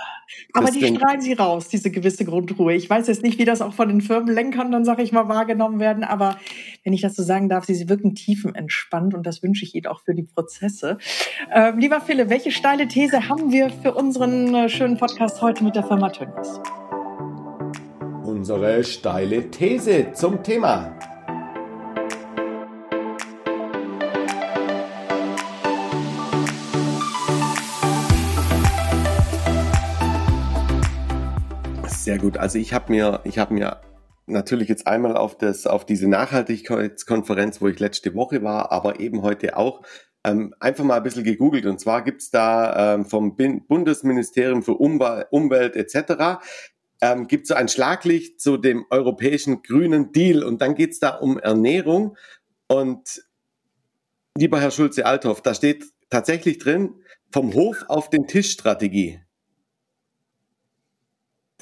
Aber 0.54 0.68
das 0.68 0.76
die 0.76 0.86
strahlen 0.86 1.22
sie 1.22 1.34
raus, 1.34 1.68
diese 1.68 1.92
gewisse 1.92 2.26
Grundruhe. 2.26 2.74
Ich 2.74 2.90
weiß 2.90 3.08
jetzt 3.08 3.24
nicht, 3.24 3.38
wie 3.40 3.46
das 3.46 3.62
auch 3.62 3.74
von 3.74 3.88
den 3.88 4.02
Firmenlenkern 4.02 4.72
dann, 4.72 4.86
sage 4.86 5.04
ich 5.04 5.12
mal, 5.12 5.28
wahrgenommen 5.28 5.80
werden, 5.80 6.04
aber 6.04 6.38
wenn 6.84 6.94
ich 6.94 7.02
das 7.02 7.16
so 7.16 7.24
sagen 7.24 7.50
darf, 7.50 7.66
sie 7.66 7.90
wirken 7.90 8.16
tiefenentspannt 8.16 9.14
und 9.14 9.26
das 9.26 9.44
wünsche 9.44 9.66
ich 9.66 9.76
Ihnen 9.76 9.88
auch 9.88 10.02
für 10.02 10.14
die 10.14 10.24
Prozesse. 10.24 10.98
Ähm, 11.54 11.80
lieber 11.80 12.02
Philipp, 12.02 12.30
welche 12.30 12.52
steile 12.52 12.88
These 12.88 13.30
haben 13.30 13.52
wir 13.52 13.70
für 13.70 13.94
unseren 13.94 14.54
äh, 14.54 14.70
schönen 14.70 14.98
Podcast 14.98 15.42
heute 15.42 15.64
mit 15.64 15.76
der 15.76 15.84
Firma 15.84 16.10
Tönnies? 16.10 16.60
Unsere 18.24 18.84
steile 18.84 19.50
These 19.52 20.12
zum 20.14 20.44
Thema 20.44 20.98
Sehr 32.14 32.22
gut. 32.22 32.38
Also 32.38 32.60
ich 32.60 32.74
habe 32.74 32.94
mir, 32.94 33.22
ich 33.24 33.40
habe 33.40 33.56
mir 33.56 33.82
natürlich 34.28 34.70
jetzt 34.70 34.86
einmal 34.86 35.18
auf 35.18 35.36
das, 35.36 35.66
auf 35.66 35.84
diese 35.84 36.08
Nachhaltigkeitskonferenz, 36.08 37.60
wo 37.60 37.68
ich 37.68 37.80
letzte 37.80 38.14
Woche 38.14 38.44
war, 38.44 38.72
aber 38.72 39.00
eben 39.00 39.24
heute 39.24 39.58
auch 39.58 39.82
ähm, 40.24 40.54
einfach 40.60 40.84
mal 40.84 40.98
ein 40.98 41.02
bisschen 41.02 41.24
gegoogelt. 41.24 41.66
Und 41.66 41.80
zwar 41.80 42.04
gibt's 42.04 42.30
da 42.30 42.94
ähm, 42.94 43.06
vom 43.06 43.36
Bundesministerium 43.36 44.62
für 44.62 44.74
Umwelt, 44.74 45.26
Umwelt 45.32 45.76
etc. 45.76 46.44
Ähm, 47.02 47.26
gibt 47.26 47.48
so 47.48 47.56
ein 47.56 47.68
Schlaglicht 47.68 48.40
zu 48.40 48.58
dem 48.58 48.86
europäischen 48.92 49.64
grünen 49.64 50.12
Deal. 50.12 50.44
Und 50.44 50.62
dann 50.62 50.76
geht's 50.76 51.00
da 51.00 51.18
um 51.18 51.40
Ernährung. 51.40 52.16
Und 52.68 53.24
lieber 54.38 54.62
Herr 54.62 54.70
Schulze-Althoff, 54.70 55.42
da 55.42 55.56
steht 55.56 55.86
tatsächlich 56.12 56.60
drin, 56.60 56.94
vom 57.32 57.56
Hof 57.56 57.86
auf 57.88 58.12
den 58.12 58.28
Tisch 58.28 58.52
Strategie. 58.52 59.20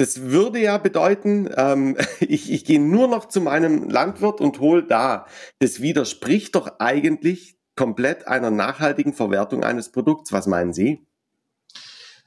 Das 0.02 0.20
würde 0.20 0.60
ja 0.60 0.80
bedeuten, 0.80 1.48
ähm, 1.56 1.96
ich, 2.20 2.52
ich 2.52 2.66
gehe 2.66 2.80
nur 2.80 3.08
noch 3.08 3.28
zu 3.28 3.40
meinem 3.40 3.88
Landwirt 3.88 4.42
und 4.42 4.60
hole 4.60 4.82
da. 4.82 5.28
Das 5.60 5.80
widerspricht 5.80 6.56
doch 6.56 6.80
eigentlich 6.80 7.56
komplett 7.76 8.28
einer 8.28 8.50
nachhaltigen 8.50 9.14
Verwertung 9.14 9.64
eines 9.64 9.92
Produkts. 9.92 10.32
Was 10.32 10.48
meinen 10.48 10.74
Sie? 10.74 11.06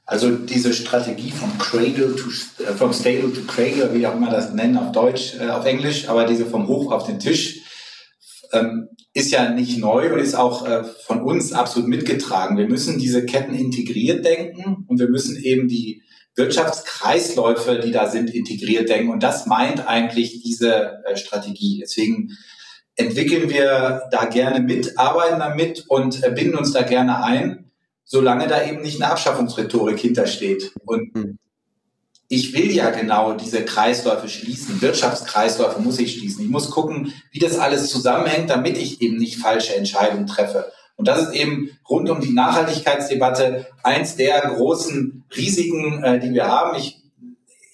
Also 0.05 0.37
diese 0.37 0.73
Strategie 0.73 1.31
vom 1.31 1.57
Cradle 1.57 2.15
to 2.15 2.29
äh, 2.63 2.73
vom 2.77 2.93
Stable 2.93 3.33
to 3.33 3.41
Cradle, 3.41 3.93
wie 3.93 4.07
auch 4.07 4.15
immer 4.15 4.31
das 4.31 4.53
nennen 4.53 4.77
auf 4.77 4.93
Deutsch, 4.93 5.35
äh, 5.37 5.49
auf 5.49 5.65
Englisch, 5.65 6.07
aber 6.07 6.23
diese 6.23 6.45
vom 6.45 6.69
Hoch 6.69 6.93
auf 6.93 7.05
den 7.05 7.19
Tisch 7.19 7.59
ähm, 8.53 8.87
ist 9.13 9.31
ja 9.31 9.49
nicht 9.49 9.79
neu 9.79 10.13
und 10.13 10.19
ist 10.19 10.35
auch 10.35 10.65
äh, 10.65 10.85
von 10.85 11.21
uns 11.21 11.51
absolut 11.51 11.89
mitgetragen. 11.89 12.57
Wir 12.57 12.69
müssen 12.69 12.99
diese 12.99 13.25
Ketten 13.25 13.53
integriert 13.53 14.23
denken 14.23 14.85
und 14.87 14.97
wir 14.97 15.09
müssen 15.09 15.35
eben 15.35 15.67
die 15.67 16.03
Wirtschaftskreisläufe, 16.35 17.79
die 17.79 17.91
da 17.91 18.09
sind, 18.09 18.29
integriert 18.29 18.89
denken. 18.89 19.11
Und 19.11 19.23
das 19.23 19.45
meint 19.45 19.87
eigentlich 19.87 20.41
diese 20.43 21.03
äh, 21.05 21.15
Strategie. 21.15 21.79
Deswegen 21.81 22.37
entwickeln 22.95 23.49
wir 23.49 24.03
da 24.11 24.25
gerne 24.25 24.59
mit, 24.59 24.97
arbeiten 24.97 25.39
damit 25.39 25.85
und 25.87 26.23
äh, 26.23 26.31
binden 26.31 26.57
uns 26.57 26.73
da 26.73 26.81
gerne 26.81 27.23
ein, 27.23 27.71
solange 28.03 28.47
da 28.47 28.65
eben 28.65 28.81
nicht 28.81 29.01
eine 29.01 29.11
Abschaffungsrhetorik 29.11 29.99
hintersteht. 29.99 30.73
Und 30.85 31.13
hm. 31.13 31.39
ich 32.27 32.53
will 32.53 32.71
ja 32.71 32.89
genau 32.89 33.33
diese 33.33 33.63
Kreisläufe 33.63 34.27
schließen. 34.27 34.81
Wirtschaftskreisläufe 34.81 35.79
muss 35.81 35.99
ich 35.99 36.17
schließen. 36.17 36.43
Ich 36.43 36.51
muss 36.51 36.69
gucken, 36.69 37.13
wie 37.31 37.39
das 37.39 37.57
alles 37.57 37.89
zusammenhängt, 37.89 38.49
damit 38.49 38.77
ich 38.77 39.01
eben 39.01 39.17
nicht 39.17 39.37
falsche 39.37 39.75
Entscheidungen 39.75 40.27
treffe. 40.27 40.71
Und 40.97 41.07
das 41.07 41.21
ist 41.23 41.33
eben 41.33 41.77
rund 41.89 42.09
um 42.09 42.21
die 42.21 42.33
Nachhaltigkeitsdebatte 42.33 43.67
eins 43.83 44.15
der 44.15 44.41
großen 44.41 45.25
Risiken, 45.35 46.03
äh, 46.03 46.19
die 46.19 46.33
wir 46.33 46.47
haben. 46.47 46.77
Ich 46.77 47.01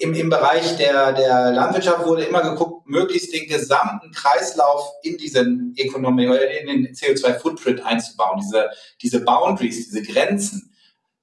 im, 0.01 0.15
im 0.15 0.29
Bereich 0.29 0.77
der, 0.77 1.13
der 1.13 1.51
Landwirtschaft 1.51 2.05
wurde 2.05 2.23
immer 2.23 2.41
geguckt, 2.41 2.87
möglichst 2.89 3.33
den 3.33 3.47
gesamten 3.47 4.11
Kreislauf 4.11 4.91
in 5.03 5.17
diesen 5.17 5.75
Ökonomie, 5.77 6.25
in 6.25 6.67
den 6.67 6.87
CO2-Footprint 6.87 7.85
einzubauen, 7.85 8.39
diese, 8.41 8.69
diese 9.01 9.23
Boundaries, 9.23 9.89
diese 9.89 10.01
Grenzen. 10.01 10.70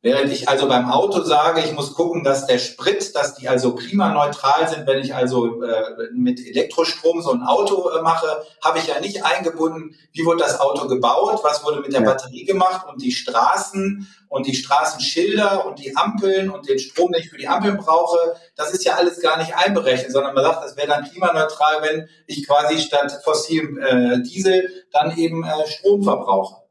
Während 0.01 0.31
ich 0.31 0.49
also 0.49 0.69
beim 0.69 0.89
Auto 0.89 1.23
sage, 1.23 1.61
ich 1.61 1.73
muss 1.73 1.93
gucken, 1.93 2.23
dass 2.23 2.47
der 2.47 2.61
Sprit, 2.61 3.17
dass 3.17 3.35
die 3.35 3.49
also 3.49 3.75
klimaneutral 3.75 4.69
sind, 4.69 4.87
wenn 4.87 5.01
ich 5.01 5.13
also 5.13 5.61
äh, 5.61 6.11
mit 6.13 6.39
Elektrostrom 6.39 7.21
so 7.21 7.33
ein 7.33 7.43
Auto 7.43 7.91
äh, 7.91 8.01
mache, 8.01 8.45
habe 8.63 8.79
ich 8.79 8.87
ja 8.87 9.01
nicht 9.01 9.25
eingebunden, 9.25 9.97
wie 10.13 10.25
wurde 10.25 10.39
das 10.39 10.61
Auto 10.61 10.87
gebaut, 10.87 11.41
was 11.43 11.65
wurde 11.65 11.81
mit 11.81 11.93
der. 11.93 11.99
Batterie 12.09 12.45
gemacht 12.45 12.87
und 12.89 13.03
die 13.03 13.11
Straßen 13.11 14.07
und 14.29 14.47
die 14.47 14.55
Straßenschilder 14.55 15.67
und 15.67 15.81
die 15.81 15.97
Ampeln 15.97 16.49
und 16.49 16.69
den 16.69 16.79
Strom, 16.79 17.11
den 17.11 17.21
ich 17.21 17.29
für 17.29 17.37
die 17.37 17.49
Ampeln 17.49 17.77
brauche, 17.77 18.37
das 18.55 18.73
ist 18.73 18.85
ja 18.85 18.95
alles 18.95 19.21
gar 19.21 19.37
nicht 19.37 19.57
einberechnet, 19.57 20.13
sondern 20.13 20.33
man 20.33 20.45
sagt, 20.45 20.65
das 20.65 20.77
wäre 20.77 20.87
dann 20.87 21.05
klimaneutral, 21.05 21.83
wenn 21.83 22.09
ich 22.27 22.47
quasi 22.47 22.79
statt 22.79 23.21
fossilem 23.25 23.79
äh, 23.79 24.23
Diesel 24.23 24.71
dann 24.93 25.17
eben 25.19 25.45
äh, 25.45 25.67
Strom 25.67 26.05
verbrauche. 26.05 26.68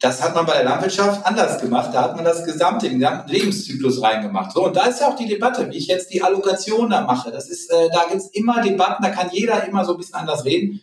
Das 0.00 0.22
hat 0.22 0.34
man 0.34 0.44
bei 0.44 0.52
der 0.52 0.64
Landwirtschaft 0.64 1.24
anders 1.24 1.58
gemacht. 1.60 1.90
Da 1.94 2.02
hat 2.02 2.16
man 2.16 2.24
das 2.24 2.44
gesamte, 2.44 2.88
den 2.88 2.98
gesamten 2.98 3.30
Lebenszyklus 3.30 4.02
reingemacht. 4.02 4.52
So, 4.52 4.66
und 4.66 4.76
da 4.76 4.84
ist 4.84 5.00
ja 5.00 5.08
auch 5.08 5.16
die 5.16 5.26
Debatte, 5.26 5.70
wie 5.70 5.78
ich 5.78 5.86
jetzt 5.86 6.12
die 6.12 6.22
Allokation 6.22 6.90
da 6.90 7.00
mache. 7.02 7.30
Das 7.30 7.48
ist, 7.48 7.70
äh, 7.72 7.88
da 7.90 8.04
gibt's 8.10 8.28
immer 8.28 8.60
Debatten, 8.60 9.02
da 9.02 9.08
kann 9.08 9.30
jeder 9.32 9.66
immer 9.66 9.86
so 9.86 9.92
ein 9.92 9.98
bisschen 9.98 10.16
anders 10.16 10.44
reden. 10.44 10.82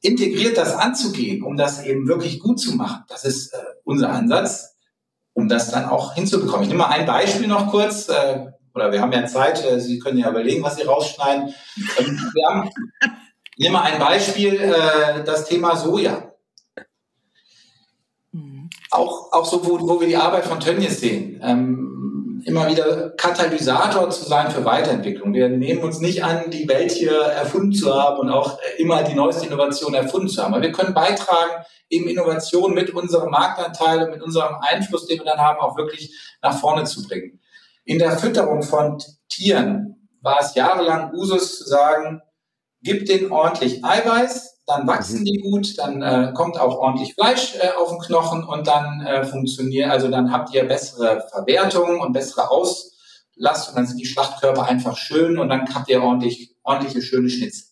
Integriert 0.00 0.56
das 0.56 0.74
anzugehen, 0.74 1.42
um 1.42 1.56
das 1.56 1.84
eben 1.84 2.08
wirklich 2.08 2.40
gut 2.40 2.58
zu 2.58 2.74
machen, 2.76 3.02
das 3.08 3.24
ist 3.24 3.52
äh, 3.52 3.58
unser 3.84 4.10
Ansatz, 4.10 4.76
um 5.34 5.48
das 5.48 5.70
dann 5.70 5.86
auch 5.86 6.14
hinzubekommen. 6.14 6.62
Ich 6.62 6.68
nehme 6.68 6.84
mal 6.84 6.90
ein 6.90 7.04
Beispiel 7.04 7.48
noch 7.48 7.70
kurz, 7.70 8.08
äh, 8.08 8.46
oder 8.74 8.92
wir 8.92 9.02
haben 9.02 9.12
ja 9.12 9.26
Zeit, 9.26 9.62
äh, 9.64 9.80
Sie 9.80 9.98
können 9.98 10.18
ja 10.18 10.30
überlegen, 10.30 10.62
was 10.62 10.76
Sie 10.76 10.84
rausschneiden. 10.84 11.52
Ähm, 11.98 12.30
wir 12.32 12.48
haben, 12.48 12.70
ich 13.56 13.64
nehme 13.64 13.74
mal 13.74 13.82
ein 13.82 13.98
Beispiel, 13.98 14.54
äh, 14.54 15.24
das 15.24 15.44
Thema 15.46 15.76
Soja 15.76 16.27
auch, 18.90 19.32
auch 19.32 19.44
so, 19.44 19.66
wo, 19.66 19.80
wo 19.80 20.00
wir 20.00 20.08
die 20.08 20.16
Arbeit 20.16 20.44
von 20.44 20.60
Tönnies 20.60 21.00
sehen, 21.00 21.40
ähm, 21.42 22.42
immer 22.44 22.68
wieder 22.68 23.10
Katalysator 23.10 24.10
zu 24.10 24.24
sein 24.24 24.50
für 24.50 24.64
Weiterentwicklung. 24.64 25.34
Wir 25.34 25.48
nehmen 25.48 25.82
uns 25.82 26.00
nicht 26.00 26.24
an, 26.24 26.50
die 26.50 26.68
Welt 26.68 26.92
hier 26.92 27.12
erfunden 27.12 27.72
zu 27.72 27.94
haben 27.94 28.20
und 28.20 28.30
auch 28.30 28.58
immer 28.78 29.02
die 29.02 29.14
neueste 29.14 29.46
Innovation 29.46 29.94
erfunden 29.94 30.28
zu 30.28 30.42
haben. 30.42 30.54
Aber 30.54 30.62
wir 30.62 30.72
können 30.72 30.94
beitragen, 30.94 31.64
eben 31.90 32.08
Innovation 32.08 32.74
mit 32.74 32.94
unserem 32.94 33.30
Marktanteil 33.30 34.04
und 34.04 34.10
mit 34.10 34.22
unserem 34.22 34.56
Einfluss, 34.60 35.06
den 35.06 35.18
wir 35.18 35.26
dann 35.26 35.38
haben, 35.38 35.60
auch 35.60 35.76
wirklich 35.76 36.14
nach 36.42 36.58
vorne 36.58 36.84
zu 36.84 37.02
bringen. 37.02 37.40
In 37.84 37.98
der 37.98 38.18
Fütterung 38.18 38.62
von 38.62 38.98
Tieren 39.28 40.08
war 40.20 40.40
es 40.40 40.54
jahrelang 40.54 41.12
Usus 41.14 41.58
zu 41.58 41.64
sagen, 41.64 42.22
gib 42.82 43.06
denen 43.06 43.32
ordentlich 43.32 43.84
Eiweiß, 43.84 44.57
dann 44.68 44.86
wachsen 44.86 45.20
mhm. 45.20 45.24
die 45.24 45.38
gut, 45.38 45.78
dann 45.78 46.02
äh, 46.02 46.32
kommt 46.34 46.60
auch 46.60 46.78
ordentlich 46.78 47.14
Fleisch 47.14 47.56
äh, 47.56 47.70
auf 47.80 47.88
den 47.88 47.98
Knochen 48.00 48.44
und 48.44 48.66
dann 48.66 49.00
äh, 49.00 49.24
funktioniert, 49.24 49.90
also 49.90 50.08
dann 50.08 50.30
habt 50.30 50.54
ihr 50.54 50.64
bessere 50.64 51.26
Verwertung 51.30 52.00
und 52.00 52.12
bessere 52.12 52.50
Auslastung, 52.50 53.74
dann 53.74 53.86
sind 53.86 53.98
die 53.98 54.06
Schlachtkörper 54.06 54.64
einfach 54.64 54.96
schön 54.96 55.38
und 55.38 55.48
dann 55.48 55.74
habt 55.74 55.88
ihr 55.88 56.02
ordentlich, 56.02 56.54
ordentliche, 56.62 57.02
schöne 57.02 57.30
Schnitzel. 57.30 57.64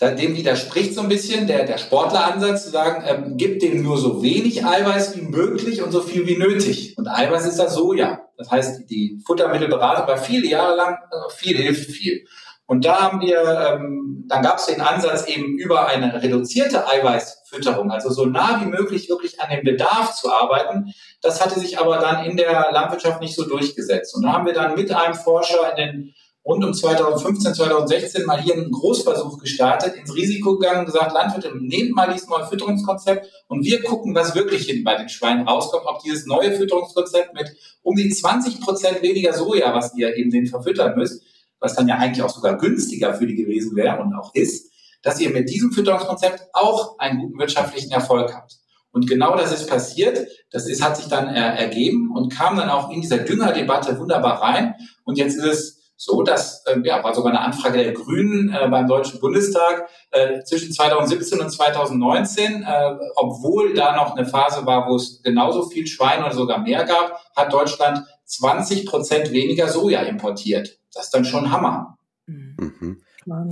Dem 0.00 0.36
widerspricht 0.36 0.94
so 0.94 1.02
ein 1.02 1.08
bisschen 1.08 1.46
der, 1.46 1.64
der 1.64 1.78
Sportleransatz 1.78 2.64
zu 2.64 2.70
sagen, 2.70 3.04
ähm, 3.06 3.36
gibt 3.36 3.62
dem 3.62 3.84
nur 3.84 3.96
so 3.96 4.20
wenig 4.20 4.64
Eiweiß 4.64 5.16
wie 5.16 5.22
möglich 5.22 5.80
und 5.80 5.92
so 5.92 6.00
viel 6.00 6.26
wie 6.26 6.36
nötig. 6.36 6.98
Und 6.98 7.06
Eiweiß 7.06 7.46
ist 7.46 7.60
das 7.60 7.74
Soja. 7.74 8.20
Das 8.36 8.50
heißt, 8.50 8.90
die 8.90 9.22
Futtermittelberatung 9.24 10.08
war 10.08 10.16
viele 10.16 10.48
Jahre 10.48 10.74
lang, 10.74 10.94
äh, 10.94 11.32
viel 11.32 11.56
hilft 11.56 11.88
viel. 11.88 12.26
Und 12.66 12.84
da 12.84 13.00
haben 13.00 13.20
wir, 13.20 13.42
ähm, 13.42 14.24
dann 14.28 14.42
gab 14.42 14.58
es 14.58 14.66
den 14.66 14.80
Ansatz 14.80 15.26
eben 15.26 15.58
über 15.58 15.86
eine 15.88 16.22
reduzierte 16.22 16.88
Eiweißfütterung, 16.88 17.90
also 17.90 18.10
so 18.10 18.24
nah 18.24 18.60
wie 18.62 18.66
möglich 18.66 19.08
wirklich 19.08 19.40
an 19.40 19.50
dem 19.50 19.64
Bedarf 19.64 20.14
zu 20.14 20.32
arbeiten. 20.32 20.92
Das 21.20 21.44
hatte 21.44 21.58
sich 21.58 21.78
aber 21.78 21.98
dann 21.98 22.24
in 22.24 22.36
der 22.36 22.70
Landwirtschaft 22.72 23.20
nicht 23.20 23.34
so 23.34 23.44
durchgesetzt. 23.44 24.14
Und 24.14 24.22
da 24.22 24.32
haben 24.32 24.46
wir 24.46 24.54
dann 24.54 24.74
mit 24.74 24.90
einem 24.90 25.14
Forscher 25.14 25.70
in 25.70 25.76
den 25.76 26.14
rund 26.44 26.64
um 26.64 26.74
2015, 26.74 27.54
2016 27.54 28.26
mal 28.26 28.40
hier 28.40 28.54
einen 28.54 28.70
Großversuch 28.70 29.38
gestartet, 29.38 29.94
ins 29.94 30.14
Risiko 30.14 30.58
gegangen, 30.58 30.86
gesagt, 30.86 31.12
Landwirte, 31.12 31.52
nehmt 31.56 31.94
mal 31.94 32.12
dieses 32.12 32.28
neue 32.28 32.46
Fütterungskonzept 32.46 33.28
und 33.48 33.64
wir 33.64 33.82
gucken, 33.82 34.14
was 34.14 34.34
wirklich 34.34 34.66
hin 34.66 34.82
bei 34.82 34.96
den 34.96 35.08
Schweinen 35.08 35.46
rauskommt, 35.46 35.84
ob 35.86 36.02
dieses 36.02 36.26
neue 36.26 36.52
Fütterungskonzept 36.52 37.34
mit 37.34 37.54
um 37.82 37.94
die 37.94 38.10
20 38.10 38.60
Prozent 38.60 39.02
weniger 39.02 39.32
Soja, 39.32 39.72
was 39.74 39.94
ihr 39.94 40.16
eben 40.16 40.30
den 40.30 40.46
verfüttern 40.46 40.96
müsst, 40.96 41.22
was 41.62 41.74
dann 41.74 41.88
ja 41.88 41.96
eigentlich 41.96 42.22
auch 42.22 42.28
sogar 42.28 42.58
günstiger 42.58 43.14
für 43.14 43.26
die 43.26 43.36
gewesen 43.36 43.76
wäre 43.76 44.00
und 44.00 44.14
auch 44.14 44.34
ist, 44.34 44.70
dass 45.02 45.20
ihr 45.20 45.30
mit 45.30 45.48
diesem 45.48 45.72
Fütterungskonzept 45.72 46.48
auch 46.52 46.98
einen 46.98 47.20
guten 47.20 47.38
wirtschaftlichen 47.38 47.92
Erfolg 47.92 48.34
habt. 48.34 48.58
Und 48.92 49.08
genau 49.08 49.36
das 49.36 49.52
ist 49.52 49.68
passiert. 49.68 50.28
Das 50.50 50.68
ist, 50.68 50.82
hat 50.82 50.96
sich 50.96 51.06
dann 51.06 51.28
äh, 51.28 51.56
ergeben 51.56 52.10
und 52.14 52.30
kam 52.30 52.56
dann 52.56 52.68
auch 52.68 52.90
in 52.90 53.00
dieser 53.00 53.18
Düngerdebatte 53.18 53.98
wunderbar 53.98 54.42
rein. 54.42 54.74
Und 55.04 55.16
jetzt 55.16 55.36
ist 55.36 55.44
es 55.44 55.82
so, 55.96 56.22
dass, 56.22 56.64
äh, 56.66 56.78
ja, 56.84 57.02
war 57.02 57.14
sogar 57.14 57.32
eine 57.32 57.40
Anfrage 57.40 57.78
der 57.78 57.92
Grünen 57.92 58.52
äh, 58.52 58.68
beim 58.68 58.86
Deutschen 58.86 59.20
Bundestag 59.20 59.88
äh, 60.10 60.42
zwischen 60.42 60.72
2017 60.72 61.40
und 61.40 61.50
2019, 61.50 62.64
äh, 62.64 62.96
obwohl 63.16 63.72
da 63.72 63.96
noch 63.96 64.16
eine 64.16 64.26
Phase 64.26 64.66
war, 64.66 64.88
wo 64.88 64.96
es 64.96 65.22
genauso 65.22 65.68
viel 65.68 65.86
Schwein 65.86 66.22
oder 66.22 66.34
sogar 66.34 66.58
mehr 66.58 66.84
gab, 66.84 67.18
hat 67.36 67.52
Deutschland 67.52 68.04
20 68.32 68.86
Prozent 68.86 69.30
weniger 69.32 69.68
Soja 69.68 70.00
importiert. 70.02 70.78
Das 70.94 71.04
ist 71.04 71.14
dann 71.14 71.24
schon 71.24 71.50
Hammer. 71.50 71.98
Mhm. 72.26 73.02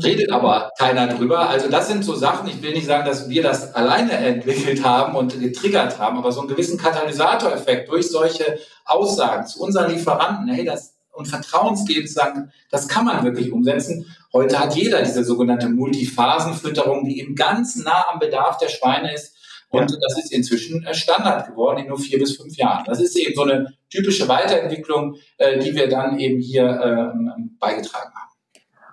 Redet 0.02 0.32
aber 0.32 0.72
keiner 0.78 1.06
drüber. 1.06 1.48
Also 1.48 1.68
das 1.68 1.86
sind 1.86 2.04
so 2.04 2.14
Sachen, 2.14 2.48
ich 2.48 2.60
will 2.60 2.72
nicht 2.72 2.86
sagen, 2.86 3.06
dass 3.06 3.28
wir 3.28 3.42
das 3.42 3.74
alleine 3.74 4.12
entwickelt 4.12 4.82
haben 4.84 5.14
und 5.14 5.38
getriggert 5.38 5.98
haben, 5.98 6.18
aber 6.18 6.32
so 6.32 6.40
einen 6.40 6.48
gewissen 6.48 6.78
Katalysatoreffekt 6.78 7.90
durch 7.90 8.10
solche 8.10 8.58
Aussagen 8.84 9.46
zu 9.46 9.62
unseren 9.62 9.92
Lieferanten, 9.92 10.48
hey, 10.48 10.64
das 10.64 10.94
und 11.12 11.26
vertrauensgebend 11.26 12.08
sagen, 12.08 12.50
das 12.70 12.88
kann 12.88 13.04
man 13.04 13.24
wirklich 13.24 13.52
umsetzen. 13.52 14.06
Heute 14.32 14.58
hat 14.58 14.74
jeder 14.74 15.02
diese 15.02 15.24
sogenannte 15.24 15.68
Multiphasenfütterung, 15.68 17.04
die 17.04 17.20
eben 17.20 17.34
ganz 17.34 17.76
nah 17.76 18.06
am 18.10 18.20
Bedarf 18.20 18.58
der 18.58 18.68
Schweine 18.68 19.12
ist 19.12 19.34
Und 19.70 19.90
ja. 19.90 19.96
das 20.00 20.18
ist 20.18 20.32
inzwischen 20.32 20.84
äh, 20.84 20.94
Standard 20.94 21.48
geworden 21.48 21.78
in 21.78 21.88
nur 21.88 21.98
vier 21.98 22.18
bis 22.18 22.36
fünf 22.36 22.56
Jahren. 22.56 22.84
Das 22.86 23.00
ist 23.00 23.16
eben 23.16 23.34
so 23.34 23.42
eine 23.42 23.72
typische 23.88 24.28
Weiterentwicklung, 24.28 25.16
äh, 25.38 25.58
die 25.58 25.74
wir 25.74 25.88
dann 25.88 26.18
eben 26.18 26.40
hier 26.40 26.64
ähm, 26.64 27.56
beigetragen 27.58 28.12
haben. 28.14 28.29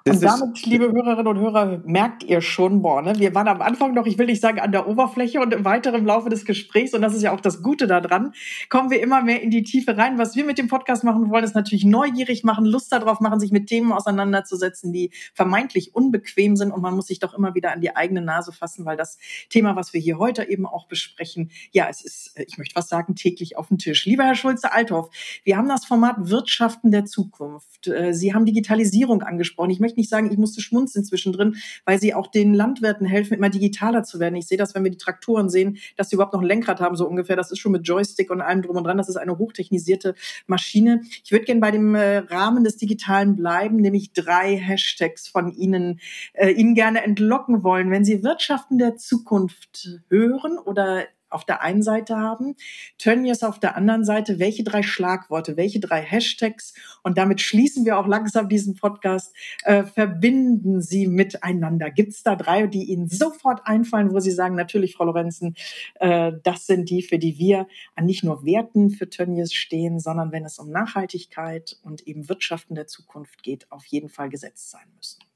Und 0.10 0.24
damit, 0.24 0.66
liebe 0.66 0.91
Hörerinnen 0.91 1.28
und 1.28 1.39
Hörer, 1.39 1.82
merkt 1.86 2.24
ihr 2.24 2.41
schon, 2.41 2.82
boah, 2.82 3.01
ne? 3.01 3.14
wir 3.18 3.34
waren 3.36 3.47
am 3.47 3.62
Anfang 3.62 3.93
noch, 3.93 4.05
ich 4.05 4.18
will 4.18 4.26
nicht 4.26 4.41
sagen 4.41 4.60
an 4.60 4.72
der 4.72 4.88
Oberfläche 4.88 5.39
und 5.39 5.53
im 5.53 5.66
weiteren 5.66 6.05
Laufe 6.05 6.30
des 6.30 6.45
Gesprächs, 6.45 6.93
und 6.93 7.01
das 7.01 7.14
ist 7.14 7.22
ja 7.22 7.32
auch 7.32 7.41
das 7.41 7.62
Gute 7.62 7.88
daran, 7.88 8.34
kommen 8.70 8.89
wir 8.89 9.01
immer 9.01 9.22
mehr 9.22 9.41
in 9.41 9.49
die 9.49 9.64
Tiefe 9.64 9.97
rein. 9.97 10.18
Was 10.18 10.36
wir 10.36 10.45
mit 10.45 10.58
dem 10.58 10.68
Podcast 10.68 11.03
machen 11.03 11.30
wollen, 11.30 11.43
ist 11.43 11.55
natürlich 11.55 11.86
neugierig 11.86 12.43
machen, 12.43 12.66
Lust 12.66 12.91
darauf 12.91 13.20
machen, 13.20 13.39
sich 13.39 13.51
mit 13.51 13.68
Themen 13.68 13.91
auseinanderzusetzen, 13.91 14.93
die 14.93 15.12
vermeintlich 15.34 15.95
unbequem 15.95 16.55
sind 16.55 16.72
und 16.72 16.82
man 16.82 16.95
muss 16.95 17.08
sich 17.08 17.20
doch 17.20 17.34
immer 17.34 17.55
wieder 17.55 17.72
an 17.72 17.82
die 17.82 17.95
eigene 17.95 18.22
Nase 18.22 18.51
fassen, 18.51 18.86
weil 18.86 18.97
das 18.97 19.18
Thema, 19.49 19.76
was 19.76 19.93
wir 19.93 20.01
hier 20.01 20.18
heute 20.18 20.49
eben 20.49 20.66
auch 20.66 20.88
besprechen, 20.88 21.51
ja, 21.72 21.88
es 21.89 22.03
ist, 22.03 22.39
ich 22.47 22.58
möchte 22.58 22.76
was 22.76 22.89
sagen, 22.89 23.16
täglich 23.16 23.58
auf 23.58 23.68
dem 23.68 23.78
Tisch. 23.78 24.05
Lieber 24.05 24.24
Herr 24.24 24.36
Schulze-Althoff, 24.36 25.10
wir 25.43 25.58
haben 25.58 25.68
das 25.68 25.86
Format 25.86 26.16
Wirtschaften 26.20 26.91
der 26.91 27.05
Zukunft. 27.05 27.88
Äh, 27.88 28.14
Sie 28.14 28.34
haben 28.34 28.45
Digitalisierung 28.45 29.22
angesprochen. 29.24 29.70
Ich 29.70 29.80
möchte 29.80 29.97
nicht 29.98 30.10
sagen, 30.10 30.32
ich 30.32 30.38
musste 30.38 30.62
schmunzeln 30.62 31.06
zwischendrin, 31.06 31.56
weil 31.86 32.00
sie 32.00 32.14
auch 32.14 32.28
den 32.28 32.54
Landwirten 32.54 33.06
helfen, 33.06 33.34
immer 33.34 33.50
digitaler 33.50 34.04
zu 34.04 34.20
werden. 34.20 34.36
Ich 34.36 34.48
sehe 34.48 34.58
das, 34.58 34.76
wenn 34.76 34.84
wir 34.84 34.91
die 34.91 34.98
Traktoren 34.98 35.50
sehen, 35.50 35.78
dass 35.95 36.10
sie 36.10 36.16
überhaupt 36.16 36.34
noch 36.34 36.41
ein 36.41 36.48
Lenkrad 36.48 36.80
haben, 36.80 36.95
so 36.95 37.08
ungefähr. 37.08 37.36
Das 37.36 37.52
ist 37.52 37.60
schon 37.60 37.72
mit 37.72 37.88
Joystick 37.88 38.32
und 38.32 38.41
allem 38.41 38.62
drum 38.62 38.78
und 38.78 38.84
dran. 38.84 38.98
Das 38.98 39.10
ist 39.10 39.18
eine 39.18 39.38
hochtechnisierte 39.38 40.16
Maschine. 40.45 41.02
Ich 41.24 41.32
würde 41.32 41.45
gerne 41.45 41.62
bei 41.62 41.72
dem 41.72 41.95
äh, 41.95 42.18
Rahmen 42.18 42.64
des 42.64 42.78
Digitalen 42.78 43.36
bleiben, 43.36 43.78
nämlich 43.78 44.14
drei 44.14 44.56
Hashtags 44.56 45.28
von 45.28 45.52
Ihnen, 45.52 46.00
äh, 46.34 46.52
Ihnen 46.52 46.76
gerne 46.76 47.04
entlocken 47.04 47.64
wollen. 47.64 47.91
Wenn 47.91 48.06
Sie 48.06 48.24
Wirtschaften 48.24 48.78
der 48.78 48.98
Zukunft 48.98 50.02
hören 50.10 50.58
oder 50.58 51.04
auf 51.30 51.45
der 51.45 51.61
einen 51.61 51.84
Seite 51.84 52.17
haben, 52.17 52.55
Tönnies 52.97 53.43
auf 53.43 53.59
der 53.59 53.75
anderen 53.75 54.03
Seite, 54.03 54.39
welche 54.39 54.63
drei 54.63 54.84
Schlagworte, 54.84 55.57
welche 55.57 55.80
drei 55.80 56.01
Hashtags 56.01 56.73
und 57.03 57.17
damit 57.17 57.41
schließen 57.41 57.86
wir 57.86 57.97
auch 57.97 58.07
langsam 58.07 58.49
diesen 58.49 58.75
Podcast, 58.75 59.36
äh, 59.63 59.84
verbinden 59.84 60.82
Sie 60.82 61.07
miteinander. 61.07 61.91
Gibt 61.91 62.13
es 62.13 62.23
da 62.23 62.36
drei, 62.36 62.67
die 62.67 62.86
Ihnen 62.86 63.07
sofort 63.07 63.61
einfallen, 63.65 64.11
wo 64.11 64.19
Sie 64.19 64.32
sagen, 64.32 64.55
natürlich, 64.55 64.95
Frau 64.95 65.05
Lorenzen, 65.05 65.55
äh, 65.95 66.34
das 66.43 66.65
sind 66.65 66.89
die, 66.89 67.01
für 67.01 67.19
die 67.19 67.38
wir 67.38 67.67
an 67.95 68.05
nicht 68.05 68.23
nur 68.23 68.45
Werten 68.45 68.89
für 68.89 69.09
Tönnies 69.09 69.53
stehen, 69.53 69.99
sondern 69.99 70.32
wenn 70.32 70.45
es 70.45 70.59
um 70.59 70.69
Nachhaltigkeit 70.69 71.78
und 71.84 72.07
eben 72.07 72.30
Wirtschaften 72.30 72.75
der 72.75 72.88
Zukunft 72.88 73.43
geht, 73.43 73.71
auf 73.71 73.86
jeden 73.86 74.09
Fall 74.09 74.30
gesetzt 74.30 74.71
sein 74.71 74.88
müssen. 74.95 75.26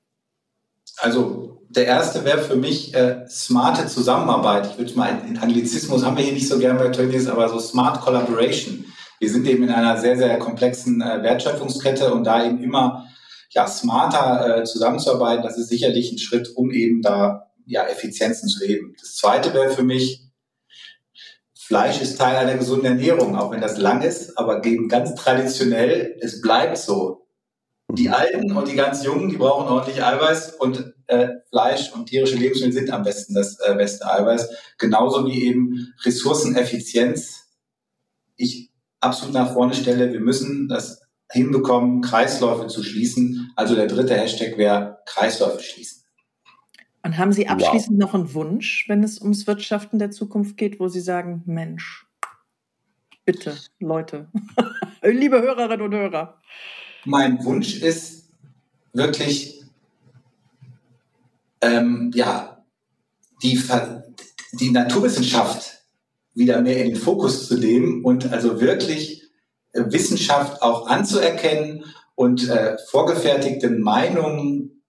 Also 1.02 1.60
der 1.70 1.88
erste 1.88 2.24
wäre 2.26 2.40
für 2.40 2.56
mich 2.56 2.94
äh, 2.94 3.26
smarte 3.28 3.88
Zusammenarbeit. 3.88 4.68
Ich 4.72 4.78
würde 4.78 4.94
mal 4.94 5.22
in 5.28 5.38
Anglizismus 5.40 6.06
haben 6.06 6.16
wir 6.16 6.24
hier 6.24 6.34
nicht 6.34 6.48
so 6.48 6.60
gern 6.60 6.78
bei 6.78 6.90
Tönnies, 6.90 7.28
aber 7.28 7.50
so 7.50 7.60
Smart 7.60 8.02
Collaboration. 8.02 8.86
Wir 9.20 9.30
sind 9.30 9.48
eben 9.48 9.64
in 9.64 9.72
einer 9.72 9.98
sehr, 9.98 10.16
sehr 10.16 10.38
komplexen 10.38 11.02
äh, 11.02 11.24
Wertschöpfungskette 11.24 12.14
und 12.14 12.24
da 12.24 12.46
eben 12.46 12.62
immer 12.62 13.08
ja, 13.50 13.68
smarter 13.68 14.60
äh, 14.60 14.64
zusammenzuarbeiten, 14.64 15.44
das 15.44 15.58
ist 15.58 15.70
sicherlich 15.70 16.12
ein 16.12 16.20
Schritt, 16.20 16.56
um 16.56 16.72
eben 16.72 17.02
da 17.02 17.52
ja, 17.66 17.86
Effizienzen 17.88 18.48
zu 18.48 18.64
heben. 18.66 18.96
Das 19.00 19.16
zweite 19.16 19.54
wäre 19.54 19.72
für 19.72 19.84
mich, 19.84 20.24
Fleisch 21.56 22.02
ist 22.02 22.18
Teil 22.18 22.36
einer 22.36 22.58
gesunden 22.58 22.86
Ernährung, 22.86 23.36
auch 23.38 23.52
wenn 23.52 23.62
das 23.62 23.78
lang 23.78 24.02
ist, 24.02 24.38
aber 24.38 24.64
eben 24.66 24.88
ganz 24.88 25.16
traditionell, 25.16 26.18
es 26.22 26.42
bleibt 26.42 26.78
so 26.78 27.21
die 27.94 28.10
Alten 28.10 28.52
und 28.52 28.68
die 28.68 28.76
ganz 28.76 29.04
Jungen, 29.04 29.30
die 29.30 29.38
brauchen 29.38 29.68
ordentlich 29.68 30.04
Eiweiß 30.04 30.56
und 30.56 30.94
äh, 31.08 31.30
Fleisch 31.50 31.92
und 31.94 32.08
tierische 32.08 32.36
Lebensmittel 32.36 32.74
sind 32.74 32.92
am 32.92 33.04
besten 33.04 33.34
das 33.34 33.60
äh, 33.60 33.76
beste 33.76 34.06
Eiweiß. 34.12 34.50
Genauso 34.78 35.26
wie 35.26 35.44
eben 35.44 35.94
Ressourceneffizienz. 36.04 37.50
Ich 38.36 38.72
absolut 39.00 39.34
nach 39.34 39.54
vorne 39.54 39.74
stelle, 39.74 40.14
wir 40.14 40.22
müssen 40.22 40.68
das 40.68 41.02
hinbekommen, 41.32 42.02
Kreisläufe 42.02 42.68
zu 42.68 42.84
schließen. 42.84 43.52
Also 43.56 43.76
der 43.76 43.88
dritte 43.88 44.16
Hashtag 44.16 44.58
wäre 44.58 45.00
Kreisläufe 45.06 45.62
schließen. 45.62 46.04
Und 47.04 47.18
haben 47.18 47.34
Sie 47.34 47.48
abschließend 47.48 48.00
wow. 48.00 48.08
noch 48.08 48.14
einen 48.14 48.34
Wunsch, 48.34 48.86
wenn 48.88 49.04
es 49.04 49.20
ums 49.20 49.48
Wirtschaften 49.48 49.98
der 49.98 50.12
Zukunft 50.12 50.56
geht, 50.58 50.80
wo 50.80 50.88
Sie 50.88 51.00
sagen, 51.00 51.42
Mensch, 51.46 52.06
bitte, 53.26 53.58
Leute, 53.80 54.30
liebe 55.02 55.42
Hörerinnen 55.42 55.82
und 55.86 55.96
Hörer, 55.96 56.42
mein 57.06 57.44
Wunsch 57.44 57.82
ist 57.82 58.30
wirklich, 58.94 59.62
ähm, 61.62 62.12
ja, 62.14 62.64
die, 63.42 63.62
die 64.54 64.72
Naturwissenschaft 64.72 65.84
wieder 66.34 66.62
mehr 66.62 66.84
in 66.84 66.92
den 66.92 67.02
Fokus 67.02 67.48
zu 67.48 67.58
nehmen 67.58 68.04
und 68.04 68.32
also 68.32 68.62
wirklich 68.62 69.24
äh, 69.74 69.84
Wissenschaft 69.88 70.62
auch 70.62 70.88
anzuerkennen 70.88 71.86
und 72.16 72.48
äh, 72.50 72.78
vorgefertigten 72.90 73.82
Meinungen 73.82 74.84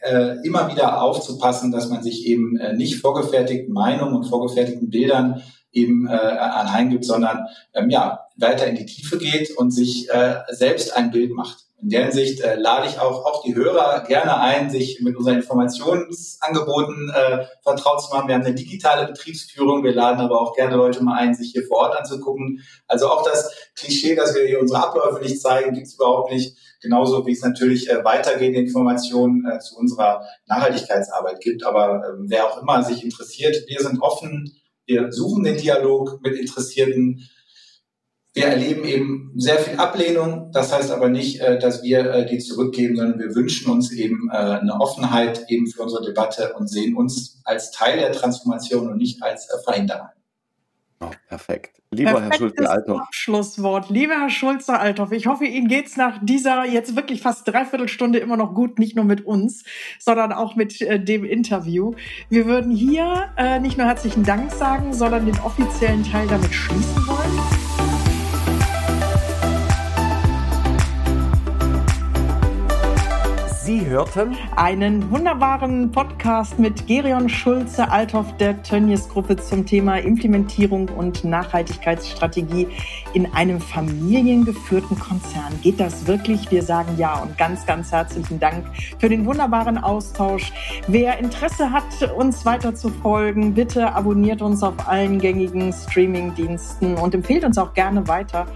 äh, 0.00 0.36
immer 0.44 0.70
wieder 0.70 1.02
aufzupassen, 1.02 1.70
dass 1.70 1.88
man 1.88 2.02
sich 2.02 2.26
eben 2.26 2.56
äh, 2.56 2.74
nicht 2.74 3.00
vorgefertigten 3.00 3.72
Meinungen 3.72 4.14
und 4.14 4.24
vorgefertigten 4.24 4.90
Bildern 4.90 5.42
eben 5.80 6.08
äh, 6.08 6.12
anheimgibt, 6.12 7.04
sondern 7.04 7.46
ähm, 7.74 7.90
ja, 7.90 8.26
weiter 8.36 8.66
in 8.66 8.76
die 8.76 8.86
Tiefe 8.86 9.18
geht 9.18 9.56
und 9.56 9.70
sich 9.70 10.08
äh, 10.10 10.36
selbst 10.50 10.96
ein 10.96 11.10
Bild 11.10 11.32
macht. 11.32 11.68
In 11.80 11.90
der 11.90 12.04
Hinsicht 12.04 12.40
äh, 12.40 12.56
lade 12.56 12.88
ich 12.88 12.98
auch, 12.98 13.24
auch 13.24 13.44
die 13.44 13.54
Hörer 13.54 14.02
gerne 14.04 14.40
ein, 14.40 14.68
sich 14.68 15.00
mit 15.00 15.16
unseren 15.16 15.36
Informationsangeboten 15.36 17.10
äh, 17.10 17.46
vertraut 17.62 18.02
zu 18.02 18.10
machen. 18.10 18.26
Wir 18.26 18.34
haben 18.34 18.44
eine 18.44 18.54
digitale 18.54 19.06
Betriebsführung. 19.06 19.84
Wir 19.84 19.94
laden 19.94 20.20
aber 20.20 20.40
auch 20.40 20.56
gerne 20.56 20.74
Leute 20.74 21.04
mal 21.04 21.18
ein, 21.18 21.34
sich 21.34 21.52
hier 21.52 21.64
vor 21.64 21.78
Ort 21.78 21.96
anzugucken. 21.96 22.64
Also 22.88 23.08
auch 23.08 23.22
das 23.22 23.54
Klischee, 23.76 24.16
dass 24.16 24.34
wir 24.34 24.44
hier 24.44 24.60
unsere 24.60 24.82
Abläufe 24.82 25.22
nicht 25.22 25.40
zeigen, 25.40 25.72
gibt 25.72 25.86
es 25.86 25.94
überhaupt 25.94 26.32
nicht. 26.32 26.56
Genauso 26.80 27.24
wie 27.26 27.32
es 27.32 27.42
natürlich 27.42 27.88
äh, 27.88 28.04
weitergehende 28.04 28.58
Informationen 28.58 29.48
äh, 29.48 29.60
zu 29.60 29.76
unserer 29.76 30.24
Nachhaltigkeitsarbeit 30.46 31.40
gibt. 31.40 31.64
Aber 31.64 32.02
äh, 32.04 32.12
wer 32.26 32.46
auch 32.46 32.60
immer 32.60 32.82
sich 32.82 33.04
interessiert, 33.04 33.56
wir 33.68 33.80
sind 33.80 34.00
offen. 34.00 34.57
Wir 34.88 35.12
suchen 35.12 35.44
den 35.44 35.56
Dialog 35.56 36.20
mit 36.22 36.36
Interessierten 36.36 37.28
wir 38.38 38.46
erleben 38.46 38.84
eben 38.84 39.32
sehr 39.36 39.58
viel 39.58 39.78
Ablehnung. 39.78 40.52
Das 40.52 40.72
heißt 40.72 40.92
aber 40.92 41.08
nicht, 41.08 41.40
äh, 41.40 41.58
dass 41.58 41.82
wir 41.82 42.08
äh, 42.12 42.26
die 42.26 42.38
zurückgeben, 42.38 42.94
sondern 42.94 43.18
wir 43.18 43.34
wünschen 43.34 43.68
uns 43.68 43.90
eben 43.90 44.28
äh, 44.30 44.36
eine 44.36 44.80
Offenheit 44.80 45.46
eben 45.48 45.66
für 45.66 45.82
unsere 45.82 46.04
Debatte 46.04 46.54
und 46.54 46.68
sehen 46.68 46.96
uns 46.96 47.40
als 47.44 47.72
Teil 47.72 47.98
der 47.98 48.12
Transformation 48.12 48.88
und 48.88 48.98
nicht 48.98 49.22
als 49.22 49.48
Verhinderer. 49.64 50.12
Oh, 51.00 51.10
perfekt. 51.28 51.80
Lieber 51.90 52.20
Herr 52.20 52.34
Schulze-Althoff. 52.34 53.00
Abschlusswort. 53.00 53.88
Lieber 53.88 54.14
Herr 54.14 54.30
Schulze-Althoff, 54.30 55.12
ich 55.12 55.26
hoffe, 55.26 55.46
Ihnen 55.46 55.68
geht 55.68 55.86
es 55.86 55.96
nach 55.96 56.18
dieser 56.20 56.64
jetzt 56.64 56.96
wirklich 56.96 57.22
fast 57.22 57.48
Dreiviertelstunde 57.48 58.18
immer 58.18 58.36
noch 58.36 58.52
gut, 58.52 58.78
nicht 58.78 58.96
nur 58.96 59.04
mit 59.04 59.24
uns, 59.24 59.64
sondern 59.98 60.32
auch 60.32 60.54
mit 60.56 60.80
äh, 60.82 61.02
dem 61.02 61.24
Interview. 61.24 61.94
Wir 62.28 62.46
würden 62.46 62.72
hier 62.72 63.30
äh, 63.36 63.58
nicht 63.60 63.78
nur 63.78 63.86
herzlichen 63.86 64.24
Dank 64.24 64.50
sagen, 64.52 64.92
sondern 64.92 65.24
den 65.24 65.38
offiziellen 65.38 66.04
Teil 66.04 66.26
damit 66.26 66.52
schließen 66.52 67.06
wollen. 67.06 67.57
Hörten 73.88 74.36
einen 74.56 75.10
wunderbaren 75.10 75.90
Podcast 75.90 76.58
mit 76.58 76.86
Gerion 76.86 77.28
Schulze, 77.28 77.90
Althoff 77.90 78.36
der 78.36 78.62
Tönnies 78.62 79.08
Gruppe 79.08 79.36
zum 79.36 79.66
Thema 79.66 79.96
Implementierung 79.98 80.88
und 80.88 81.24
Nachhaltigkeitsstrategie 81.24 82.68
in 83.14 83.32
einem 83.32 83.60
familiengeführten 83.60 84.98
Konzern. 84.98 85.58
Geht 85.62 85.80
das 85.80 86.06
wirklich? 86.06 86.50
Wir 86.50 86.62
sagen 86.62 86.94
ja 86.98 87.18
und 87.20 87.36
ganz, 87.38 87.64
ganz 87.66 87.90
herzlichen 87.90 88.38
Dank 88.38 88.64
für 88.98 89.08
den 89.08 89.24
wunderbaren 89.24 89.78
Austausch. 89.78 90.52
Wer 90.86 91.18
Interesse 91.18 91.72
hat, 91.72 91.84
uns 92.16 92.44
weiter 92.44 92.74
zu 92.74 92.90
folgen, 92.90 93.54
bitte 93.54 93.94
abonniert 93.94 94.42
uns 94.42 94.62
auf 94.62 94.88
allen 94.88 95.18
gängigen 95.18 95.72
Streaming-Diensten 95.72 96.94
und 96.94 97.14
empfehlt 97.14 97.44
uns 97.44 97.58
auch 97.58 97.72
gerne 97.74 98.06
weiter. 98.06 98.46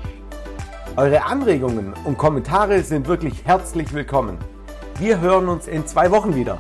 Eure 0.97 1.25
Anregungen 1.25 1.95
und 2.05 2.19
Kommentare 2.19 2.83
sind 2.83 3.09
wirklich 3.09 3.47
herzlich 3.47 3.95
willkommen. 3.95 4.37
Wir 4.99 5.21
hören 5.21 5.49
uns 5.49 5.67
in 5.67 5.87
zwei 5.87 6.11
Wochen 6.11 6.35
wieder. 6.35 6.59